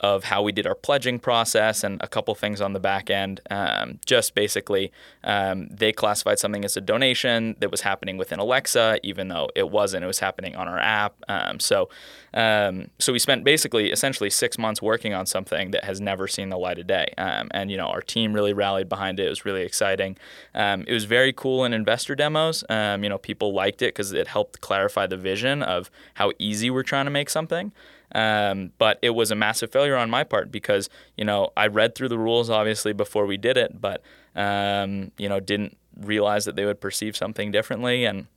of 0.01 0.25
how 0.25 0.41
we 0.41 0.51
did 0.51 0.65
our 0.65 0.75
pledging 0.75 1.19
process 1.19 1.83
and 1.83 2.01
a 2.01 2.07
couple 2.07 2.33
things 2.33 2.59
on 2.59 2.73
the 2.73 2.79
back 2.79 3.09
end. 3.09 3.39
Um, 3.51 3.99
just 4.03 4.33
basically, 4.33 4.91
um, 5.23 5.67
they 5.69 5.91
classified 5.91 6.39
something 6.39 6.65
as 6.65 6.75
a 6.75 6.81
donation 6.81 7.55
that 7.59 7.69
was 7.69 7.81
happening 7.81 8.17
within 8.17 8.39
Alexa, 8.39 8.99
even 9.03 9.27
though 9.27 9.49
it 9.55 9.69
wasn't. 9.69 10.03
It 10.03 10.07
was 10.07 10.19
happening 10.19 10.55
on 10.55 10.67
our 10.67 10.79
app. 10.79 11.13
Um, 11.29 11.59
so, 11.59 11.89
um, 12.33 12.89
so 12.97 13.13
we 13.13 13.19
spent 13.19 13.43
basically, 13.43 13.91
essentially, 13.91 14.31
six 14.31 14.57
months 14.57 14.81
working 14.81 15.13
on 15.13 15.27
something 15.27 15.69
that 15.71 15.83
has 15.83 16.01
never 16.01 16.27
seen 16.27 16.49
the 16.49 16.57
light 16.57 16.79
of 16.79 16.87
day. 16.87 17.13
Um, 17.19 17.49
and 17.51 17.69
you 17.69 17.77
know, 17.77 17.87
our 17.87 18.01
team 18.01 18.33
really 18.33 18.53
rallied 18.53 18.89
behind 18.89 19.19
it. 19.19 19.27
It 19.27 19.29
was 19.29 19.45
really 19.45 19.61
exciting. 19.61 20.17
Um, 20.55 20.83
it 20.87 20.93
was 20.93 21.05
very 21.05 21.31
cool 21.31 21.63
in 21.63 21.73
investor 21.73 22.15
demos. 22.15 22.63
you 22.69 23.09
know, 23.09 23.19
people 23.19 23.53
liked 23.53 23.83
it 23.83 23.93
because 23.93 24.13
it 24.13 24.27
helped 24.27 24.61
clarify 24.61 25.05
the 25.05 25.17
vision 25.17 25.61
of 25.61 25.91
how 26.15 26.31
easy 26.39 26.71
we're 26.71 26.81
trying 26.81 27.05
to 27.05 27.11
make 27.11 27.29
something. 27.29 27.71
Um, 28.13 28.71
but 28.78 29.00
it 29.02 29.12
was 29.12 29.32
a 29.32 29.36
massive 29.36 29.71
failure 29.71 29.95
on 29.95 30.10
my 30.10 30.24
part 30.24 30.52
because 30.52 30.89
you 31.17 31.24
know 31.24 31.52
I 31.56 31.67
read 31.67 31.95
through 31.95 32.10
the 32.10 32.17
rules 32.17 32.50
obviously 32.50 32.93
before 32.93 33.26
we 33.26 33.38
did 33.38 33.58
it, 33.58 33.80
but 33.80 34.02
um, 34.36 35.12
you 35.17 35.30
know 35.30 35.39
didn't 35.39 35.78
realize 35.97 36.45
that 36.45 36.56
they 36.56 36.65
would 36.65 36.82
perceive 36.82 37.15
something 37.15 37.52
differently 37.52 38.06
and 38.06 38.28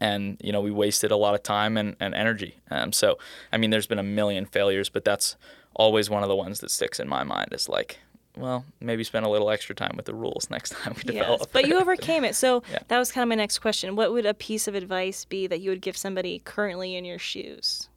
and 0.00 0.36
you 0.42 0.52
know 0.52 0.60
we 0.60 0.70
wasted 0.70 1.10
a 1.10 1.16
lot 1.16 1.34
of 1.34 1.42
time 1.42 1.76
and, 1.76 1.96
and 2.00 2.14
energy. 2.14 2.60
Um, 2.70 2.92
so 2.92 3.18
I 3.52 3.58
mean, 3.58 3.70
there's 3.70 3.86
been 3.86 3.98
a 3.98 4.04
million 4.04 4.46
failures, 4.46 4.88
but 4.88 5.04
that's 5.04 5.36
always 5.74 6.10
one 6.10 6.22
of 6.22 6.28
the 6.28 6.36
ones 6.36 6.60
that 6.60 6.70
sticks 6.70 7.00
in 7.00 7.08
my 7.08 7.24
mind. 7.24 7.50
Is 7.52 7.68
like, 7.68 7.98
well, 8.36 8.64
maybe 8.80 9.04
spend 9.04 9.26
a 9.26 9.28
little 9.28 9.50
extra 9.50 9.74
time 9.74 9.92
with 9.96 10.06
the 10.06 10.14
rules 10.14 10.48
next 10.50 10.70
time 10.70 10.94
we 10.96 11.02
develop. 11.02 11.40
Yes, 11.40 11.48
but 11.52 11.66
you 11.66 11.78
overcame 11.78 12.24
it. 12.24 12.34
So 12.34 12.62
yeah. 12.70 12.78
that 12.88 12.98
was 12.98 13.12
kind 13.12 13.22
of 13.22 13.28
my 13.28 13.34
next 13.34 13.58
question. 13.58 13.96
What 13.96 14.12
would 14.12 14.26
a 14.26 14.34
piece 14.34 14.68
of 14.68 14.74
advice 14.74 15.24
be 15.24 15.46
that 15.46 15.60
you 15.60 15.70
would 15.70 15.82
give 15.82 15.96
somebody 15.96 16.40
currently 16.44 16.96
in 16.96 17.04
your 17.04 17.18
shoes? 17.18 17.88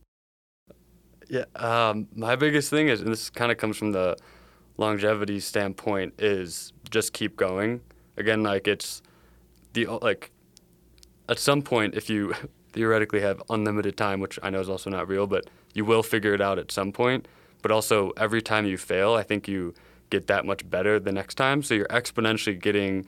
Yeah, 1.27 1.45
um, 1.55 2.07
my 2.15 2.35
biggest 2.35 2.69
thing 2.69 2.87
is, 2.87 3.01
and 3.01 3.11
this 3.11 3.29
kind 3.29 3.51
of 3.51 3.57
comes 3.57 3.77
from 3.77 3.91
the 3.91 4.17
longevity 4.77 5.39
standpoint, 5.39 6.13
is 6.19 6.73
just 6.89 7.13
keep 7.13 7.35
going. 7.35 7.81
Again, 8.17 8.43
like 8.43 8.67
it's 8.67 9.01
the 9.73 9.87
like 9.87 10.31
at 11.27 11.39
some 11.39 11.61
point, 11.61 11.95
if 11.95 12.09
you 12.09 12.33
theoretically 12.73 13.21
have 13.21 13.41
unlimited 13.49 13.97
time, 13.97 14.19
which 14.19 14.37
I 14.43 14.49
know 14.49 14.59
is 14.59 14.69
also 14.69 14.89
not 14.89 15.07
real, 15.07 15.27
but 15.27 15.49
you 15.73 15.85
will 15.85 16.03
figure 16.03 16.33
it 16.33 16.41
out 16.41 16.59
at 16.59 16.71
some 16.71 16.91
point. 16.91 17.27
But 17.61 17.71
also, 17.71 18.11
every 18.17 18.41
time 18.41 18.65
you 18.65 18.77
fail, 18.77 19.13
I 19.13 19.23
think 19.23 19.47
you 19.47 19.73
get 20.09 20.27
that 20.27 20.45
much 20.45 20.69
better 20.69 20.99
the 20.99 21.11
next 21.11 21.35
time. 21.35 21.63
So 21.63 21.73
you're 21.73 21.87
exponentially 21.87 22.61
getting, 22.61 23.07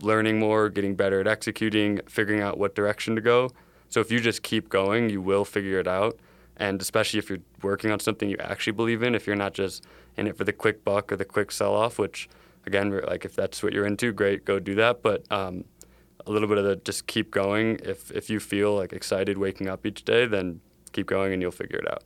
learning 0.00 0.38
more, 0.38 0.68
getting 0.68 0.94
better 0.94 1.20
at 1.20 1.26
executing, 1.26 2.00
figuring 2.06 2.42
out 2.42 2.58
what 2.58 2.74
direction 2.74 3.14
to 3.14 3.22
go. 3.22 3.50
So 3.88 4.00
if 4.00 4.10
you 4.10 4.20
just 4.20 4.42
keep 4.42 4.68
going, 4.68 5.08
you 5.08 5.22
will 5.22 5.44
figure 5.44 5.78
it 5.78 5.88
out. 5.88 6.18
And 6.56 6.80
especially 6.80 7.18
if 7.18 7.28
you're 7.28 7.40
working 7.62 7.90
on 7.90 8.00
something 8.00 8.28
you 8.28 8.36
actually 8.38 8.74
believe 8.74 9.02
in, 9.02 9.14
if 9.14 9.26
you're 9.26 9.36
not 9.36 9.54
just 9.54 9.84
in 10.16 10.26
it 10.26 10.36
for 10.36 10.44
the 10.44 10.52
quick 10.52 10.84
buck 10.84 11.10
or 11.12 11.16
the 11.16 11.24
quick 11.24 11.50
sell 11.50 11.74
off, 11.74 11.98
which 11.98 12.28
again, 12.66 13.00
like 13.06 13.24
if 13.24 13.34
that's 13.34 13.62
what 13.62 13.72
you're 13.72 13.86
into, 13.86 14.12
great, 14.12 14.44
go 14.44 14.58
do 14.58 14.74
that. 14.76 15.02
But 15.02 15.30
um, 15.32 15.64
a 16.26 16.30
little 16.30 16.48
bit 16.48 16.58
of 16.58 16.64
the 16.64 16.76
just 16.76 17.06
keep 17.06 17.30
going. 17.30 17.80
If 17.82 18.10
if 18.10 18.30
you 18.30 18.40
feel 18.40 18.74
like 18.74 18.92
excited 18.92 19.38
waking 19.38 19.68
up 19.68 19.84
each 19.84 20.04
day, 20.04 20.26
then 20.26 20.60
keep 20.92 21.06
going 21.06 21.32
and 21.32 21.42
you'll 21.42 21.50
figure 21.50 21.78
it 21.78 21.90
out. 21.90 22.04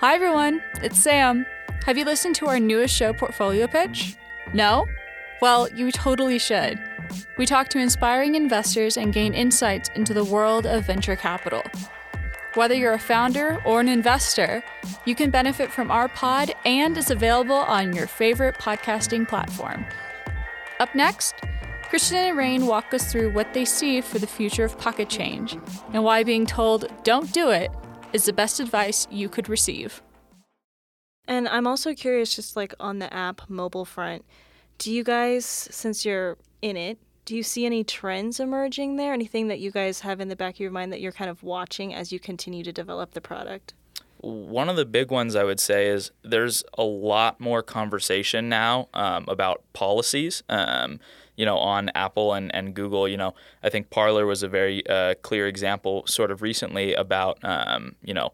Hi 0.00 0.14
everyone, 0.14 0.62
it's 0.82 0.98
Sam. 0.98 1.46
Have 1.86 1.98
you 1.98 2.04
listened 2.04 2.34
to 2.36 2.46
our 2.46 2.60
newest 2.60 2.94
show, 2.94 3.12
Portfolio 3.12 3.66
Pitch? 3.66 4.16
No? 4.52 4.86
Well, 5.40 5.68
you 5.74 5.90
totally 5.90 6.38
should. 6.38 6.78
We 7.36 7.46
talk 7.46 7.68
to 7.70 7.78
inspiring 7.78 8.34
investors 8.34 8.96
and 8.96 9.12
gain 9.12 9.34
insights 9.34 9.90
into 9.94 10.14
the 10.14 10.24
world 10.24 10.66
of 10.66 10.86
venture 10.86 11.16
capital. 11.16 11.62
Whether 12.54 12.74
you're 12.74 12.92
a 12.92 12.98
founder 12.98 13.60
or 13.64 13.80
an 13.80 13.88
investor, 13.88 14.62
you 15.04 15.14
can 15.14 15.30
benefit 15.30 15.72
from 15.72 15.90
our 15.90 16.08
pod 16.08 16.54
and 16.64 16.96
it's 16.96 17.10
available 17.10 17.56
on 17.56 17.92
your 17.92 18.06
favorite 18.06 18.56
podcasting 18.58 19.28
platform. 19.28 19.84
Up 20.78 20.94
next, 20.94 21.34
Christian 21.88 22.18
and 22.18 22.38
Reyn 22.38 22.66
walk 22.66 22.94
us 22.94 23.10
through 23.10 23.32
what 23.32 23.54
they 23.54 23.64
see 23.64 24.00
for 24.00 24.18
the 24.18 24.26
future 24.26 24.64
of 24.64 24.78
Pocket 24.78 25.08
Change 25.08 25.56
and 25.92 26.04
why 26.04 26.22
being 26.22 26.46
told 26.46 26.86
don't 27.02 27.32
do 27.32 27.50
it 27.50 27.70
is 28.12 28.24
the 28.24 28.32
best 28.32 28.60
advice 28.60 29.08
you 29.10 29.28
could 29.28 29.48
receive. 29.48 30.02
And 31.26 31.48
I'm 31.48 31.66
also 31.66 31.94
curious, 31.94 32.36
just 32.36 32.56
like 32.56 32.74
on 32.78 32.98
the 32.98 33.12
app 33.12 33.48
mobile 33.48 33.84
front, 33.84 34.24
do 34.78 34.92
you 34.92 35.04
guys, 35.04 35.44
since 35.44 36.04
you're 36.04 36.36
in 36.62 36.76
it, 36.76 36.98
do 37.24 37.34
you 37.34 37.42
see 37.42 37.64
any 37.64 37.84
trends 37.84 38.38
emerging 38.38 38.96
there? 38.96 39.12
Anything 39.12 39.48
that 39.48 39.60
you 39.60 39.70
guys 39.70 40.00
have 40.00 40.20
in 40.20 40.28
the 40.28 40.36
back 40.36 40.54
of 40.54 40.60
your 40.60 40.70
mind 40.70 40.92
that 40.92 41.00
you're 41.00 41.12
kind 41.12 41.30
of 41.30 41.42
watching 41.42 41.94
as 41.94 42.12
you 42.12 42.20
continue 42.20 42.62
to 42.62 42.72
develop 42.72 43.12
the 43.12 43.20
product? 43.20 43.72
One 44.18 44.68
of 44.68 44.76
the 44.76 44.84
big 44.84 45.10
ones 45.10 45.34
I 45.34 45.44
would 45.44 45.60
say 45.60 45.88
is 45.88 46.10
there's 46.22 46.64
a 46.78 46.82
lot 46.82 47.40
more 47.40 47.62
conversation 47.62 48.48
now 48.48 48.88
um, 48.94 49.24
about 49.28 49.62
policies. 49.72 50.42
Um, 50.48 51.00
you 51.36 51.44
know, 51.44 51.58
on 51.58 51.90
Apple 51.94 52.32
and, 52.32 52.54
and 52.54 52.74
Google, 52.74 53.08
you 53.08 53.16
know, 53.16 53.34
I 53.62 53.68
think 53.68 53.90
Parler 53.90 54.24
was 54.24 54.42
a 54.42 54.48
very 54.48 54.86
uh, 54.86 55.14
clear 55.22 55.48
example 55.48 56.06
sort 56.06 56.30
of 56.30 56.42
recently 56.42 56.94
about, 56.94 57.38
um, 57.42 57.96
you 58.04 58.14
know, 58.14 58.32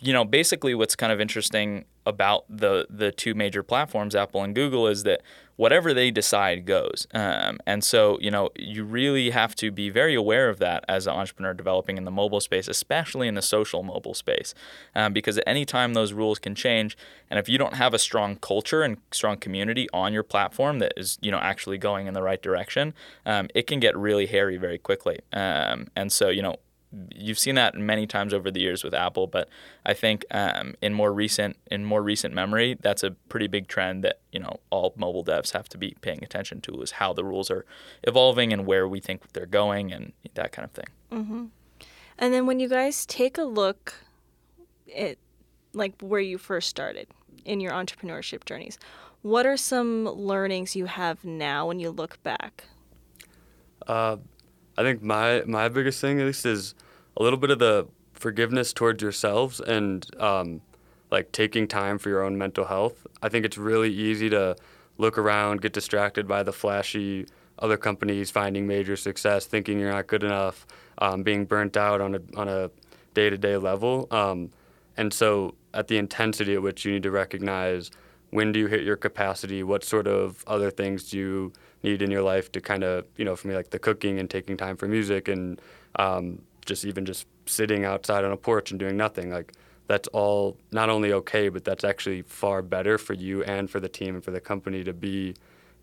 you 0.00 0.12
know, 0.12 0.24
basically 0.24 0.74
what's 0.74 0.96
kind 0.96 1.12
of 1.12 1.20
interesting 1.20 1.84
about 2.04 2.44
the 2.48 2.86
the 2.90 3.12
two 3.12 3.34
major 3.34 3.62
platforms, 3.62 4.14
Apple 4.14 4.42
and 4.42 4.54
Google, 4.54 4.88
is 4.88 5.04
that 5.04 5.22
whatever 5.56 5.94
they 5.94 6.10
decide 6.10 6.64
goes. 6.64 7.06
Um, 7.14 7.60
and 7.66 7.84
so, 7.84 8.18
you 8.20 8.30
know, 8.30 8.50
you 8.56 8.84
really 8.84 9.30
have 9.30 9.54
to 9.56 9.70
be 9.70 9.90
very 9.90 10.14
aware 10.14 10.48
of 10.48 10.58
that 10.58 10.84
as 10.88 11.06
an 11.06 11.14
entrepreneur 11.14 11.54
developing 11.54 11.96
in 11.96 12.04
the 12.04 12.10
mobile 12.10 12.40
space, 12.40 12.66
especially 12.68 13.28
in 13.28 13.34
the 13.34 13.42
social 13.42 13.82
mobile 13.82 14.14
space, 14.14 14.54
um, 14.94 15.12
because 15.12 15.38
at 15.38 15.44
any 15.46 15.64
time 15.64 15.94
those 15.94 16.12
rules 16.12 16.38
can 16.38 16.54
change. 16.54 16.96
And 17.30 17.38
if 17.38 17.48
you 17.48 17.58
don't 17.58 17.74
have 17.74 17.94
a 17.94 17.98
strong 17.98 18.36
culture 18.36 18.82
and 18.82 18.96
strong 19.12 19.36
community 19.36 19.88
on 19.92 20.12
your 20.12 20.22
platform 20.22 20.80
that 20.80 20.94
is, 20.96 21.18
you 21.20 21.30
know, 21.30 21.38
actually 21.38 21.78
going 21.78 22.06
in 22.06 22.14
the 22.14 22.22
right 22.22 22.42
direction, 22.42 22.94
um, 23.24 23.48
it 23.54 23.66
can 23.66 23.78
get 23.78 23.96
really 23.96 24.26
hairy 24.26 24.56
very 24.56 24.78
quickly. 24.78 25.20
Um, 25.32 25.88
and 25.94 26.10
so, 26.10 26.28
you 26.28 26.42
know, 26.42 26.56
you've 27.14 27.38
seen 27.38 27.54
that 27.54 27.74
many 27.74 28.06
times 28.06 28.34
over 28.34 28.50
the 28.50 28.60
years 28.60 28.84
with 28.84 28.94
Apple, 28.94 29.26
but 29.26 29.48
I 29.84 29.94
think 29.94 30.24
um, 30.30 30.74
in 30.82 30.94
more 30.94 31.12
recent 31.12 31.56
in 31.70 31.84
more 31.84 32.02
recent 32.02 32.34
memory, 32.34 32.76
that's 32.80 33.02
a 33.02 33.12
pretty 33.28 33.46
big 33.46 33.68
trend 33.68 34.04
that 34.04 34.20
you 34.30 34.40
know 34.40 34.60
all 34.70 34.92
mobile 34.96 35.24
devs 35.24 35.52
have 35.52 35.68
to 35.70 35.78
be 35.78 35.96
paying 36.00 36.22
attention 36.22 36.60
to 36.62 36.82
is 36.82 36.92
how 36.92 37.12
the 37.12 37.24
rules 37.24 37.50
are 37.50 37.64
evolving 38.04 38.52
and 38.52 38.66
where 38.66 38.86
we 38.86 39.00
think 39.00 39.32
they're 39.32 39.46
going 39.46 39.92
and 39.92 40.12
that 40.34 40.52
kind 40.52 40.64
of 40.64 40.72
thing. 40.72 40.86
Mm-hmm. 41.10 41.44
And 42.18 42.34
then 42.34 42.46
when 42.46 42.60
you 42.60 42.68
guys 42.68 43.06
take 43.06 43.38
a 43.38 43.44
look 43.44 43.94
at 44.94 45.16
like 45.72 45.94
where 46.00 46.20
you 46.20 46.38
first 46.38 46.68
started 46.68 47.08
in 47.44 47.60
your 47.60 47.72
entrepreneurship 47.72 48.44
journeys, 48.44 48.78
what 49.22 49.46
are 49.46 49.56
some 49.56 50.04
learnings 50.04 50.76
you 50.76 50.86
have 50.86 51.24
now 51.24 51.66
when 51.66 51.80
you 51.80 51.90
look 51.90 52.22
back? 52.22 52.64
Uh, 53.86 54.16
I 54.76 54.82
think 54.82 55.02
my 55.02 55.42
my 55.46 55.68
biggest 55.68 56.00
thing 56.00 56.20
at 56.20 56.26
least 56.26 56.46
is 56.46 56.74
a 57.16 57.22
little 57.22 57.38
bit 57.38 57.50
of 57.50 57.58
the 57.58 57.86
forgiveness 58.14 58.72
towards 58.72 59.02
yourselves 59.02 59.60
and 59.60 60.06
um, 60.20 60.60
like 61.10 61.32
taking 61.32 61.66
time 61.68 61.98
for 61.98 62.08
your 62.08 62.22
own 62.22 62.38
mental 62.38 62.64
health. 62.64 63.06
I 63.20 63.28
think 63.28 63.44
it's 63.44 63.58
really 63.58 63.92
easy 63.92 64.30
to 64.30 64.56
look 64.98 65.18
around, 65.18 65.60
get 65.60 65.72
distracted 65.72 66.26
by 66.28 66.42
the 66.42 66.52
flashy 66.52 67.26
other 67.58 67.76
companies 67.76 68.30
finding 68.30 68.66
major 68.66 68.96
success, 68.96 69.46
thinking 69.46 69.78
you're 69.78 69.90
not 69.90 70.06
good 70.06 70.24
enough, 70.24 70.66
um, 70.98 71.22
being 71.22 71.44
burnt 71.44 71.76
out 71.76 72.00
on 72.00 72.14
a 72.14 72.20
on 72.36 72.48
a 72.48 72.70
day 73.14 73.30
to 73.30 73.38
day 73.38 73.56
level. 73.56 74.08
Um, 74.10 74.50
and 74.96 75.12
so, 75.12 75.54
at 75.72 75.88
the 75.88 75.96
intensity 75.98 76.54
at 76.54 76.62
which 76.62 76.84
you 76.84 76.92
need 76.92 77.02
to 77.04 77.10
recognize 77.10 77.90
when 78.30 78.50
do 78.50 78.58
you 78.58 78.66
hit 78.66 78.82
your 78.82 78.96
capacity, 78.96 79.62
what 79.62 79.84
sort 79.84 80.06
of 80.06 80.42
other 80.46 80.70
things 80.70 81.10
do 81.10 81.18
you 81.18 81.52
need 81.82 82.02
in 82.02 82.10
your 82.10 82.22
life 82.22 82.50
to 82.52 82.60
kind 82.60 82.84
of, 82.84 83.04
you 83.16 83.24
know, 83.24 83.36
for 83.36 83.48
me, 83.48 83.54
like 83.54 83.70
the 83.70 83.78
cooking 83.78 84.18
and 84.18 84.30
taking 84.30 84.56
time 84.56 84.76
for 84.76 84.86
music 84.86 85.28
and 85.28 85.60
um, 85.96 86.40
just 86.64 86.84
even 86.84 87.04
just 87.04 87.26
sitting 87.46 87.84
outside 87.84 88.24
on 88.24 88.32
a 88.32 88.36
porch 88.36 88.70
and 88.70 88.80
doing 88.80 88.96
nothing. 88.96 89.30
Like, 89.30 89.52
that's 89.88 90.08
all 90.08 90.56
not 90.70 90.88
only 90.88 91.12
okay, 91.12 91.48
but 91.48 91.64
that's 91.64 91.84
actually 91.84 92.22
far 92.22 92.62
better 92.62 92.98
for 92.98 93.14
you 93.14 93.42
and 93.44 93.68
for 93.68 93.80
the 93.80 93.88
team 93.88 94.14
and 94.14 94.24
for 94.24 94.30
the 94.30 94.40
company 94.40 94.84
to 94.84 94.92
be 94.92 95.34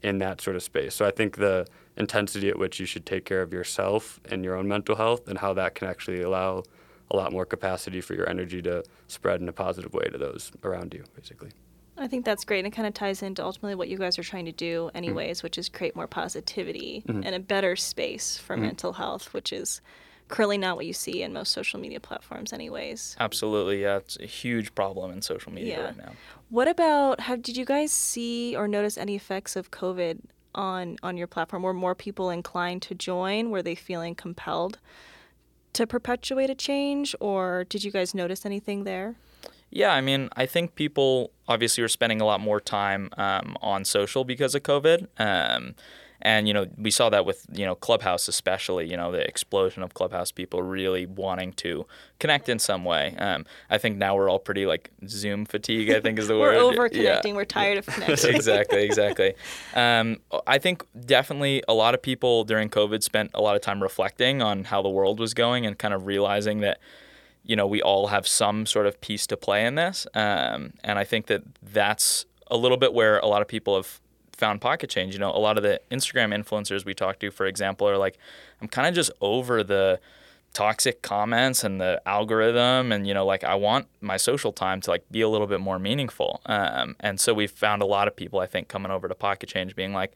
in 0.01 0.19
that 0.19 0.41
sort 0.41 0.55
of 0.55 0.63
space. 0.63 0.95
So 0.95 1.05
I 1.05 1.11
think 1.11 1.37
the 1.37 1.67
intensity 1.97 2.49
at 2.49 2.57
which 2.57 2.79
you 2.79 2.85
should 2.85 3.05
take 3.05 3.25
care 3.25 3.41
of 3.41 3.51
yourself 3.51 4.19
and 4.31 4.43
your 4.43 4.55
own 4.55 4.67
mental 4.67 4.95
health 4.95 5.27
and 5.27 5.37
how 5.37 5.53
that 5.53 5.75
can 5.75 5.89
actually 5.89 6.21
allow 6.21 6.63
a 7.11 7.17
lot 7.17 7.31
more 7.31 7.45
capacity 7.45 8.01
for 8.01 8.13
your 8.13 8.29
energy 8.29 8.61
to 8.61 8.83
spread 9.07 9.41
in 9.41 9.49
a 9.49 9.53
positive 9.53 9.93
way 9.93 10.05
to 10.11 10.17
those 10.17 10.51
around 10.63 10.93
you, 10.93 11.03
basically. 11.15 11.49
I 11.99 12.07
think 12.07 12.25
that's 12.25 12.45
great. 12.45 12.59
And 12.59 12.67
it 12.67 12.75
kind 12.75 12.87
of 12.87 12.93
ties 12.93 13.21
into 13.21 13.43
ultimately 13.43 13.75
what 13.75 13.89
you 13.89 13.97
guys 13.97 14.17
are 14.17 14.23
trying 14.23 14.45
to 14.45 14.51
do, 14.51 14.85
mm-hmm. 14.85 14.97
anyways, 14.97 15.39
mm-hmm. 15.39 15.45
which 15.45 15.57
is 15.57 15.69
create 15.69 15.95
more 15.95 16.07
positivity 16.07 17.03
mm-hmm. 17.07 17.23
and 17.23 17.35
a 17.35 17.39
better 17.39 17.75
space 17.75 18.37
for 18.37 18.55
mm-hmm. 18.55 18.67
mental 18.67 18.93
health, 18.93 19.33
which 19.33 19.51
is 19.51 19.81
currently 20.29 20.57
not 20.57 20.75
what 20.75 20.85
you 20.85 20.93
see 20.93 21.21
in 21.23 21.33
most 21.33 21.51
social 21.51 21.79
media 21.79 21.99
platforms, 21.99 22.53
anyways. 22.53 23.17
Absolutely. 23.19 23.81
Yeah. 23.81 23.97
It's 23.97 24.17
a 24.19 24.25
huge 24.25 24.73
problem 24.75 25.11
in 25.11 25.21
social 25.21 25.51
media 25.51 25.77
yeah. 25.77 25.85
right 25.85 25.97
now. 25.97 26.11
What 26.49 26.67
about, 26.67 27.19
have, 27.21 27.41
did 27.41 27.57
you 27.57 27.65
guys 27.65 27.91
see 27.91 28.55
or 28.55 28.67
notice 28.67 28.97
any 28.97 29.15
effects 29.15 29.55
of 29.55 29.71
COVID 29.71 30.19
on, 30.55 30.97
on 31.03 31.17
your 31.17 31.27
platform? 31.27 31.63
Were 31.63 31.73
more 31.73 31.95
people 31.95 32.29
inclined 32.29 32.81
to 32.83 32.95
join? 32.95 33.49
Were 33.49 33.61
they 33.61 33.75
feeling 33.75 34.15
compelled 34.15 34.79
to 35.73 35.85
perpetuate 35.85 36.49
a 36.49 36.55
change? 36.55 37.15
Or 37.19 37.65
did 37.67 37.83
you 37.83 37.91
guys 37.91 38.13
notice 38.13 38.45
anything 38.45 38.83
there? 38.83 39.15
Yeah, 39.71 39.93
I 39.93 40.01
mean, 40.01 40.29
I 40.35 40.45
think 40.45 40.75
people 40.75 41.31
obviously 41.47 41.83
are 41.83 41.89
spending 41.89 42.21
a 42.21 42.25
lot 42.25 42.39
more 42.39 42.59
time 42.59 43.09
um, 43.17 43.55
on 43.61 43.85
social 43.85 44.23
because 44.23 44.55
of 44.55 44.63
COVID. 44.63 45.07
Um, 45.19 45.75
and 46.21 46.47
you 46.47 46.53
know 46.53 46.67
we 46.77 46.91
saw 46.91 47.09
that 47.09 47.25
with 47.25 47.45
you 47.53 47.65
know 47.65 47.75
clubhouse 47.75 48.27
especially 48.27 48.89
you 48.89 48.97
know 48.97 49.11
the 49.11 49.25
explosion 49.25 49.83
of 49.83 49.93
clubhouse 49.93 50.31
people 50.31 50.61
really 50.61 51.05
wanting 51.05 51.53
to 51.53 51.85
connect 52.19 52.49
in 52.49 52.59
some 52.59 52.83
way 52.83 53.15
um, 53.17 53.45
i 53.69 53.77
think 53.77 53.97
now 53.97 54.15
we're 54.15 54.29
all 54.29 54.39
pretty 54.39 54.65
like 54.65 54.91
zoom 55.07 55.45
fatigue 55.45 55.89
i 55.91 55.99
think 55.99 56.19
is 56.19 56.27
the 56.27 56.33
we're 56.39 56.51
word 56.51 56.55
we're 56.55 56.71
over 56.71 56.89
connecting 56.89 57.33
yeah. 57.33 57.37
we're 57.37 57.45
tired 57.45 57.77
of 57.77 57.85
connecting 57.87 58.35
exactly 58.35 58.83
exactly 58.83 59.33
um, 59.75 60.17
i 60.45 60.57
think 60.57 60.85
definitely 61.05 61.63
a 61.67 61.73
lot 61.73 61.93
of 61.93 62.01
people 62.01 62.43
during 62.43 62.69
covid 62.69 63.01
spent 63.01 63.31
a 63.33 63.41
lot 63.41 63.55
of 63.55 63.61
time 63.61 63.81
reflecting 63.81 64.41
on 64.41 64.65
how 64.65 64.81
the 64.81 64.89
world 64.89 65.19
was 65.19 65.33
going 65.33 65.65
and 65.65 65.79
kind 65.79 65.93
of 65.93 66.05
realizing 66.05 66.59
that 66.59 66.79
you 67.49 67.55
know, 67.55 67.65
we 67.65 67.81
all 67.81 68.07
have 68.07 68.27
some 68.27 68.67
sort 68.67 68.85
of 68.85 69.01
piece 69.01 69.25
to 69.25 69.35
play 69.35 69.65
in 69.65 69.73
this. 69.73 70.05
Um, 70.13 70.73
and 70.83 70.99
I 70.99 71.03
think 71.03 71.25
that 71.27 71.41
that's 71.63 72.27
a 72.51 72.55
little 72.55 72.77
bit 72.77 72.93
where 72.93 73.17
a 73.17 73.25
lot 73.25 73.41
of 73.41 73.47
people 73.47 73.75
have 73.75 73.99
found 74.33 74.61
pocket 74.61 74.91
change. 74.91 75.15
You 75.15 75.19
know, 75.19 75.31
a 75.31 75.41
lot 75.41 75.57
of 75.57 75.63
the 75.63 75.81
Instagram 75.89 76.31
influencers 76.31 76.85
we 76.85 76.93
talk 76.93 77.17
to, 77.19 77.31
for 77.31 77.47
example, 77.47 77.89
are 77.89 77.97
like, 77.97 78.19
I'm 78.61 78.67
kind 78.67 78.87
of 78.87 78.93
just 78.93 79.09
over 79.19 79.63
the 79.63 79.99
toxic 80.53 81.01
comments 81.01 81.63
and 81.63 81.81
the 81.81 82.01
algorithm 82.07 82.91
and 82.91 83.05
you 83.05 83.13
know 83.13 83.23
like 83.23 83.43
i 83.43 83.53
want 83.53 83.85
my 84.01 84.17
social 84.17 84.51
time 84.51 84.81
to 84.81 84.89
like 84.89 85.03
be 85.11 85.21
a 85.21 85.29
little 85.29 85.45
bit 85.45 85.59
more 85.59 85.77
meaningful 85.77 86.41
um, 86.47 86.95
and 87.01 87.19
so 87.19 87.35
we've 87.35 87.51
found 87.51 87.83
a 87.83 87.85
lot 87.85 88.07
of 88.07 88.15
people 88.15 88.39
i 88.39 88.47
think 88.47 88.67
coming 88.67 88.91
over 88.91 89.07
to 89.07 89.13
pocket 89.13 89.47
change 89.47 89.75
being 89.75 89.93
like 89.93 90.11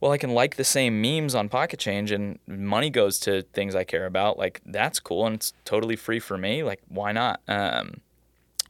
well, 0.00 0.12
I 0.12 0.18
can 0.18 0.30
like 0.30 0.56
the 0.56 0.64
same 0.64 1.00
memes 1.02 1.34
on 1.34 1.48
Pocket 1.48 1.80
Change 1.80 2.12
and 2.12 2.38
money 2.46 2.88
goes 2.88 3.18
to 3.20 3.42
things 3.52 3.74
I 3.74 3.84
care 3.84 4.06
about. 4.06 4.38
Like, 4.38 4.60
that's 4.64 5.00
cool 5.00 5.26
and 5.26 5.34
it's 5.34 5.52
totally 5.64 5.96
free 5.96 6.20
for 6.20 6.38
me. 6.38 6.62
Like, 6.62 6.80
why 6.88 7.12
not? 7.12 7.40
Um, 7.48 8.00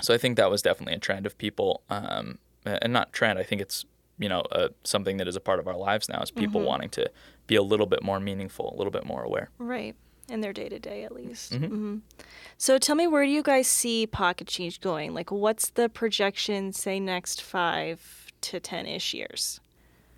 so 0.00 0.14
I 0.14 0.18
think 0.18 0.36
that 0.36 0.50
was 0.50 0.62
definitely 0.62 0.94
a 0.94 0.98
trend 0.98 1.26
of 1.26 1.36
people, 1.36 1.82
um, 1.90 2.38
and 2.64 2.92
not 2.92 3.12
trend, 3.12 3.38
I 3.38 3.42
think 3.42 3.60
it's, 3.60 3.84
you 4.18 4.28
know, 4.28 4.40
uh, 4.52 4.68
something 4.84 5.16
that 5.18 5.28
is 5.28 5.36
a 5.36 5.40
part 5.40 5.58
of 5.58 5.66
our 5.66 5.76
lives 5.76 6.08
now 6.08 6.20
is 6.22 6.30
people 6.30 6.60
mm-hmm. 6.60 6.68
wanting 6.68 6.90
to 6.90 7.10
be 7.46 7.56
a 7.56 7.62
little 7.62 7.86
bit 7.86 8.02
more 8.02 8.20
meaningful, 8.20 8.72
a 8.74 8.76
little 8.76 8.90
bit 8.90 9.04
more 9.04 9.22
aware. 9.22 9.50
Right. 9.58 9.96
In 10.28 10.40
their 10.40 10.52
day 10.52 10.68
to 10.68 10.78
day, 10.78 11.04
at 11.04 11.12
least. 11.12 11.52
Mm-hmm. 11.52 11.64
Mm-hmm. 11.64 11.96
So 12.58 12.78
tell 12.78 12.94
me, 12.94 13.06
where 13.06 13.24
do 13.24 13.30
you 13.30 13.42
guys 13.42 13.66
see 13.66 14.06
Pocket 14.06 14.46
Change 14.46 14.80
going? 14.80 15.14
Like, 15.14 15.32
what's 15.32 15.70
the 15.70 15.88
projection, 15.88 16.72
say, 16.72 17.00
next 17.00 17.42
five 17.42 18.26
to 18.42 18.60
10 18.60 18.86
ish 18.86 19.14
years? 19.14 19.60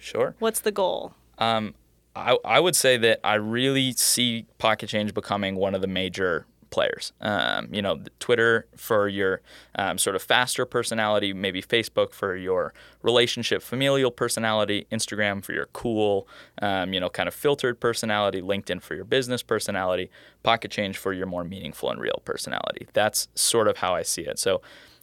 Sure. 0.00 0.34
What's 0.38 0.60
the 0.60 0.72
goal? 0.72 1.14
Um, 1.38 1.74
I, 2.16 2.36
I 2.44 2.60
would 2.60 2.76
say 2.76 2.96
that 2.98 3.20
I 3.24 3.34
really 3.34 3.92
see 3.92 4.46
Pocket 4.58 4.88
Change 4.88 5.14
becoming 5.14 5.56
one 5.56 5.74
of 5.74 5.80
the 5.80 5.86
major 5.86 6.46
players. 6.70 7.12
Um, 7.20 7.68
you 7.72 7.82
know, 7.82 8.00
Twitter 8.18 8.66
for 8.76 9.08
your 9.08 9.42
um, 9.74 9.98
sort 9.98 10.16
of 10.16 10.22
faster 10.22 10.64
personality, 10.64 11.32
maybe 11.32 11.62
Facebook 11.62 12.12
for 12.12 12.36
your 12.36 12.72
relationship, 13.02 13.62
familial 13.62 14.10
personality, 14.10 14.86
Instagram 14.90 15.44
for 15.44 15.52
your 15.52 15.66
cool, 15.72 16.28
um, 16.62 16.92
you 16.92 17.00
know, 17.00 17.08
kind 17.08 17.28
of 17.28 17.34
filtered 17.34 17.80
personality, 17.80 18.40
LinkedIn 18.40 18.82
for 18.82 18.94
your 18.94 19.04
business 19.04 19.42
personality, 19.42 20.10
Pocket 20.42 20.70
Change 20.70 20.96
for 20.96 21.12
your 21.12 21.26
more 21.26 21.44
meaningful 21.44 21.90
and 21.90 22.00
real 22.00 22.22
personality. 22.24 22.86
That's 22.92 23.28
sort 23.34 23.68
of 23.68 23.78
how 23.78 23.94
I 23.94 24.02
see 24.02 24.22
it. 24.22 24.38
So 24.38 24.62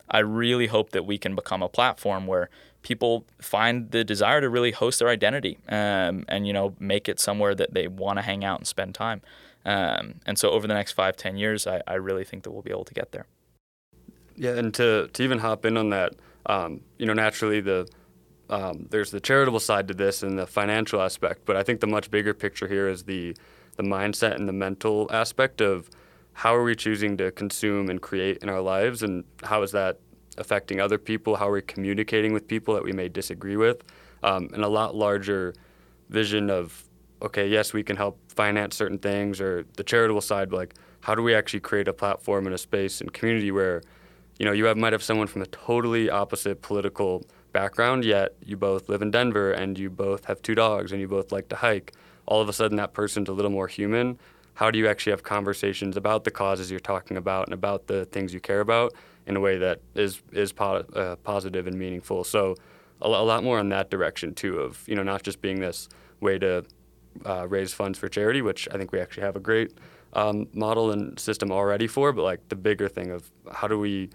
I 0.10 0.20
really 0.20 0.68
hope 0.68 0.92
that 0.92 1.06
we 1.06 1.18
can 1.18 1.36
become 1.36 1.62
a 1.62 1.70
platform 1.70 2.28
where 2.28 2.50
people 2.82 3.26
find 3.42 3.92
the 3.92 4.04
desire 4.04 4.40
to 4.42 4.50
really 4.50 4.72
host 4.72 5.00
their 5.00 5.10
identity 5.10 5.58
um, 5.68 6.24
and 6.28 6.48
you 6.48 6.54
know 6.54 6.76
make 6.80 7.10
it 7.10 7.20
somewhere 7.20 7.54
that 7.56 7.74
they 7.74 7.88
want 7.88 8.18
to 8.18 8.24
hang 8.24 8.44
out 8.46 8.60
and 8.60 8.68
spend 8.68 8.96
time. 8.96 9.22
Um, 9.66 10.16
and 10.26 10.40
so 10.40 10.52
over 10.52 10.66
the 10.66 10.74
next 10.74 10.94
five, 10.94 11.18
ten 11.18 11.36
years, 11.36 11.68
I, 11.68 11.82
I 11.86 11.96
really 11.96 12.24
think 12.24 12.44
that 12.44 12.52
we'll 12.52 12.62
be 12.62 12.72
able 12.72 12.86
to 12.86 12.94
get 12.94 13.12
there. 13.12 13.26
Yeah, 14.38 14.52
and 14.52 14.74
to, 14.76 15.10
to 15.12 15.24
even 15.24 15.40
hop 15.40 15.66
in 15.66 15.76
on 15.76 15.90
that, 15.90 16.14
um, 16.46 16.82
you 16.98 17.06
know, 17.06 17.14
naturally 17.14 17.60
the 17.60 17.88
um, 18.50 18.88
there's 18.90 19.12
the 19.12 19.20
charitable 19.20 19.60
side 19.60 19.90
to 19.90 19.94
this 19.94 20.24
and 20.24 20.40
the 20.40 20.48
financial 20.48 21.02
aspect, 21.02 21.42
but 21.46 21.58
I 21.58 21.64
think 21.64 21.82
the 21.82 21.88
much 21.88 22.10
bigger 22.10 22.34
picture 22.34 22.68
here 22.68 22.88
is 22.88 23.04
the 23.04 23.36
the 23.76 23.84
mindset 23.84 24.36
and 24.36 24.48
the 24.48 24.54
mental 24.54 25.08
aspect 25.12 25.62
of 25.62 25.90
how 26.38 26.56
are 26.56 26.62
we 26.62 26.76
choosing 26.76 27.18
to 27.18 27.32
consume 27.32 27.90
and 27.90 28.00
create 28.00 28.38
in 28.44 28.50
our 28.50 28.62
lives, 28.62 29.02
and 29.02 29.24
how 29.44 29.64
is 29.64 29.72
that 29.72 30.00
affecting 30.38 30.80
other 30.80 31.00
people? 31.00 31.36
How 31.36 31.50
are 31.50 31.54
we 31.54 31.64
communicating 31.64 32.32
with 32.32 32.48
people 32.48 32.76
that 32.76 32.84
we 32.84 32.92
may 32.92 33.10
disagree 33.10 33.58
with? 33.58 33.82
Um, 34.22 34.48
and 34.54 34.64
a 34.64 34.68
lot 34.68 34.96
larger 34.96 35.56
vision 36.10 36.52
of 36.52 36.84
okay, 37.24 37.48
yes, 37.48 37.74
we 37.74 37.82
can 37.82 37.96
help 37.96 38.20
finance 38.28 38.76
certain 38.76 39.00
things 39.00 39.42
or 39.42 39.66
the 39.78 39.84
charitable 39.84 40.22
side, 40.22 40.52
but 40.52 40.58
like 40.58 40.76
how 41.00 41.16
do 41.16 41.24
we 41.24 41.34
actually 41.34 41.60
create 41.60 41.88
a 41.88 41.94
platform 41.94 42.46
and 42.46 42.54
a 42.54 42.58
space 42.60 43.02
and 43.02 43.12
community 43.12 43.50
where, 43.50 43.82
you 44.38 44.46
know, 44.46 44.52
you 44.52 44.66
have, 44.66 44.78
might 44.78 44.94
have 44.94 45.02
someone 45.02 45.26
from 45.26 45.42
a 45.42 45.48
totally 45.48 46.08
opposite 46.08 46.62
political 46.62 47.26
background, 47.52 48.06
yet 48.06 48.36
you 48.46 48.56
both 48.56 48.90
live 48.90 49.02
in 49.02 49.10
Denver 49.10 49.52
and 49.52 49.80
you 49.80 49.90
both 49.90 50.26
have 50.26 50.40
two 50.44 50.54
dogs 50.54 50.92
and 50.92 51.02
you 51.02 51.08
both 51.08 51.32
like 51.32 51.50
to 51.50 51.56
hike. 51.56 51.94
All 52.28 52.42
of 52.42 52.48
a 52.48 52.54
sudden, 52.54 52.78
that 52.78 52.94
person's 52.94 53.28
a 53.28 53.34
little 53.34 53.50
more 53.50 53.68
human. 53.68 54.20
How 54.58 54.72
do 54.72 54.80
you 54.80 54.88
actually 54.88 55.12
have 55.12 55.22
conversations 55.22 55.98
about 55.98 56.24
the 56.24 56.32
causes 56.32 56.72
you're 56.72 56.80
talking 56.80 57.16
about 57.16 57.46
and 57.46 57.54
about 57.54 57.86
the 57.86 58.06
things 58.06 58.34
you 58.34 58.40
care 58.40 58.60
about 58.60 58.92
in 59.28 59.38
a 59.38 59.40
way 59.40 59.60
that 59.60 59.82
is 59.94 60.24
is 60.32 60.52
po- 60.52 60.84
uh, 60.96 61.16
positive 61.18 61.68
and 61.68 61.78
meaningful? 61.78 62.24
So, 62.24 62.56
a, 63.00 63.06
a 63.06 63.26
lot 63.32 63.44
more 63.44 63.60
in 63.60 63.70
that 63.70 63.92
direction 63.92 64.34
too. 64.34 64.58
Of 64.58 64.84
you 64.88 64.96
know, 64.96 65.04
not 65.04 65.22
just 65.22 65.44
being 65.44 65.60
this 65.60 65.88
way 66.22 66.40
to 66.40 66.66
uh, 67.24 67.48
raise 67.48 67.72
funds 67.72 68.00
for 68.00 68.10
charity, 68.10 68.42
which 68.42 68.68
I 68.72 68.80
think 68.80 68.92
we 68.92 69.00
actually 69.00 69.26
have 69.26 69.36
a 69.36 69.40
great 69.40 69.78
um, 70.14 70.48
model 70.54 70.90
and 70.90 71.20
system 71.20 71.52
already 71.52 71.86
for. 71.86 72.12
But 72.12 72.24
like 72.24 72.50
the 72.50 72.56
bigger 72.56 72.90
thing 72.90 73.12
of 73.12 73.32
how 73.52 73.68
do 73.68 73.78
we 73.78 74.10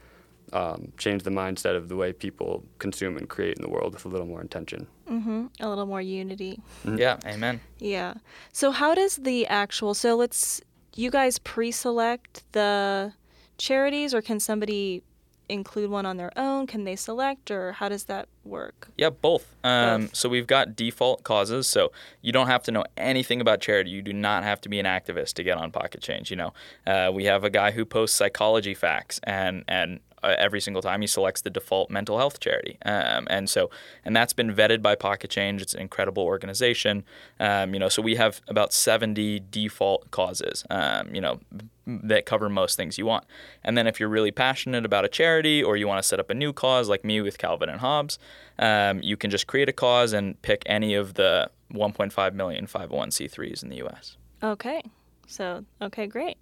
um, 0.52 0.92
change 0.98 1.22
the 1.22 1.30
mindset 1.30 1.76
of 1.76 1.88
the 1.88 1.96
way 1.96 2.12
people 2.12 2.64
consume 2.78 3.16
and 3.16 3.28
create 3.28 3.56
in 3.56 3.62
the 3.62 3.68
world 3.68 3.94
with 3.94 4.04
a 4.04 4.08
little 4.08 4.26
more 4.26 4.40
intention. 4.40 4.86
Mm-hmm. 5.10 5.46
A 5.60 5.68
little 5.68 5.86
more 5.86 6.00
unity. 6.02 6.60
Mm-hmm. 6.84 6.98
Yeah, 6.98 7.18
amen. 7.26 7.60
Yeah. 7.78 8.14
So 8.52 8.70
how 8.70 8.94
does 8.94 9.16
the 9.16 9.46
actual? 9.46 9.94
So 9.94 10.16
let's 10.16 10.60
you 10.94 11.10
guys 11.10 11.38
pre-select 11.38 12.44
the 12.52 13.12
charities, 13.58 14.14
or 14.14 14.22
can 14.22 14.40
somebody 14.40 15.02
include 15.48 15.90
one 15.90 16.06
on 16.06 16.16
their 16.16 16.32
own? 16.36 16.66
Can 16.66 16.84
they 16.84 16.96
select, 16.96 17.50
or 17.50 17.72
how 17.72 17.88
does 17.88 18.04
that 18.04 18.28
work? 18.44 18.88
Yeah, 18.96 19.10
both. 19.10 19.54
Um, 19.64 20.02
Both. 20.02 20.16
So 20.16 20.28
we've 20.28 20.46
got 20.46 20.76
default 20.76 21.24
causes. 21.24 21.66
So 21.66 21.92
you 22.20 22.32
don't 22.32 22.46
have 22.46 22.62
to 22.64 22.70
know 22.70 22.84
anything 22.96 23.40
about 23.40 23.60
charity. 23.60 23.90
You 23.90 24.02
do 24.02 24.12
not 24.12 24.44
have 24.44 24.60
to 24.62 24.68
be 24.68 24.78
an 24.78 24.86
activist 24.86 25.34
to 25.34 25.42
get 25.42 25.58
on 25.58 25.70
Pocket 25.70 26.00
Change. 26.00 26.30
You 26.30 26.36
know, 26.36 26.52
uh, 26.86 27.10
we 27.12 27.24
have 27.24 27.44
a 27.44 27.50
guy 27.50 27.70
who 27.70 27.84
posts 27.84 28.16
psychology 28.16 28.74
facts, 28.74 29.20
and 29.24 29.64
and 29.68 30.00
uh, 30.22 30.35
every 30.38 30.61
single 30.61 30.82
time 30.82 31.00
he 31.00 31.06
selects 31.06 31.42
the 31.42 31.50
default 31.50 31.90
mental 31.90 32.18
health 32.18 32.40
charity. 32.40 32.78
Um, 32.85 33.26
and 33.30 33.48
so, 33.48 33.70
and 34.04 34.14
that's 34.14 34.32
been 34.32 34.54
vetted 34.54 34.82
by 34.82 34.94
Pocket 34.94 35.30
Change. 35.30 35.62
It's 35.62 35.74
an 35.74 35.80
incredible 35.80 36.22
organization. 36.22 37.04
Um, 37.40 37.74
you 37.74 37.80
know, 37.80 37.88
so 37.88 38.02
we 38.02 38.16
have 38.16 38.40
about 38.48 38.72
70 38.72 39.40
default 39.50 40.11
causes. 40.11 40.64
Um, 40.70 41.14
you 41.14 41.20
know, 41.20 41.40
that 41.87 42.26
cover 42.26 42.48
most 42.48 42.76
things 42.76 42.98
you 42.98 43.06
want. 43.06 43.24
And 43.64 43.76
then 43.76 43.87
if 43.87 43.98
you're 43.98 44.08
really 44.08 44.30
passionate 44.30 44.85
about 44.85 45.04
a 45.04 45.08
charity 45.08 45.62
or 45.62 45.76
you 45.76 45.88
want 45.88 46.00
to 46.00 46.06
set 46.06 46.20
up 46.20 46.30
a 46.30 46.35
new 46.35 46.52
cause, 46.52 46.88
like 46.88 47.04
me 47.04 47.20
with 47.20 47.38
Calvin 47.38 47.68
and 47.68 47.80
Hobbes, 47.80 48.18
um, 48.58 49.00
you 49.02 49.16
can 49.16 49.30
just 49.30 49.46
create 49.46 49.68
a 49.68 49.72
cause 49.72 50.12
and 50.12 50.40
pick 50.42 50.62
any 50.66 50.94
of 50.94 51.14
the 51.14 51.50
1.5 51.72 52.35
million 52.35 52.66
501c3s 52.66 53.62
in 53.62 53.68
the 53.68 53.76
U.S. 53.76 54.16
Okay. 54.42 54.82
So 55.26 55.64
okay, 55.80 56.06
great. 56.06 56.37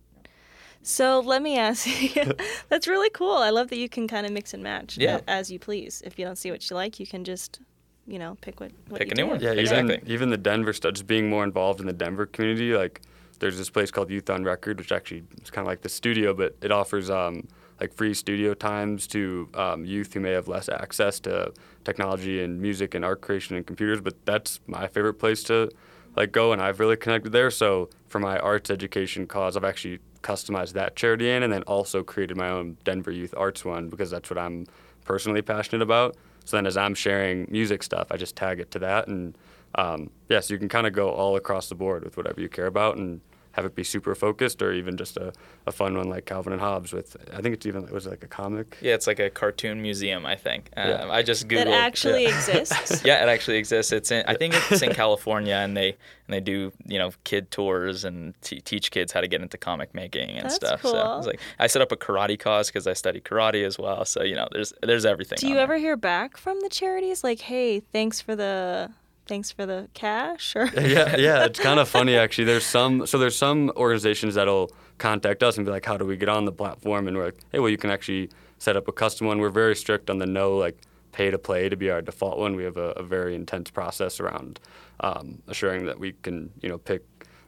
So 0.82 1.20
let 1.20 1.42
me 1.42 1.58
ask 1.58 1.86
you. 2.16 2.32
that's 2.68 2.88
really 2.88 3.10
cool. 3.10 3.34
I 3.36 3.50
love 3.50 3.68
that 3.68 3.78
you 3.78 3.88
can 3.88 4.08
kind 4.08 4.26
of 4.26 4.32
mix 4.32 4.54
and 4.54 4.62
match 4.62 4.96
Yeah. 4.96 5.20
as 5.28 5.50
you 5.50 5.58
please. 5.58 6.02
If 6.04 6.18
you 6.18 6.24
don't 6.24 6.36
see 6.36 6.50
what 6.50 6.68
you 6.68 6.76
like, 6.76 6.98
you 6.98 7.06
can 7.06 7.24
just, 7.24 7.60
you 8.06 8.18
know, 8.18 8.36
pick 8.40 8.60
what, 8.60 8.72
what 8.88 8.98
Pick 8.98 9.08
you 9.08 9.12
a 9.12 9.14
new 9.16 9.22
do. 9.24 9.30
one. 9.30 9.40
Yeah, 9.40 9.50
Exactly. 9.52 9.96
even 9.96 10.10
even 10.10 10.30
the 10.30 10.36
Denver 10.38 10.72
stuff, 10.72 10.94
just 10.94 11.06
being 11.06 11.28
more 11.28 11.44
involved 11.44 11.80
in 11.80 11.86
the 11.86 11.92
Denver 11.92 12.26
community. 12.26 12.72
Like, 12.74 13.02
there's 13.40 13.56
this 13.58 13.70
place 13.70 13.90
called 13.90 14.10
Youth 14.10 14.28
on 14.30 14.44
Record, 14.44 14.78
which 14.78 14.92
actually 14.92 15.22
is 15.42 15.50
kind 15.50 15.66
of 15.66 15.70
like 15.70 15.82
the 15.82 15.88
studio, 15.88 16.34
but 16.34 16.56
it 16.62 16.70
offers 16.70 17.08
um, 17.10 17.46
like 17.80 17.92
free 17.94 18.12
studio 18.14 18.52
times 18.54 19.06
to 19.08 19.48
um, 19.54 19.84
youth 19.84 20.12
who 20.14 20.20
may 20.20 20.32
have 20.32 20.46
less 20.48 20.68
access 20.68 21.18
to 21.20 21.52
technology 21.84 22.42
and 22.42 22.60
music 22.60 22.94
and 22.94 23.02
art 23.04 23.22
creation 23.22 23.56
and 23.56 23.66
computers. 23.66 24.00
But 24.02 24.14
that's 24.26 24.60
my 24.66 24.86
favorite 24.88 25.14
place 25.14 25.42
to 25.44 25.70
like 26.16 26.32
go, 26.32 26.52
and 26.52 26.60
I've 26.60 26.80
really 26.80 26.96
connected 26.96 27.32
there. 27.32 27.50
So 27.50 27.88
for 28.08 28.18
my 28.18 28.38
arts 28.38 28.70
education 28.70 29.26
cause, 29.26 29.56
I've 29.56 29.64
actually 29.64 30.00
customized 30.22 30.72
that 30.74 30.96
charity 30.96 31.30
in, 31.30 31.42
and 31.42 31.52
then 31.52 31.62
also 31.62 32.02
created 32.02 32.36
my 32.36 32.48
own 32.48 32.76
Denver 32.84 33.10
Youth 33.10 33.34
Arts 33.36 33.64
one 33.64 33.88
because 33.88 34.10
that's 34.10 34.30
what 34.30 34.38
I'm 34.38 34.66
personally 35.04 35.42
passionate 35.42 35.82
about. 35.82 36.16
So 36.44 36.56
then, 36.56 36.66
as 36.66 36.76
I'm 36.76 36.94
sharing 36.94 37.46
music 37.50 37.82
stuff, 37.82 38.08
I 38.10 38.16
just 38.16 38.36
tag 38.36 38.60
it 38.60 38.70
to 38.72 38.78
that, 38.80 39.08
and 39.08 39.36
um, 39.74 40.10
yeah, 40.28 40.40
so 40.40 40.54
you 40.54 40.58
can 40.58 40.68
kind 40.68 40.86
of 40.86 40.92
go 40.92 41.10
all 41.10 41.36
across 41.36 41.68
the 41.68 41.74
board 41.74 42.04
with 42.04 42.16
whatever 42.16 42.40
you 42.40 42.48
care 42.48 42.66
about, 42.66 42.96
and 42.96 43.20
have 43.52 43.64
it 43.64 43.74
be 43.74 43.84
super 43.84 44.14
focused, 44.14 44.62
or 44.62 44.72
even 44.72 44.96
just 44.96 45.16
a, 45.16 45.32
a 45.66 45.72
fun 45.72 45.96
one 45.96 46.08
like 46.08 46.24
Calvin 46.26 46.52
and 46.52 46.60
Hobbes. 46.62 46.92
With 46.92 47.16
I 47.32 47.40
think 47.40 47.54
it's 47.54 47.66
even 47.66 47.84
it 47.84 47.92
was 47.92 48.06
like 48.06 48.22
a 48.22 48.28
comic. 48.28 48.76
Yeah, 48.80 48.94
it's 48.94 49.06
like 49.06 49.18
a 49.18 49.30
cartoon 49.30 49.82
museum. 49.82 50.26
I 50.26 50.36
think. 50.36 50.70
Um, 50.76 50.88
Yeah. 50.88 51.10
I 51.10 51.22
just 51.22 51.48
googled. 51.48 51.64
That 51.64 51.68
actually 51.68 52.24
yeah. 52.24 52.36
exists. 52.36 53.02
yeah, 53.04 53.22
it 53.22 53.28
actually 53.28 53.56
exists. 53.58 53.92
It's 53.92 54.10
in, 54.10 54.24
I 54.26 54.34
think 54.34 54.54
it's 54.70 54.82
in 54.82 54.92
California, 54.94 55.54
and 55.54 55.76
they 55.76 55.88
and 55.90 56.34
they 56.34 56.40
do 56.40 56.72
you 56.86 56.98
know 56.98 57.10
kid 57.24 57.50
tours 57.50 58.04
and 58.04 58.34
t- 58.42 58.60
teach 58.60 58.90
kids 58.90 59.12
how 59.12 59.20
to 59.20 59.28
get 59.28 59.40
into 59.42 59.58
comic 59.58 59.94
making 59.94 60.30
and 60.30 60.44
That's 60.44 60.54
stuff. 60.56 60.82
So 60.82 60.92
cool. 60.92 61.18
it's 61.18 61.26
like 61.26 61.40
I 61.58 61.66
set 61.66 61.82
up 61.82 61.92
a 61.92 61.96
karate 61.96 62.38
cause 62.38 62.68
because 62.68 62.86
I 62.86 62.92
study 62.92 63.20
karate 63.20 63.64
as 63.64 63.78
well. 63.78 64.04
So 64.04 64.22
you 64.22 64.34
know, 64.34 64.48
there's 64.52 64.72
there's 64.82 65.04
everything. 65.04 65.36
Do 65.40 65.46
on 65.46 65.50
you 65.50 65.54
there. 65.56 65.64
ever 65.64 65.76
hear 65.78 65.96
back 65.96 66.36
from 66.36 66.60
the 66.60 66.68
charities 66.68 67.24
like, 67.24 67.40
"Hey, 67.40 67.80
thanks 67.80 68.20
for 68.20 68.36
the 68.36 68.90
thanks 69.30 69.50
for 69.50 69.64
the 69.64 69.88
cash"? 69.94 70.54
Or 70.54 70.66
yeah, 70.74 71.16
yeah, 71.16 71.44
it's 71.44 71.58
kind 71.68 71.80
of 71.80 71.88
funny 71.88 72.16
actually. 72.16 72.44
There's 72.44 72.66
some 72.66 73.06
so 73.06 73.16
there's 73.16 73.36
some 73.36 73.72
organizations 73.76 74.34
that'll 74.34 74.70
contact 74.98 75.42
us 75.42 75.56
and 75.56 75.64
be 75.64 75.72
like, 75.72 75.86
"How 75.86 75.96
do 75.96 76.04
we 76.04 76.16
get 76.18 76.28
on 76.28 76.44
the 76.44 76.52
platform?" 76.52 77.08
And 77.08 77.16
we're 77.16 77.26
like, 77.26 77.38
"Hey, 77.52 77.60
well, 77.60 77.70
you 77.70 77.78
can 77.78 77.90
actually 77.90 78.28
set 78.58 78.76
up 78.76 78.88
a 78.88 78.92
custom 78.92 79.26
one." 79.28 79.38
We're 79.38 79.48
very 79.48 79.76
strict 79.76 80.10
on 80.10 80.18
the 80.18 80.26
no 80.26 80.56
like 80.56 80.78
pay 81.12 81.30
to 81.30 81.38
play 81.38 81.68
to 81.68 81.76
be 81.76 81.90
our 81.90 82.02
default 82.02 82.38
one. 82.38 82.56
We 82.56 82.64
have 82.64 82.76
a, 82.76 82.90
a 82.90 83.02
very 83.02 83.34
intense 83.34 83.70
process 83.70 84.20
around 84.20 84.60
um, 85.00 85.42
assuring 85.48 85.86
that 85.86 85.98
we 85.98 86.12
can 86.12 86.50
you 86.60 86.68
know 86.68 86.78
pick 86.78 87.02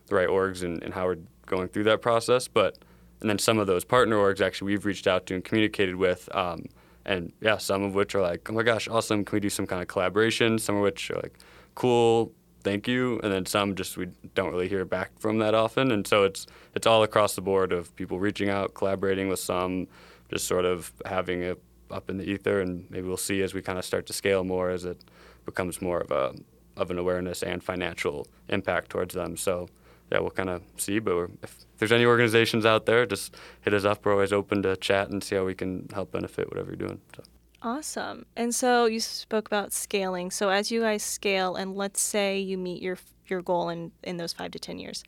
the 0.07 0.15
right 0.15 0.29
orgs 0.29 0.63
and, 0.63 0.83
and 0.83 0.95
how 0.95 1.05
we're 1.05 1.19
going 1.47 1.69
through 1.69 1.85
that 1.85 2.01
process. 2.01 2.49
But 2.49 2.79
and 3.21 3.29
then 3.29 3.39
some 3.39 3.59
of 3.59 3.67
those 3.67 3.85
partner 3.85 4.17
orgs 4.17 4.41
actually 4.41 4.73
we've 4.73 4.87
reached 4.87 5.07
out 5.07 5.27
to 5.27 5.35
and 5.35 5.45
communicated 5.45 5.97
with. 5.97 6.35
Um, 6.35 6.67
and 7.05 7.33
yeah, 7.41 7.59
some 7.59 7.83
of 7.83 7.95
which 7.95 8.15
are 8.15 8.23
like, 8.23 8.49
oh 8.49 8.53
my 8.53 8.63
gosh, 8.63 8.89
awesome. 8.89 9.25
Can 9.25 9.37
we 9.37 9.41
do 9.41 9.51
some 9.51 9.67
kind 9.67 9.83
of 9.83 9.89
collaboration? 9.89 10.59
Some 10.59 10.77
of 10.77 10.83
which 10.83 11.11
are 11.11 11.17
like, 11.17 11.37
cool, 11.75 12.33
thank 12.63 12.89
you. 12.89 13.21
And 13.23 13.33
then 13.33 13.47
some 13.47 13.75
just 13.75 13.97
we 13.97 14.09
don't 14.35 14.51
really 14.51 14.69
hear 14.69 14.85
back 14.85 15.11
from 15.19 15.39
that 15.39 15.55
often. 15.55 15.91
And 15.91 16.07
so 16.07 16.25
it's 16.25 16.47
it's 16.75 16.87
all 16.87 17.03
across 17.03 17.35
the 17.35 17.41
board 17.41 17.73
of 17.73 17.95
people 17.97 18.19
reaching 18.19 18.49
out, 18.49 18.75
collaborating 18.75 19.29
with 19.29 19.41
some, 19.41 19.89
just 20.31 20.47
sort 20.47 20.65
of 20.65 20.93
having 21.05 21.43
it 21.43 21.63
up 21.91 22.09
in 22.11 22.19
the 22.19 22.25
ether. 22.25 22.61
And 22.61 22.91
maybe 22.91 23.07
we'll 23.07 23.17
see 23.17 23.43
as 23.43 23.55
we 23.55 23.63
kind 23.63 23.79
of 23.79 23.85
start 23.85 24.07
to 24.07 24.13
scale 24.13 24.45
more 24.45 24.71
as 24.71 24.85
it 24.85 25.03
becomes 25.45 25.83
more 25.83 26.01
of 26.01 26.11
a 26.11 26.35
of 26.77 26.91
an 26.91 26.99
awareness 26.99 27.43
and 27.43 27.63
financial 27.63 28.27
impact 28.49 28.91
towards 28.91 29.15
them. 29.15 29.37
So 29.37 29.69
yeah, 30.11 30.21
we'll 30.21 30.31
kind 30.31 30.51
of 30.51 30.63
see. 30.77 30.99
But 30.99 31.31
if 31.43 31.65
there's 31.79 31.93
any 31.93 32.05
organizations 32.05 32.65
out 32.67 32.87
there, 32.87 33.07
just 33.07 33.35
hit 33.63 33.75
us 33.75 33.85
up. 33.85 34.05
We're 34.05 34.13
always 34.13 34.33
open 34.33 34.63
to 34.63 34.77
chat 34.77 35.11
and 35.11 35.23
see 35.23 35.37
how 35.37 35.45
we 35.45 35.55
can 35.55 35.89
help 35.93 36.13
benefit 36.13 36.49
whatever 36.49 36.71
you're 36.71 36.77
doing. 36.77 37.01
So. 37.17 37.23
Awesome. 37.65 38.27
And 38.37 38.53
so 38.53 38.87
you 38.87 38.99
spoke 38.99 39.47
about 39.47 39.73
scaling. 39.73 40.33
So 40.33 40.49
as 40.49 40.73
you 40.73 40.81
guys 40.81 41.03
scale, 41.03 41.55
and 41.55 41.77
let's 41.77 42.03
say 42.03 42.39
you 42.39 42.59
meet 42.59 42.83
your 42.83 42.99
your 43.29 43.41
goal 43.41 43.69
in 43.69 43.93
in 44.03 44.17
those 44.17 44.33
five 44.33 44.51
to 44.53 44.59
ten 44.59 44.79
years, 44.81 45.05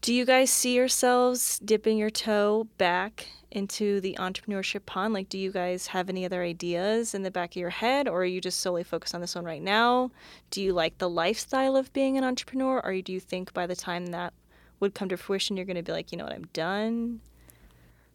do 0.00 0.12
you 0.12 0.24
guys 0.24 0.50
see 0.50 0.74
yourselves 0.74 1.60
dipping 1.64 1.96
your 1.96 2.10
toe 2.10 2.66
back 2.76 3.28
into 3.52 4.00
the 4.00 4.16
entrepreneurship 4.18 4.84
pond? 4.84 5.14
Like, 5.14 5.28
do 5.28 5.38
you 5.38 5.52
guys 5.52 5.86
have 5.86 6.08
any 6.08 6.24
other 6.24 6.42
ideas 6.42 7.14
in 7.14 7.22
the 7.22 7.30
back 7.30 7.52
of 7.52 7.56
your 7.56 7.70
head, 7.70 8.08
or 8.08 8.22
are 8.22 8.26
you 8.26 8.40
just 8.40 8.60
solely 8.60 8.82
focused 8.82 9.14
on 9.14 9.20
this 9.20 9.36
one 9.36 9.44
right 9.44 9.62
now? 9.62 10.10
Do 10.50 10.60
you 10.60 10.72
like 10.72 10.98
the 10.98 11.08
lifestyle 11.08 11.76
of 11.76 11.92
being 11.92 12.18
an 12.18 12.24
entrepreneur, 12.24 12.80
or 12.84 13.00
do 13.00 13.12
you 13.12 13.20
think 13.20 13.54
by 13.54 13.68
the 13.68 13.76
time 13.76 14.06
that 14.06 14.34
would 14.80 14.94
come 14.94 15.08
to 15.08 15.16
fruition, 15.16 15.56
you're 15.56 15.66
going 15.66 15.76
to 15.76 15.82
be 15.82 15.92
like, 15.92 16.10
you 16.10 16.18
know 16.18 16.24
what, 16.24 16.32
I'm 16.32 16.48
done? 16.52 17.20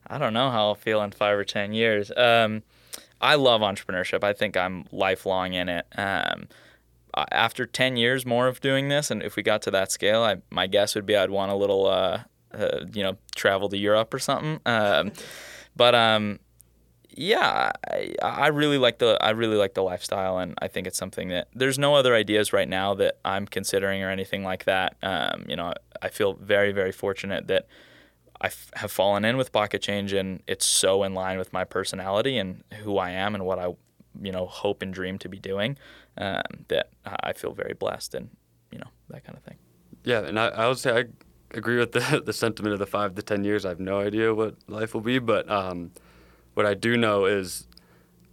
I 0.06 0.18
don't 0.18 0.34
know 0.34 0.52
how 0.52 0.68
I'll 0.68 0.76
feel 0.76 1.02
in 1.04 1.12
five 1.12 1.38
or 1.38 1.46
10 1.46 1.74
years. 1.74 2.12
Um, 2.16 2.64
I 3.22 3.36
love 3.36 3.62
entrepreneurship. 3.62 4.24
I 4.24 4.34
think 4.34 4.56
I'm 4.56 4.86
lifelong 4.92 5.54
in 5.54 5.70
it. 5.70 5.86
Um, 5.98 6.48
after 7.32 7.66
10 7.66 7.98
years 7.98 8.26
more 8.26 8.48
of 8.48 8.62
doing 8.62 8.90
this, 8.90 9.12
and 9.12 9.24
if 9.24 9.36
we 9.36 9.44
got 9.44 9.62
to 9.64 9.72
that 9.72 9.92
scale, 9.92 10.24
I, 10.24 10.38
my 10.50 10.68
guess 10.68 10.96
would 10.96 11.06
be 11.06 11.16
I'd 11.16 11.32
want 11.32 11.52
a 11.52 11.56
little, 11.56 11.88
uh, 11.88 12.24
uh, 12.54 12.86
you 12.94 13.04
know, 13.04 13.18
travel 13.36 13.70
to 13.70 13.78
Europe 13.78 14.14
or 14.14 14.20
something. 14.20 14.60
Um, 14.66 15.12
but 15.76 15.96
um, 15.96 16.40
yeah, 17.10 17.72
I, 17.90 18.16
I 18.22 18.48
really 18.48 18.78
like 18.78 19.00
the 19.00 19.18
I 19.22 19.32
really 19.32 19.58
like 19.58 19.74
the 19.74 19.84
lifestyle, 19.84 20.38
and 20.38 20.54
I 20.62 20.68
think 20.68 20.88
it's 20.88 20.98
something 20.98 21.30
that 21.30 21.48
there's 21.54 21.80
no 21.80 21.96
other 21.96 22.16
ideas 22.16 22.54
right 22.54 22.70
now 22.70 22.94
that 22.96 23.20
I'm 23.26 23.46
considering 23.46 24.04
or 24.04 24.10
anything 24.10 24.44
like 24.44 24.66
that. 24.66 24.96
Um, 25.02 25.46
you 25.48 25.56
know, 25.56 25.74
I 26.02 26.10
feel 26.10 26.34
very 26.34 26.72
very 26.72 26.92
fortunate 26.92 27.48
that 27.48 27.68
I 28.42 28.48
f- 28.48 28.72
have 28.76 28.92
fallen 28.92 29.26
in 29.26 29.38
with 29.38 29.52
Pocket 29.52 29.82
Change, 29.82 30.14
and 30.14 30.42
it's 30.48 30.66
so 30.66 31.04
in 31.04 31.14
line 31.14 31.38
with 31.38 31.52
my 31.52 31.64
personality 31.64 32.38
and 32.38 32.64
who 32.84 32.98
I 32.98 33.12
am 33.12 33.36
and 33.36 33.46
what 33.46 33.60
I, 33.60 33.74
you 34.22 34.32
know, 34.32 34.46
hope 34.46 34.82
and 34.82 34.94
dream 34.94 35.18
to 35.20 35.30
be 35.30 35.40
doing. 35.40 35.78
Um, 36.18 36.66
that 36.68 36.90
I 37.06 37.34
feel 37.34 37.54
very 37.54 37.74
blessed, 37.74 38.16
and 38.16 38.30
you 38.72 38.80
know 38.80 38.90
that 39.10 39.24
kind 39.24 39.38
of 39.38 39.44
thing. 39.44 39.58
Yeah, 40.04 40.22
and 40.22 40.40
I, 40.40 40.48
I 40.48 40.68
would 40.68 40.78
say 40.78 40.98
I 41.00 41.06
agree 41.58 41.78
with 41.78 41.92
the 41.92 42.22
the 42.26 42.34
sentiment 42.34 42.74
of 42.74 42.80
the 42.80 42.86
five 42.86 43.16
to 43.16 43.22
ten 43.22 43.44
years. 43.44 43.66
I 43.66 43.70
have 43.70 43.80
no 43.80 44.00
idea 44.00 44.34
what 44.34 44.56
life 44.68 44.94
will 44.94 45.02
be, 45.02 45.20
but 45.20 45.50
um, 45.50 45.92
what 46.54 46.66
I 46.66 46.74
do 46.74 46.98
know 46.98 47.26
is 47.26 47.68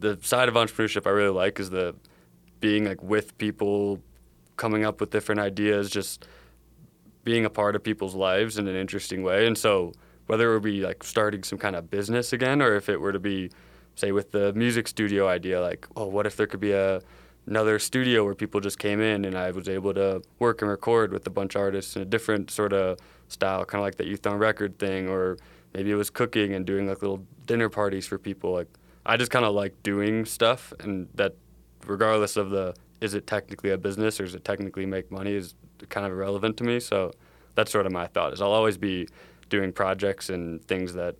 the 0.00 0.18
side 0.22 0.48
of 0.48 0.54
entrepreneurship 0.54 1.06
I 1.06 1.10
really 1.10 1.34
like 1.34 1.58
is 1.58 1.70
the 1.70 1.94
being 2.60 2.84
like 2.84 3.02
with 3.02 3.36
people, 3.38 4.00
coming 4.56 4.84
up 4.84 5.00
with 5.00 5.10
different 5.10 5.40
ideas, 5.40 5.90
just 5.90 6.26
being 7.26 7.44
a 7.44 7.50
part 7.50 7.74
of 7.74 7.82
people's 7.82 8.14
lives 8.14 8.56
in 8.56 8.68
an 8.68 8.76
interesting 8.76 9.24
way. 9.24 9.48
And 9.48 9.58
so 9.58 9.92
whether 10.28 10.48
it 10.48 10.54
would 10.54 10.62
be 10.62 10.82
like 10.82 11.02
starting 11.02 11.42
some 11.42 11.58
kind 11.58 11.74
of 11.74 11.90
business 11.90 12.32
again, 12.32 12.62
or 12.62 12.76
if 12.76 12.88
it 12.88 13.00
were 13.00 13.12
to 13.12 13.18
be, 13.18 13.50
say, 13.96 14.12
with 14.12 14.30
the 14.30 14.52
music 14.52 14.86
studio 14.86 15.26
idea, 15.26 15.60
like, 15.60 15.88
oh, 15.96 16.06
what 16.06 16.24
if 16.24 16.36
there 16.36 16.46
could 16.46 16.60
be 16.60 16.70
a 16.70 17.02
another 17.48 17.80
studio 17.80 18.24
where 18.24 18.34
people 18.34 18.60
just 18.60 18.78
came 18.78 19.00
in 19.00 19.24
and 19.24 19.36
I 19.36 19.50
was 19.50 19.68
able 19.68 19.92
to 19.94 20.22
work 20.38 20.62
and 20.62 20.70
record 20.70 21.12
with 21.12 21.26
a 21.26 21.30
bunch 21.30 21.56
of 21.56 21.62
artists 21.62 21.96
in 21.96 22.02
a 22.02 22.04
different 22.04 22.50
sort 22.50 22.72
of 22.72 22.98
style, 23.26 23.64
kind 23.64 23.80
of 23.80 23.86
like 23.86 23.96
that 23.96 24.06
youth 24.06 24.24
on 24.26 24.38
record 24.38 24.78
thing, 24.78 25.08
or 25.08 25.36
maybe 25.74 25.90
it 25.90 25.96
was 25.96 26.10
cooking 26.10 26.54
and 26.54 26.64
doing 26.64 26.86
like 26.86 27.02
little 27.02 27.24
dinner 27.44 27.68
parties 27.68 28.06
for 28.06 28.18
people. 28.18 28.52
Like 28.52 28.68
I 29.04 29.16
just 29.16 29.32
kind 29.32 29.44
of 29.44 29.52
like 29.52 29.74
doing 29.82 30.26
stuff, 30.26 30.72
and 30.78 31.08
that 31.16 31.34
regardless 31.86 32.36
of 32.36 32.50
the 32.50 32.74
is 33.00 33.14
it 33.14 33.26
technically 33.26 33.70
a 33.70 33.78
business 33.78 34.20
or 34.20 34.24
is 34.24 34.34
it 34.34 34.44
technically 34.44 34.86
make 34.86 35.10
money 35.10 35.32
is 35.34 35.54
kind 35.88 36.06
of 36.06 36.12
irrelevant 36.12 36.56
to 36.58 36.64
me. 36.64 36.80
So 36.80 37.12
that's 37.54 37.70
sort 37.70 37.86
of 37.86 37.92
my 37.92 38.06
thought 38.06 38.32
is 38.32 38.40
I'll 38.40 38.52
always 38.52 38.76
be 38.76 39.08
doing 39.48 39.72
projects 39.72 40.30
and 40.30 40.64
things 40.66 40.94
that 40.94 41.16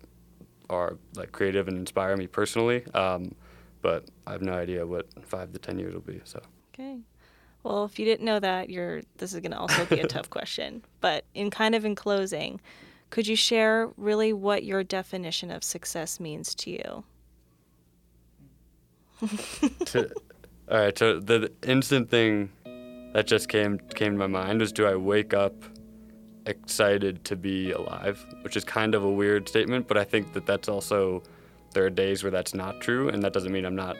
are 0.69 0.97
like 1.15 1.31
creative 1.31 1.67
and 1.67 1.77
inspire 1.77 2.15
me 2.17 2.27
personally. 2.27 2.85
Um, 2.93 3.33
but 3.81 4.05
I 4.25 4.31
have 4.31 4.41
no 4.41 4.53
idea 4.53 4.85
what 4.85 5.07
five 5.23 5.53
to 5.53 5.59
ten 5.59 5.79
years 5.79 5.93
will 5.93 6.01
be. 6.01 6.21
So 6.23 6.41
okay. 6.73 6.99
Well, 7.63 7.85
if 7.85 7.99
you 7.99 8.05
didn't 8.05 8.25
know 8.25 8.39
that, 8.39 8.69
you're 8.69 9.01
this 9.17 9.33
is 9.33 9.39
going 9.39 9.51
to 9.51 9.59
also 9.59 9.85
be 9.85 9.99
a 9.99 10.07
tough 10.15 10.29
question. 10.29 10.83
But 11.01 11.25
in 11.33 11.49
kind 11.49 11.75
of 11.75 11.85
in 11.85 11.95
closing, 11.95 12.61
could 13.09 13.27
you 13.27 13.35
share 13.35 13.89
really 13.97 14.33
what 14.33 14.63
your 14.63 14.83
definition 14.83 15.51
of 15.51 15.63
success 15.63 16.19
means 16.19 16.55
to 16.55 16.71
you? 16.71 17.03
to, 19.85 20.11
all 20.69 20.77
right. 20.79 20.97
So 20.97 21.19
the 21.19 21.51
instant 21.63 22.09
thing 22.09 22.49
that 23.13 23.27
just 23.27 23.49
came 23.49 23.79
came 23.95 24.13
to 24.13 24.17
my 24.17 24.27
mind 24.27 24.59
was 24.59 24.71
do 24.71 24.85
I 24.85 24.95
wake 24.95 25.33
up 25.33 25.53
excited 26.45 27.23
to 27.25 27.35
be 27.35 27.71
alive, 27.71 28.25
which 28.41 28.55
is 28.55 28.63
kind 28.63 28.95
of 28.95 29.03
a 29.03 29.11
weird 29.11 29.47
statement, 29.47 29.87
but 29.87 29.97
I 29.97 30.03
think 30.03 30.33
that 30.33 30.45
that's 30.45 30.69
also 30.69 31.21
there 31.73 31.85
are 31.85 31.89
days 31.89 32.23
where 32.23 32.31
that's 32.31 32.53
not 32.53 32.81
true, 32.81 33.09
and 33.09 33.21
that 33.23 33.33
doesn't 33.33 33.51
mean 33.51 33.65
I'm 33.65 33.75
not 33.75 33.97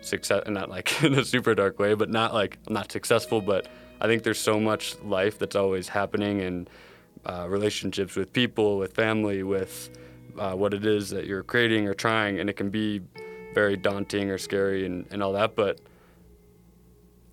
success, 0.00 0.42
not 0.48 0.70
like 0.70 1.02
in 1.02 1.14
a 1.14 1.24
super 1.24 1.54
dark 1.54 1.78
way, 1.78 1.94
but 1.94 2.10
not 2.10 2.34
like 2.34 2.58
I'm 2.66 2.74
not 2.74 2.90
successful, 2.90 3.40
but 3.40 3.68
I 4.00 4.06
think 4.06 4.22
there's 4.22 4.40
so 4.40 4.58
much 4.58 4.98
life 5.00 5.38
that's 5.38 5.56
always 5.56 5.88
happening 5.88 6.40
and 6.40 6.70
uh, 7.26 7.46
relationships 7.48 8.16
with 8.16 8.32
people, 8.32 8.78
with 8.78 8.94
family, 8.94 9.42
with 9.42 9.90
uh, 10.38 10.54
what 10.54 10.72
it 10.72 10.86
is 10.86 11.10
that 11.10 11.26
you're 11.26 11.42
creating 11.42 11.86
or 11.86 11.92
trying, 11.92 12.40
and 12.40 12.48
it 12.48 12.54
can 12.54 12.70
be 12.70 13.02
very 13.54 13.76
daunting 13.76 14.30
or 14.30 14.38
scary 14.38 14.86
and, 14.86 15.06
and 15.10 15.22
all 15.22 15.32
that, 15.32 15.54
but 15.54 15.80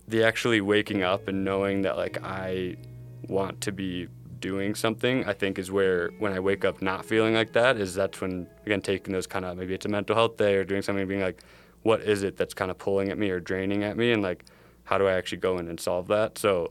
the 0.08 0.24
actually 0.24 0.60
waking 0.60 1.02
up 1.02 1.28
and 1.28 1.44
knowing 1.44 1.82
that 1.82 1.96
like 1.96 2.22
I 2.24 2.76
want 3.28 3.60
to 3.62 3.72
be 3.72 4.08
doing 4.40 4.74
something, 4.74 5.24
I 5.26 5.32
think 5.34 5.58
is 5.58 5.70
where 5.70 6.10
when 6.18 6.32
I 6.32 6.40
wake 6.40 6.64
up 6.64 6.80
not 6.80 7.04
feeling 7.04 7.34
like 7.34 7.52
that 7.52 7.76
is 7.76 7.94
that's 7.94 8.20
when 8.20 8.46
again 8.64 8.80
taking 8.80 9.12
those 9.12 9.26
kind 9.26 9.44
of 9.44 9.56
maybe 9.56 9.74
it's 9.74 9.86
a 9.86 9.88
mental 9.88 10.16
health 10.16 10.36
day 10.36 10.56
or 10.56 10.64
doing 10.64 10.82
something 10.82 11.06
being 11.06 11.20
like, 11.20 11.42
what 11.82 12.00
is 12.00 12.22
it 12.22 12.36
that's 12.36 12.54
kind 12.54 12.70
of 12.70 12.78
pulling 12.78 13.10
at 13.10 13.18
me 13.18 13.30
or 13.30 13.38
draining 13.38 13.84
at 13.84 13.96
me 13.96 14.12
and 14.12 14.22
like 14.22 14.44
how 14.84 14.96
do 14.96 15.06
I 15.06 15.12
actually 15.12 15.38
go 15.38 15.58
in 15.58 15.68
and 15.68 15.78
solve 15.78 16.08
that? 16.08 16.38
So 16.38 16.70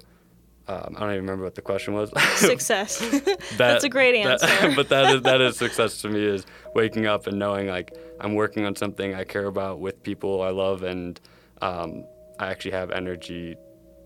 um, 0.67 0.95
I 0.97 0.99
don't 1.01 1.11
even 1.11 1.21
remember 1.21 1.43
what 1.45 1.55
the 1.55 1.61
question 1.61 1.93
was. 1.93 2.11
Success. 2.35 2.97
that, 2.99 3.39
That's 3.57 3.83
a 3.83 3.89
great 3.89 4.15
answer. 4.15 4.47
That, 4.47 4.75
but 4.75 4.89
that 4.89 5.15
is 5.15 5.21
that 5.21 5.39
is 5.41 5.57
success 5.57 6.01
to 6.01 6.09
me 6.09 6.25
is 6.25 6.45
waking 6.73 7.05
up 7.05 7.27
and 7.27 7.37
knowing 7.37 7.67
like 7.67 7.95
I'm 8.19 8.33
working 8.33 8.65
on 8.65 8.75
something 8.75 9.13
I 9.13 9.23
care 9.23 9.45
about 9.45 9.79
with 9.79 10.01
people 10.01 10.41
I 10.41 10.49
love 10.49 10.83
and 10.83 11.19
um, 11.61 12.05
I 12.39 12.47
actually 12.47 12.71
have 12.71 12.91
energy 12.91 13.55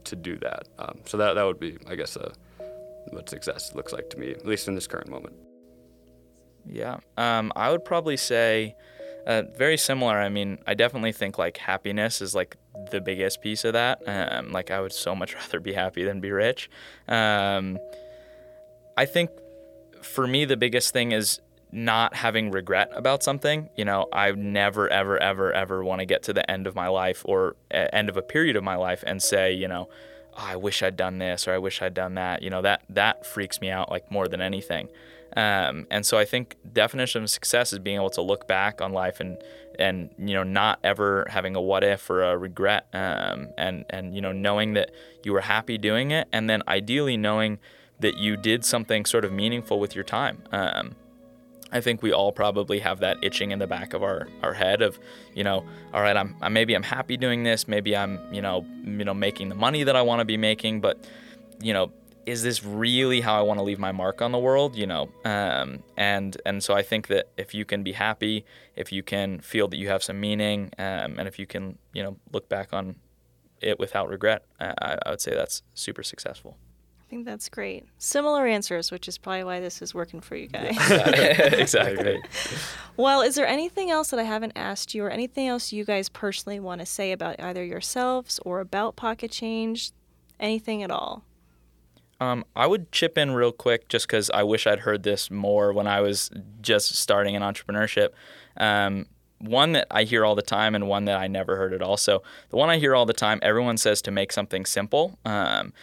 to 0.05 0.15
do 0.15 0.37
that. 0.39 0.67
Um, 0.79 0.99
so 1.05 1.17
that 1.17 1.33
that 1.33 1.43
would 1.43 1.59
be, 1.59 1.77
I 1.87 1.95
guess, 1.95 2.17
uh, 2.17 2.33
what 3.09 3.29
success 3.29 3.73
looks 3.75 3.93
like 3.93 4.09
to 4.11 4.17
me, 4.17 4.31
at 4.31 4.45
least 4.45 4.67
in 4.67 4.75
this 4.75 4.87
current 4.87 5.09
moment. 5.09 5.35
Yeah, 6.65 6.97
um, 7.17 7.51
I 7.55 7.71
would 7.71 7.83
probably 7.83 8.17
say 8.17 8.75
uh, 9.25 9.43
very 9.57 9.77
similar. 9.77 10.17
I 10.17 10.29
mean, 10.29 10.59
I 10.67 10.73
definitely 10.73 11.11
think 11.11 11.37
like 11.37 11.57
happiness 11.57 12.21
is 12.21 12.35
like 12.35 12.57
the 12.91 13.01
biggest 13.01 13.41
piece 13.41 13.65
of 13.65 13.73
that. 13.73 14.01
Um, 14.05 14.51
like 14.51 14.71
I 14.71 14.79
would 14.81 14.93
so 14.93 15.15
much 15.15 15.33
rather 15.35 15.59
be 15.59 15.73
happy 15.73 16.03
than 16.03 16.19
be 16.19 16.31
rich. 16.31 16.69
Um, 17.07 17.77
I 18.97 19.05
think 19.05 19.29
for 20.01 20.27
me 20.27 20.45
the 20.45 20.57
biggest 20.57 20.93
thing 20.93 21.11
is 21.11 21.39
not 21.71 22.15
having 22.15 22.51
regret 22.51 22.91
about 22.93 23.23
something. 23.23 23.69
You 23.75 23.85
know, 23.85 24.07
I 24.11 24.31
never, 24.31 24.89
ever, 24.89 25.17
ever, 25.21 25.51
ever 25.51 25.83
want 25.83 25.99
to 25.99 26.05
get 26.05 26.23
to 26.23 26.33
the 26.33 26.49
end 26.49 26.67
of 26.67 26.75
my 26.75 26.87
life 26.87 27.21
or 27.25 27.55
end 27.71 28.09
of 28.09 28.17
a 28.17 28.21
period 28.21 28.55
of 28.55 28.63
my 28.63 28.75
life 28.75 29.03
and 29.05 29.21
say, 29.21 29.53
you 29.53 29.67
know, 29.67 29.89
oh, 30.33 30.45
I 30.47 30.55
wish 30.55 30.83
I'd 30.83 30.97
done 30.97 31.19
this 31.19 31.47
or 31.47 31.53
I 31.53 31.57
wish 31.57 31.81
I'd 31.81 31.93
done 31.93 32.15
that. 32.15 32.41
You 32.41 32.49
know, 32.49 32.61
that 32.61 32.83
that 32.89 33.25
freaks 33.25 33.61
me 33.61 33.69
out 33.69 33.89
like 33.89 34.11
more 34.11 34.27
than 34.27 34.41
anything. 34.41 34.89
Um, 35.35 35.87
and 35.89 36.05
so 36.05 36.17
I 36.17 36.25
think 36.25 36.57
definition 36.73 37.23
of 37.23 37.29
success 37.29 37.71
is 37.71 37.79
being 37.79 37.95
able 37.95 38.09
to 38.11 38.21
look 38.21 38.47
back 38.47 38.81
on 38.81 38.91
life 38.91 39.19
and 39.21 39.37
and 39.79 40.09
you 40.17 40.33
know 40.33 40.43
not 40.43 40.79
ever 40.83 41.25
having 41.29 41.55
a 41.55 41.61
what 41.61 41.85
if 41.85 42.09
or 42.09 42.21
a 42.21 42.37
regret 42.37 42.87
um, 42.93 43.47
and 43.57 43.85
and 43.89 44.13
you 44.13 44.19
know 44.19 44.33
knowing 44.33 44.73
that 44.73 44.91
you 45.23 45.31
were 45.31 45.41
happy 45.41 45.77
doing 45.77 46.11
it 46.11 46.27
and 46.33 46.49
then 46.49 46.61
ideally 46.67 47.15
knowing 47.15 47.59
that 48.01 48.17
you 48.17 48.35
did 48.35 48.65
something 48.65 49.05
sort 49.05 49.23
of 49.23 49.31
meaningful 49.31 49.79
with 49.79 49.95
your 49.95 50.03
time. 50.03 50.43
Um, 50.51 50.95
I 51.71 51.81
think 51.81 52.01
we 52.01 52.11
all 52.11 52.31
probably 52.31 52.79
have 52.79 52.99
that 52.99 53.17
itching 53.21 53.51
in 53.51 53.59
the 53.59 53.67
back 53.67 53.93
of 53.93 54.03
our, 54.03 54.27
our 54.43 54.53
head 54.53 54.81
of, 54.81 54.99
you 55.33 55.43
know, 55.43 55.65
all 55.93 56.01
right, 56.01 56.17
I'm, 56.17 56.35
I'm 56.41 56.53
maybe 56.53 56.75
I'm 56.75 56.83
happy 56.83 57.17
doing 57.17 57.43
this, 57.43 57.67
maybe 57.67 57.95
I'm, 57.95 58.19
you 58.33 58.41
know, 58.41 58.65
you 58.83 59.05
know, 59.05 59.13
making 59.13 59.49
the 59.49 59.55
money 59.55 59.83
that 59.83 59.95
I 59.95 60.01
want 60.01 60.19
to 60.19 60.25
be 60.25 60.37
making, 60.37 60.81
but, 60.81 61.05
you 61.61 61.73
know, 61.73 61.91
is 62.25 62.43
this 62.43 62.63
really 62.63 63.21
how 63.21 63.37
I 63.37 63.41
want 63.41 63.59
to 63.59 63.63
leave 63.63 63.79
my 63.79 63.91
mark 63.91 64.21
on 64.21 64.31
the 64.31 64.37
world? 64.37 64.75
You 64.75 64.85
know, 64.85 65.09
um, 65.25 65.81
and 65.97 66.39
and 66.45 66.63
so 66.63 66.75
I 66.75 66.83
think 66.83 67.07
that 67.07 67.29
if 67.35 67.55
you 67.55 67.65
can 67.65 67.81
be 67.81 67.93
happy, 67.93 68.45
if 68.75 68.91
you 68.91 69.01
can 69.01 69.39
feel 69.39 69.67
that 69.69 69.77
you 69.77 69.87
have 69.87 70.03
some 70.03 70.19
meaning, 70.19 70.71
um, 70.77 71.17
and 71.17 71.27
if 71.27 71.39
you 71.39 71.47
can, 71.47 71.79
you 71.93 72.03
know, 72.03 72.17
look 72.31 72.47
back 72.47 72.73
on 72.73 72.95
it 73.59 73.79
without 73.79 74.07
regret, 74.07 74.45
I, 74.59 74.99
I 75.03 75.09
would 75.09 75.21
say 75.21 75.33
that's 75.33 75.63
super 75.73 76.03
successful 76.03 76.57
think 77.11 77.25
that's 77.25 77.49
great. 77.49 77.83
Similar 77.97 78.47
answers, 78.47 78.89
which 78.89 79.09
is 79.09 79.17
probably 79.17 79.43
why 79.43 79.59
this 79.59 79.81
is 79.81 79.93
working 79.93 80.21
for 80.21 80.37
you 80.37 80.47
guys. 80.47 80.77
exactly. 81.53 82.23
well, 82.95 83.21
is 83.21 83.35
there 83.35 83.45
anything 83.45 83.91
else 83.91 84.11
that 84.11 84.19
I 84.19 84.23
haven't 84.23 84.53
asked 84.55 84.95
you, 84.95 85.03
or 85.03 85.09
anything 85.09 85.47
else 85.47 85.73
you 85.73 85.83
guys 85.83 86.07
personally 86.07 86.61
want 86.61 86.79
to 86.79 86.85
say 86.85 87.11
about 87.11 87.37
either 87.41 87.65
yourselves 87.65 88.39
or 88.45 88.61
about 88.61 88.95
Pocket 88.95 89.29
Change? 89.29 89.91
Anything 90.39 90.83
at 90.83 90.89
all? 90.89 91.25
Um, 92.21 92.45
I 92.55 92.65
would 92.65 92.93
chip 92.93 93.17
in 93.17 93.31
real 93.31 93.51
quick 93.51 93.89
just 93.89 94.07
because 94.07 94.29
I 94.29 94.43
wish 94.43 94.65
I'd 94.65 94.79
heard 94.79 95.03
this 95.03 95.29
more 95.29 95.73
when 95.73 95.87
I 95.87 95.99
was 95.99 96.31
just 96.61 96.95
starting 96.95 97.35
in 97.35 97.41
entrepreneurship. 97.41 98.09
Um, 98.55 99.07
one 99.39 99.73
that 99.73 99.87
I 99.91 100.03
hear 100.03 100.23
all 100.23 100.35
the 100.35 100.41
time 100.41 100.75
and 100.75 100.87
one 100.87 101.05
that 101.05 101.19
I 101.19 101.27
never 101.27 101.57
heard 101.57 101.73
at 101.73 101.81
all. 101.81 101.97
So 101.97 102.23
the 102.51 102.55
one 102.55 102.69
I 102.69 102.77
hear 102.77 102.95
all 102.95 103.05
the 103.05 103.13
time, 103.13 103.39
everyone 103.41 103.75
says 103.75 104.01
to 104.03 104.11
make 104.11 104.31
something 104.31 104.65
simple. 104.65 105.19
Um, 105.25 105.73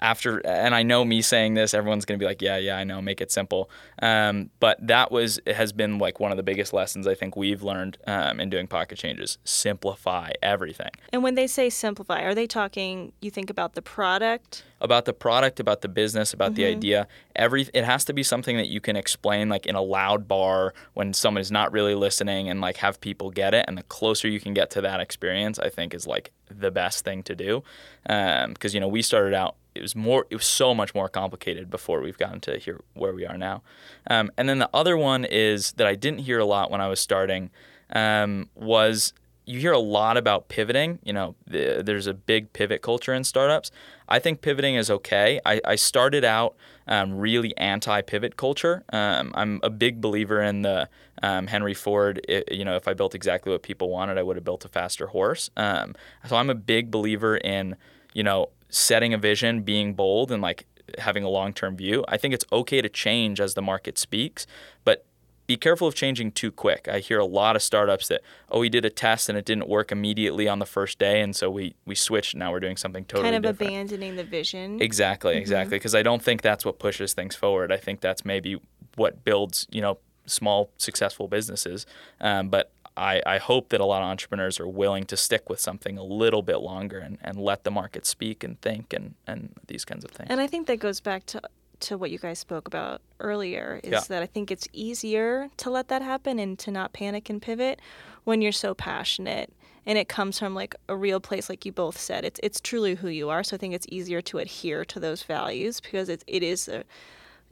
after 0.00 0.38
and 0.46 0.74
I 0.74 0.82
know 0.82 1.04
me 1.04 1.22
saying 1.22 1.54
this, 1.54 1.74
everyone's 1.74 2.04
gonna 2.04 2.18
be 2.18 2.24
like, 2.24 2.42
yeah, 2.42 2.56
yeah, 2.56 2.76
I 2.76 2.84
know, 2.84 3.02
make 3.02 3.20
it 3.20 3.30
simple. 3.30 3.70
Um, 4.00 4.50
but 4.60 4.84
that 4.86 5.12
was 5.12 5.40
has 5.46 5.72
been 5.72 5.98
like 5.98 6.20
one 6.20 6.30
of 6.30 6.36
the 6.36 6.42
biggest 6.42 6.72
lessons 6.72 7.06
I 7.06 7.14
think 7.14 7.36
we've 7.36 7.62
learned 7.62 7.98
um, 8.06 8.40
in 8.40 8.50
doing 8.50 8.66
pocket 8.66 8.98
changes. 8.98 9.38
Simplify 9.44 10.32
everything. 10.42 10.90
And 11.12 11.22
when 11.22 11.34
they 11.34 11.46
say 11.46 11.70
simplify, 11.70 12.22
are 12.22 12.34
they 12.34 12.46
talking? 12.46 13.12
You 13.20 13.30
think 13.30 13.50
about 13.50 13.74
the 13.74 13.82
product? 13.82 14.64
About 14.80 15.04
the 15.04 15.12
product, 15.12 15.60
about 15.60 15.82
the 15.82 15.88
business, 15.88 16.32
about 16.32 16.54
the 16.54 16.64
idea. 16.64 17.06
Every 17.36 17.68
it 17.74 17.84
has 17.84 18.04
to 18.06 18.14
be 18.14 18.22
something 18.22 18.56
that 18.56 18.68
you 18.68 18.80
can 18.80 18.96
explain 18.96 19.50
like 19.50 19.66
in 19.66 19.74
a 19.74 19.82
loud 19.82 20.26
bar 20.26 20.72
when 20.94 21.12
someone 21.12 21.42
is 21.42 21.50
not 21.50 21.70
really 21.72 21.94
listening 21.94 22.48
and 22.48 22.62
like 22.62 22.78
have 22.78 23.00
people 23.00 23.30
get 23.30 23.52
it. 23.52 23.66
And 23.68 23.76
the 23.76 23.82
closer 23.82 24.28
you 24.28 24.40
can 24.40 24.54
get 24.54 24.70
to 24.70 24.80
that 24.80 25.00
experience, 25.00 25.58
I 25.58 25.68
think 25.68 25.92
is 25.92 26.06
like 26.06 26.32
the 26.48 26.70
best 26.70 27.04
thing 27.04 27.22
to 27.24 27.34
do. 27.34 27.62
Because 28.04 28.72
you 28.72 28.80
know 28.80 28.88
we 28.88 29.02
started 29.02 29.34
out 29.34 29.56
it 29.74 29.82
was 29.82 29.94
more 29.94 30.26
it 30.30 30.36
was 30.36 30.46
so 30.46 30.74
much 30.74 30.94
more 30.94 31.08
complicated 31.08 31.70
before 31.70 32.00
we've 32.00 32.18
gotten 32.18 32.40
to 32.40 32.58
here 32.58 32.80
where 32.94 33.12
we 33.12 33.26
are 33.26 33.38
now. 33.38 33.62
Um, 34.08 34.30
and 34.36 34.48
then 34.48 34.58
the 34.58 34.70
other 34.74 34.96
one 34.96 35.24
is 35.24 35.72
that 35.72 35.86
i 35.86 35.94
didn't 35.94 36.20
hear 36.20 36.38
a 36.38 36.44
lot 36.44 36.70
when 36.70 36.80
i 36.80 36.88
was 36.88 37.00
starting 37.00 37.50
um, 37.92 38.48
was 38.54 39.12
you 39.46 39.58
hear 39.58 39.72
a 39.72 39.78
lot 39.78 40.16
about 40.16 40.48
pivoting. 40.48 41.00
You 41.02 41.12
know 41.12 41.34
the, 41.46 41.82
there's 41.84 42.06
a 42.06 42.14
big 42.14 42.52
pivot 42.52 42.82
culture 42.82 43.12
in 43.12 43.24
startups. 43.24 43.70
I 44.08 44.18
think 44.18 44.42
pivoting 44.42 44.76
is 44.76 44.90
okay. 44.90 45.40
I, 45.44 45.60
I 45.64 45.76
started 45.76 46.24
out 46.24 46.56
um, 46.86 47.18
really 47.18 47.56
anti-pivot 47.56 48.36
culture. 48.36 48.84
Um, 48.92 49.32
i'm 49.34 49.60
a 49.62 49.70
big 49.70 50.00
believer 50.00 50.42
in 50.42 50.62
the 50.62 50.88
um, 51.22 51.46
henry 51.46 51.74
ford 51.74 52.20
i 52.28 52.42
you 52.50 52.64
know 52.64 52.76
if 52.76 52.88
i 52.88 52.94
built 52.94 53.14
exactly 53.14 53.52
what 53.52 53.62
people 53.62 53.90
wanted 53.90 54.18
i 54.18 54.22
would 54.22 54.36
have 54.36 54.44
built 54.44 54.64
a 54.64 54.68
faster 54.68 55.08
horse. 55.08 55.50
Um, 55.56 55.94
so 56.28 56.36
i'm 56.36 56.50
a 56.50 56.54
big 56.54 56.90
believer 56.90 57.36
in 57.36 57.76
you 58.12 58.22
know 58.22 58.48
setting 58.68 59.12
a 59.12 59.18
vision, 59.18 59.62
being 59.62 59.94
bold, 59.94 60.30
and 60.30 60.42
like 60.42 60.66
having 60.98 61.24
a 61.24 61.28
long 61.28 61.52
term 61.52 61.76
view. 61.76 62.04
I 62.08 62.16
think 62.16 62.34
it's 62.34 62.44
okay 62.52 62.80
to 62.80 62.88
change 62.88 63.40
as 63.40 63.54
the 63.54 63.62
market 63.62 63.98
speaks, 63.98 64.46
but 64.84 65.04
be 65.46 65.56
careful 65.56 65.88
of 65.88 65.96
changing 65.96 66.30
too 66.30 66.52
quick. 66.52 66.86
I 66.86 67.00
hear 67.00 67.18
a 67.18 67.24
lot 67.24 67.56
of 67.56 67.62
startups 67.62 68.06
that, 68.06 68.20
oh, 68.52 68.60
we 68.60 68.68
did 68.68 68.84
a 68.84 68.90
test 68.90 69.28
and 69.28 69.36
it 69.36 69.44
didn't 69.44 69.68
work 69.68 69.90
immediately 69.90 70.46
on 70.46 70.60
the 70.60 70.66
first 70.66 71.00
day, 71.00 71.20
and 71.20 71.34
so 71.34 71.50
we 71.50 71.74
we 71.84 71.96
switched. 71.96 72.36
Now 72.36 72.52
we're 72.52 72.60
doing 72.60 72.76
something 72.76 73.04
totally 73.04 73.30
different. 73.30 73.44
kind 73.44 73.46
of 73.46 73.58
different. 73.58 73.90
abandoning 73.90 74.16
the 74.16 74.24
vision. 74.24 74.80
Exactly, 74.80 75.36
exactly. 75.36 75.76
Because 75.76 75.94
I 75.94 76.02
don't 76.02 76.22
think 76.22 76.42
that's 76.42 76.64
what 76.64 76.78
pushes 76.78 77.14
things 77.14 77.34
forward. 77.34 77.72
I 77.72 77.78
think 77.78 78.00
that's 78.00 78.24
maybe 78.24 78.60
what 78.94 79.24
builds, 79.24 79.66
you 79.72 79.80
know, 79.80 79.98
small 80.26 80.70
successful 80.76 81.26
businesses. 81.26 81.84
Um, 82.20 82.48
but 82.48 82.70
I, 82.96 83.22
I 83.24 83.38
hope 83.38 83.70
that 83.70 83.80
a 83.80 83.84
lot 83.84 84.02
of 84.02 84.08
entrepreneurs 84.08 84.60
are 84.60 84.68
willing 84.68 85.04
to 85.06 85.16
stick 85.16 85.48
with 85.48 85.60
something 85.60 85.96
a 85.96 86.02
little 86.04 86.42
bit 86.42 86.58
longer 86.58 86.98
and, 86.98 87.18
and 87.22 87.38
let 87.40 87.64
the 87.64 87.70
market 87.70 88.04
speak 88.04 88.44
and 88.44 88.60
think 88.60 88.92
and, 88.92 89.14
and 89.26 89.54
these 89.68 89.84
kinds 89.84 90.04
of 90.04 90.10
things. 90.10 90.28
And 90.30 90.40
I 90.40 90.46
think 90.46 90.66
that 90.66 90.78
goes 90.80 91.00
back 91.00 91.26
to 91.26 91.40
to 91.80 91.96
what 91.96 92.10
you 92.10 92.18
guys 92.18 92.38
spoke 92.38 92.68
about 92.68 93.00
earlier 93.20 93.80
is 93.82 93.90
Yeah. 93.92 94.00
that 94.08 94.22
I 94.22 94.26
think 94.26 94.50
it's 94.50 94.68
easier 94.72 95.48
to 95.56 95.70
let 95.70 95.88
that 95.88 96.02
happen 96.02 96.38
and 96.38 96.58
to 96.58 96.70
not 96.70 96.92
panic 96.92 97.30
and 97.30 97.40
pivot 97.40 97.80
when 98.24 98.42
you're 98.42 98.52
so 98.52 98.74
passionate 98.74 99.50
and 99.86 99.96
it 99.96 100.06
comes 100.06 100.38
from 100.38 100.54
like 100.54 100.74
a 100.90 100.96
real 100.96 101.20
place 101.20 101.48
like 101.48 101.64
you 101.64 101.72
both 101.72 101.98
said 101.98 102.22
it's 102.26 102.38
it's 102.42 102.60
truly 102.60 102.96
who 102.96 103.08
you 103.08 103.30
are 103.30 103.42
so 103.42 103.56
I 103.56 103.58
think 103.58 103.72
it's 103.72 103.86
easier 103.88 104.20
to 104.20 104.36
adhere 104.38 104.84
to 104.84 105.00
those 105.00 105.22
values 105.22 105.80
because 105.80 106.10
it, 106.10 106.22
it 106.26 106.42
is 106.42 106.68
a, 106.68 106.84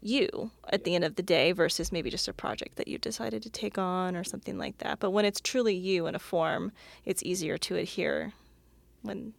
you 0.01 0.51
at 0.73 0.85
the 0.85 0.95
end 0.95 1.05
of 1.05 1.17
the 1.17 1.23
day 1.23 1.53
versus 1.53 1.91
maybe 1.91 2.09
just 2.11 2.29
a 2.29 2.33
project 2.33 2.77
that 2.77 2.87
you 2.89 2.99
decided 2.99 3.43
to 3.43 3.51
take 3.51 3.79
on 3.79 4.15
or 4.17 4.23
something 4.25 4.57
like 4.59 4.79
that 4.79 4.99
but 5.01 5.11
when 5.11 5.25
it's 5.25 5.41
truly 5.41 5.75
you 5.75 6.07
in 6.07 6.15
a 6.15 6.19
form 6.19 6.71
it's 7.05 7.23
easier 7.25 7.59
to 7.59 7.75
adhere 7.77 8.33
when 9.03 9.33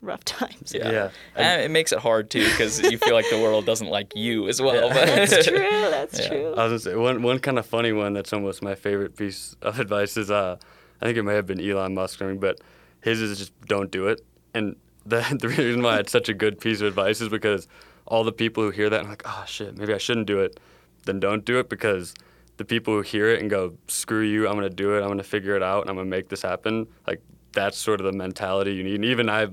rough 0.00 0.24
times 0.24 0.72
yeah. 0.74 0.90
Yeah. 0.90 1.10
And 1.34 1.62
it 1.62 1.70
makes 1.70 1.92
it 1.92 1.98
hard 1.98 2.30
too 2.30 2.44
because 2.44 2.80
you 2.80 2.98
feel 2.98 3.14
like 3.14 3.28
the 3.30 3.40
world 3.40 3.66
doesn't 3.66 3.88
like 3.88 4.12
you 4.14 4.48
as 4.48 4.60
well. 4.60 4.88
but- 4.88 5.06
that's 5.06 5.46
true 5.48 5.58
that's 5.58 6.18
Yeah. 6.20 6.28
true 6.28 6.54
I 6.56 6.66
was 6.68 6.84
gonna 6.84 6.94
say 6.94 6.94
one 6.96 7.22
one 7.22 7.38
kind 7.38 7.58
of 7.58 7.66
funny 7.66 7.92
one 7.92 8.12
that's 8.12 8.32
almost 8.32 8.62
my 8.62 8.74
favorite 8.74 9.16
piece 9.16 9.56
of 9.62 9.80
advice 9.84 10.16
is 10.16 10.30
uh 10.30 10.56
I 11.00 11.04
think 11.04 11.18
it 11.18 11.22
may 11.24 11.34
have 11.34 11.46
been 11.46 11.60
Elon 11.60 11.92
Musk, 11.92 12.22
I 12.22 12.26
mean, 12.26 12.38
but 12.38 12.58
his 13.02 13.20
is 13.20 13.36
just 13.38 13.52
don't 13.66 13.90
do 13.90 14.06
it. 14.06 14.24
And 14.54 14.76
the 15.04 15.20
the 15.40 15.48
reason 15.48 15.82
why 15.82 15.98
it's 15.98 16.10
such 16.10 16.30
a 16.30 16.34
good 16.34 16.58
piece 16.58 16.80
of 16.80 16.86
advice 16.86 17.20
is 17.20 17.28
because 17.28 17.68
all 18.06 18.24
the 18.24 18.32
people 18.32 18.62
who 18.62 18.70
hear 18.70 18.88
that 18.90 19.00
and 19.00 19.08
like, 19.08 19.22
oh 19.24 19.44
shit, 19.46 19.76
maybe 19.76 19.92
I 19.92 19.98
shouldn't 19.98 20.26
do 20.26 20.40
it, 20.40 20.58
then 21.04 21.20
don't 21.20 21.44
do 21.44 21.58
it 21.58 21.68
because 21.68 22.14
the 22.56 22.64
people 22.64 22.94
who 22.94 23.02
hear 23.02 23.28
it 23.28 23.40
and 23.40 23.50
go, 23.50 23.74
screw 23.88 24.22
you, 24.22 24.48
I'm 24.48 24.54
gonna 24.54 24.70
do 24.70 24.96
it, 24.96 25.02
I'm 25.02 25.08
gonna 25.08 25.22
figure 25.22 25.56
it 25.56 25.62
out, 25.62 25.82
and 25.82 25.90
I'm 25.90 25.96
gonna 25.96 26.08
make 26.08 26.28
this 26.28 26.42
happen. 26.42 26.86
Like 27.06 27.20
that's 27.52 27.78
sort 27.78 28.00
of 28.00 28.06
the 28.06 28.12
mentality 28.12 28.74
you 28.74 28.84
need. 28.84 28.96
And 28.96 29.04
even 29.04 29.28
I 29.28 29.48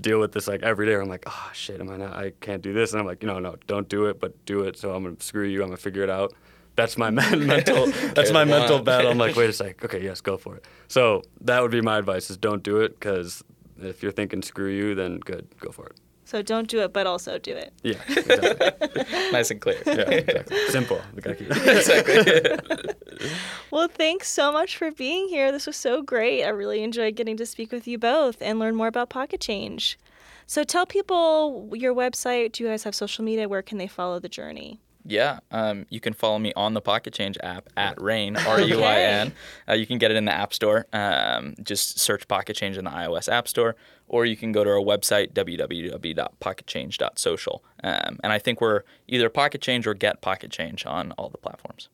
deal 0.00 0.20
with 0.20 0.32
this 0.32 0.46
like 0.48 0.62
every 0.62 0.86
day. 0.86 0.92
Where 0.92 1.02
I'm 1.02 1.08
like, 1.08 1.24
oh 1.26 1.50
shit, 1.52 1.80
am 1.80 1.90
I 1.90 1.96
not? 1.96 2.14
I 2.14 2.32
can't 2.40 2.62
do 2.62 2.72
this, 2.72 2.92
and 2.92 3.00
I'm 3.00 3.06
like, 3.06 3.22
no, 3.22 3.38
no, 3.38 3.56
don't 3.66 3.88
do 3.88 4.06
it, 4.06 4.20
but 4.20 4.44
do 4.46 4.62
it. 4.62 4.76
So 4.76 4.94
I'm 4.94 5.02
gonna 5.02 5.16
screw 5.20 5.46
you. 5.46 5.62
I'm 5.62 5.68
gonna 5.68 5.76
figure 5.76 6.02
it 6.02 6.10
out. 6.10 6.32
That's 6.76 6.96
my 6.96 7.10
mental. 7.10 7.86
That's 8.14 8.32
my 8.32 8.44
mental 8.44 8.80
battle. 8.80 9.10
I'm 9.10 9.18
like, 9.18 9.36
wait 9.36 9.50
a 9.50 9.52
sec. 9.62 9.84
Okay, 9.84 10.02
yes, 10.02 10.20
go 10.20 10.36
for 10.36 10.56
it. 10.56 10.64
So 10.88 11.22
that 11.42 11.60
would 11.62 11.70
be 11.70 11.80
my 11.80 11.98
advice: 11.98 12.30
is 12.30 12.36
don't 12.36 12.62
do 12.62 12.78
it 12.78 12.98
because 12.98 13.42
if 13.78 14.02
you're 14.02 14.12
thinking 14.12 14.42
screw 14.42 14.68
you, 14.68 14.94
then 14.94 15.18
good, 15.18 15.48
go 15.58 15.70
for 15.70 15.86
it. 15.86 15.96
So 16.30 16.42
don't 16.42 16.68
do 16.68 16.78
it, 16.82 16.92
but 16.92 17.08
also 17.08 17.38
do 17.38 17.56
it. 17.56 17.72
Yeah, 17.82 17.94
exactly. 18.08 19.04
nice 19.32 19.50
and 19.50 19.60
clear. 19.60 19.82
yeah, 19.84 19.92
exactly. 20.10 20.56
Simple. 20.68 21.00
We 21.12 21.22
gotta 21.22 21.34
keep- 21.34 21.50
exactly. 21.66 23.28
Well, 23.72 23.88
thanks 23.88 24.28
so 24.28 24.52
much 24.52 24.76
for 24.76 24.92
being 24.92 25.26
here. 25.28 25.50
This 25.50 25.66
was 25.66 25.74
so 25.76 26.02
great. 26.02 26.44
I 26.44 26.50
really 26.50 26.84
enjoyed 26.84 27.16
getting 27.16 27.36
to 27.38 27.44
speak 27.46 27.72
with 27.72 27.88
you 27.88 27.98
both 27.98 28.40
and 28.40 28.60
learn 28.60 28.76
more 28.76 28.86
about 28.86 29.10
Pocket 29.10 29.40
Change. 29.40 29.98
So 30.46 30.62
tell 30.62 30.86
people 30.86 31.68
your 31.74 31.92
website. 31.96 32.52
Do 32.52 32.62
you 32.62 32.70
guys 32.70 32.84
have 32.84 32.94
social 32.94 33.24
media? 33.24 33.48
Where 33.48 33.62
can 33.62 33.78
they 33.78 33.88
follow 33.88 34.20
the 34.20 34.28
journey? 34.28 34.78
Yeah, 35.04 35.40
um, 35.50 35.86
you 35.88 35.98
can 35.98 36.12
follow 36.12 36.38
me 36.38 36.52
on 36.54 36.74
the 36.74 36.80
Pocket 36.80 37.14
Change 37.14 37.38
app 37.42 37.68
at 37.76 38.00
Rain 38.00 38.36
R 38.36 38.60
U 38.60 38.82
I 38.82 39.00
N. 39.00 39.32
Uh, 39.68 39.72
you 39.72 39.86
can 39.86 39.96
get 39.98 40.10
it 40.10 40.16
in 40.16 40.26
the 40.26 40.32
App 40.32 40.52
Store. 40.52 40.86
Um, 40.92 41.54
just 41.62 41.98
search 41.98 42.28
Pocket 42.28 42.54
Change 42.54 42.76
in 42.76 42.84
the 42.84 42.90
iOS 42.90 43.26
App 43.32 43.48
Store, 43.48 43.76
or 44.10 44.26
you 44.26 44.36
can 44.36 44.52
go 44.52 44.62
to 44.64 44.70
our 44.70 44.80
website 44.80 45.32
www.pocketchange.social. 45.32 47.64
Um, 47.82 48.18
and 48.22 48.30
I 48.32 48.38
think 48.38 48.60
we're 48.60 48.82
either 49.06 49.30
Pocket 49.30 49.62
Change 49.62 49.86
or 49.86 49.94
Get 49.94 50.20
Pocket 50.20 50.50
Change 50.50 50.84
on 50.84 51.12
all 51.12 51.28
the 51.28 51.38
platforms. 51.38 51.88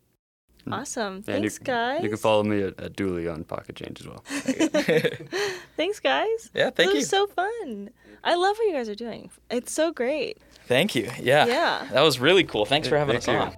Awesome. 0.72 1.22
And 1.28 1.44
you, 1.44 1.50
Thanks, 1.50 1.58
guys. 1.58 2.02
You 2.02 2.08
can 2.08 2.16
follow 2.18 2.42
me 2.42 2.62
at, 2.62 2.80
at 2.80 2.96
Dooley 2.96 3.28
on 3.28 3.44
Pocket 3.44 3.76
Change 3.76 4.00
as 4.00 4.08
well. 4.08 4.24
Thanks, 5.76 6.00
guys. 6.00 6.50
Yeah, 6.54 6.70
thank 6.70 6.90
this 6.90 6.94
you. 6.94 7.00
was 7.00 7.08
so 7.08 7.26
fun. 7.28 7.90
I 8.24 8.34
love 8.34 8.56
what 8.56 8.66
you 8.66 8.72
guys 8.72 8.88
are 8.88 8.96
doing. 8.96 9.30
It's 9.50 9.70
so 9.70 9.92
great. 9.92 10.38
Thank 10.66 10.96
you. 10.96 11.08
Yeah. 11.20 11.46
Yeah. 11.46 11.86
That 11.92 12.00
was 12.00 12.18
really 12.18 12.42
cool. 12.42 12.64
Thanks 12.64 12.88
for 12.88 12.96
having 12.96 13.20
Thank 13.20 13.28
us 13.28 13.30
you. 13.34 13.38
on. 13.38 13.54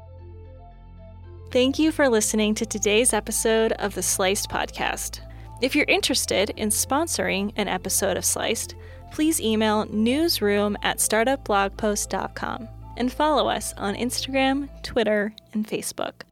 Thank 1.51 1.79
you 1.79 1.93
for 1.93 2.11
listening 2.11 2.55
to 2.57 2.67
today's 2.67 3.15
episode 3.15 3.73
of 3.73 3.95
the 3.95 4.03
Sliced 4.03 4.51
Podcast. 4.51 5.21
If 5.61 5.75
you're 5.75 5.87
interested 5.89 6.51
in 6.51 6.69
sponsoring 6.69 7.53
an 7.57 7.67
episode 7.67 8.17
of 8.17 8.25
Sliced, 8.25 8.77
please 9.11 9.41
email 9.41 9.87
newsroom 9.87 10.77
at 10.83 10.99
startupblogpost.com 10.99 12.69
and 12.97 13.13
follow 13.13 13.49
us 13.49 13.73
on 13.75 13.97
Instagram, 13.97 14.69
Twitter, 14.83 15.33
and 15.55 15.67
Facebook. 15.67 16.28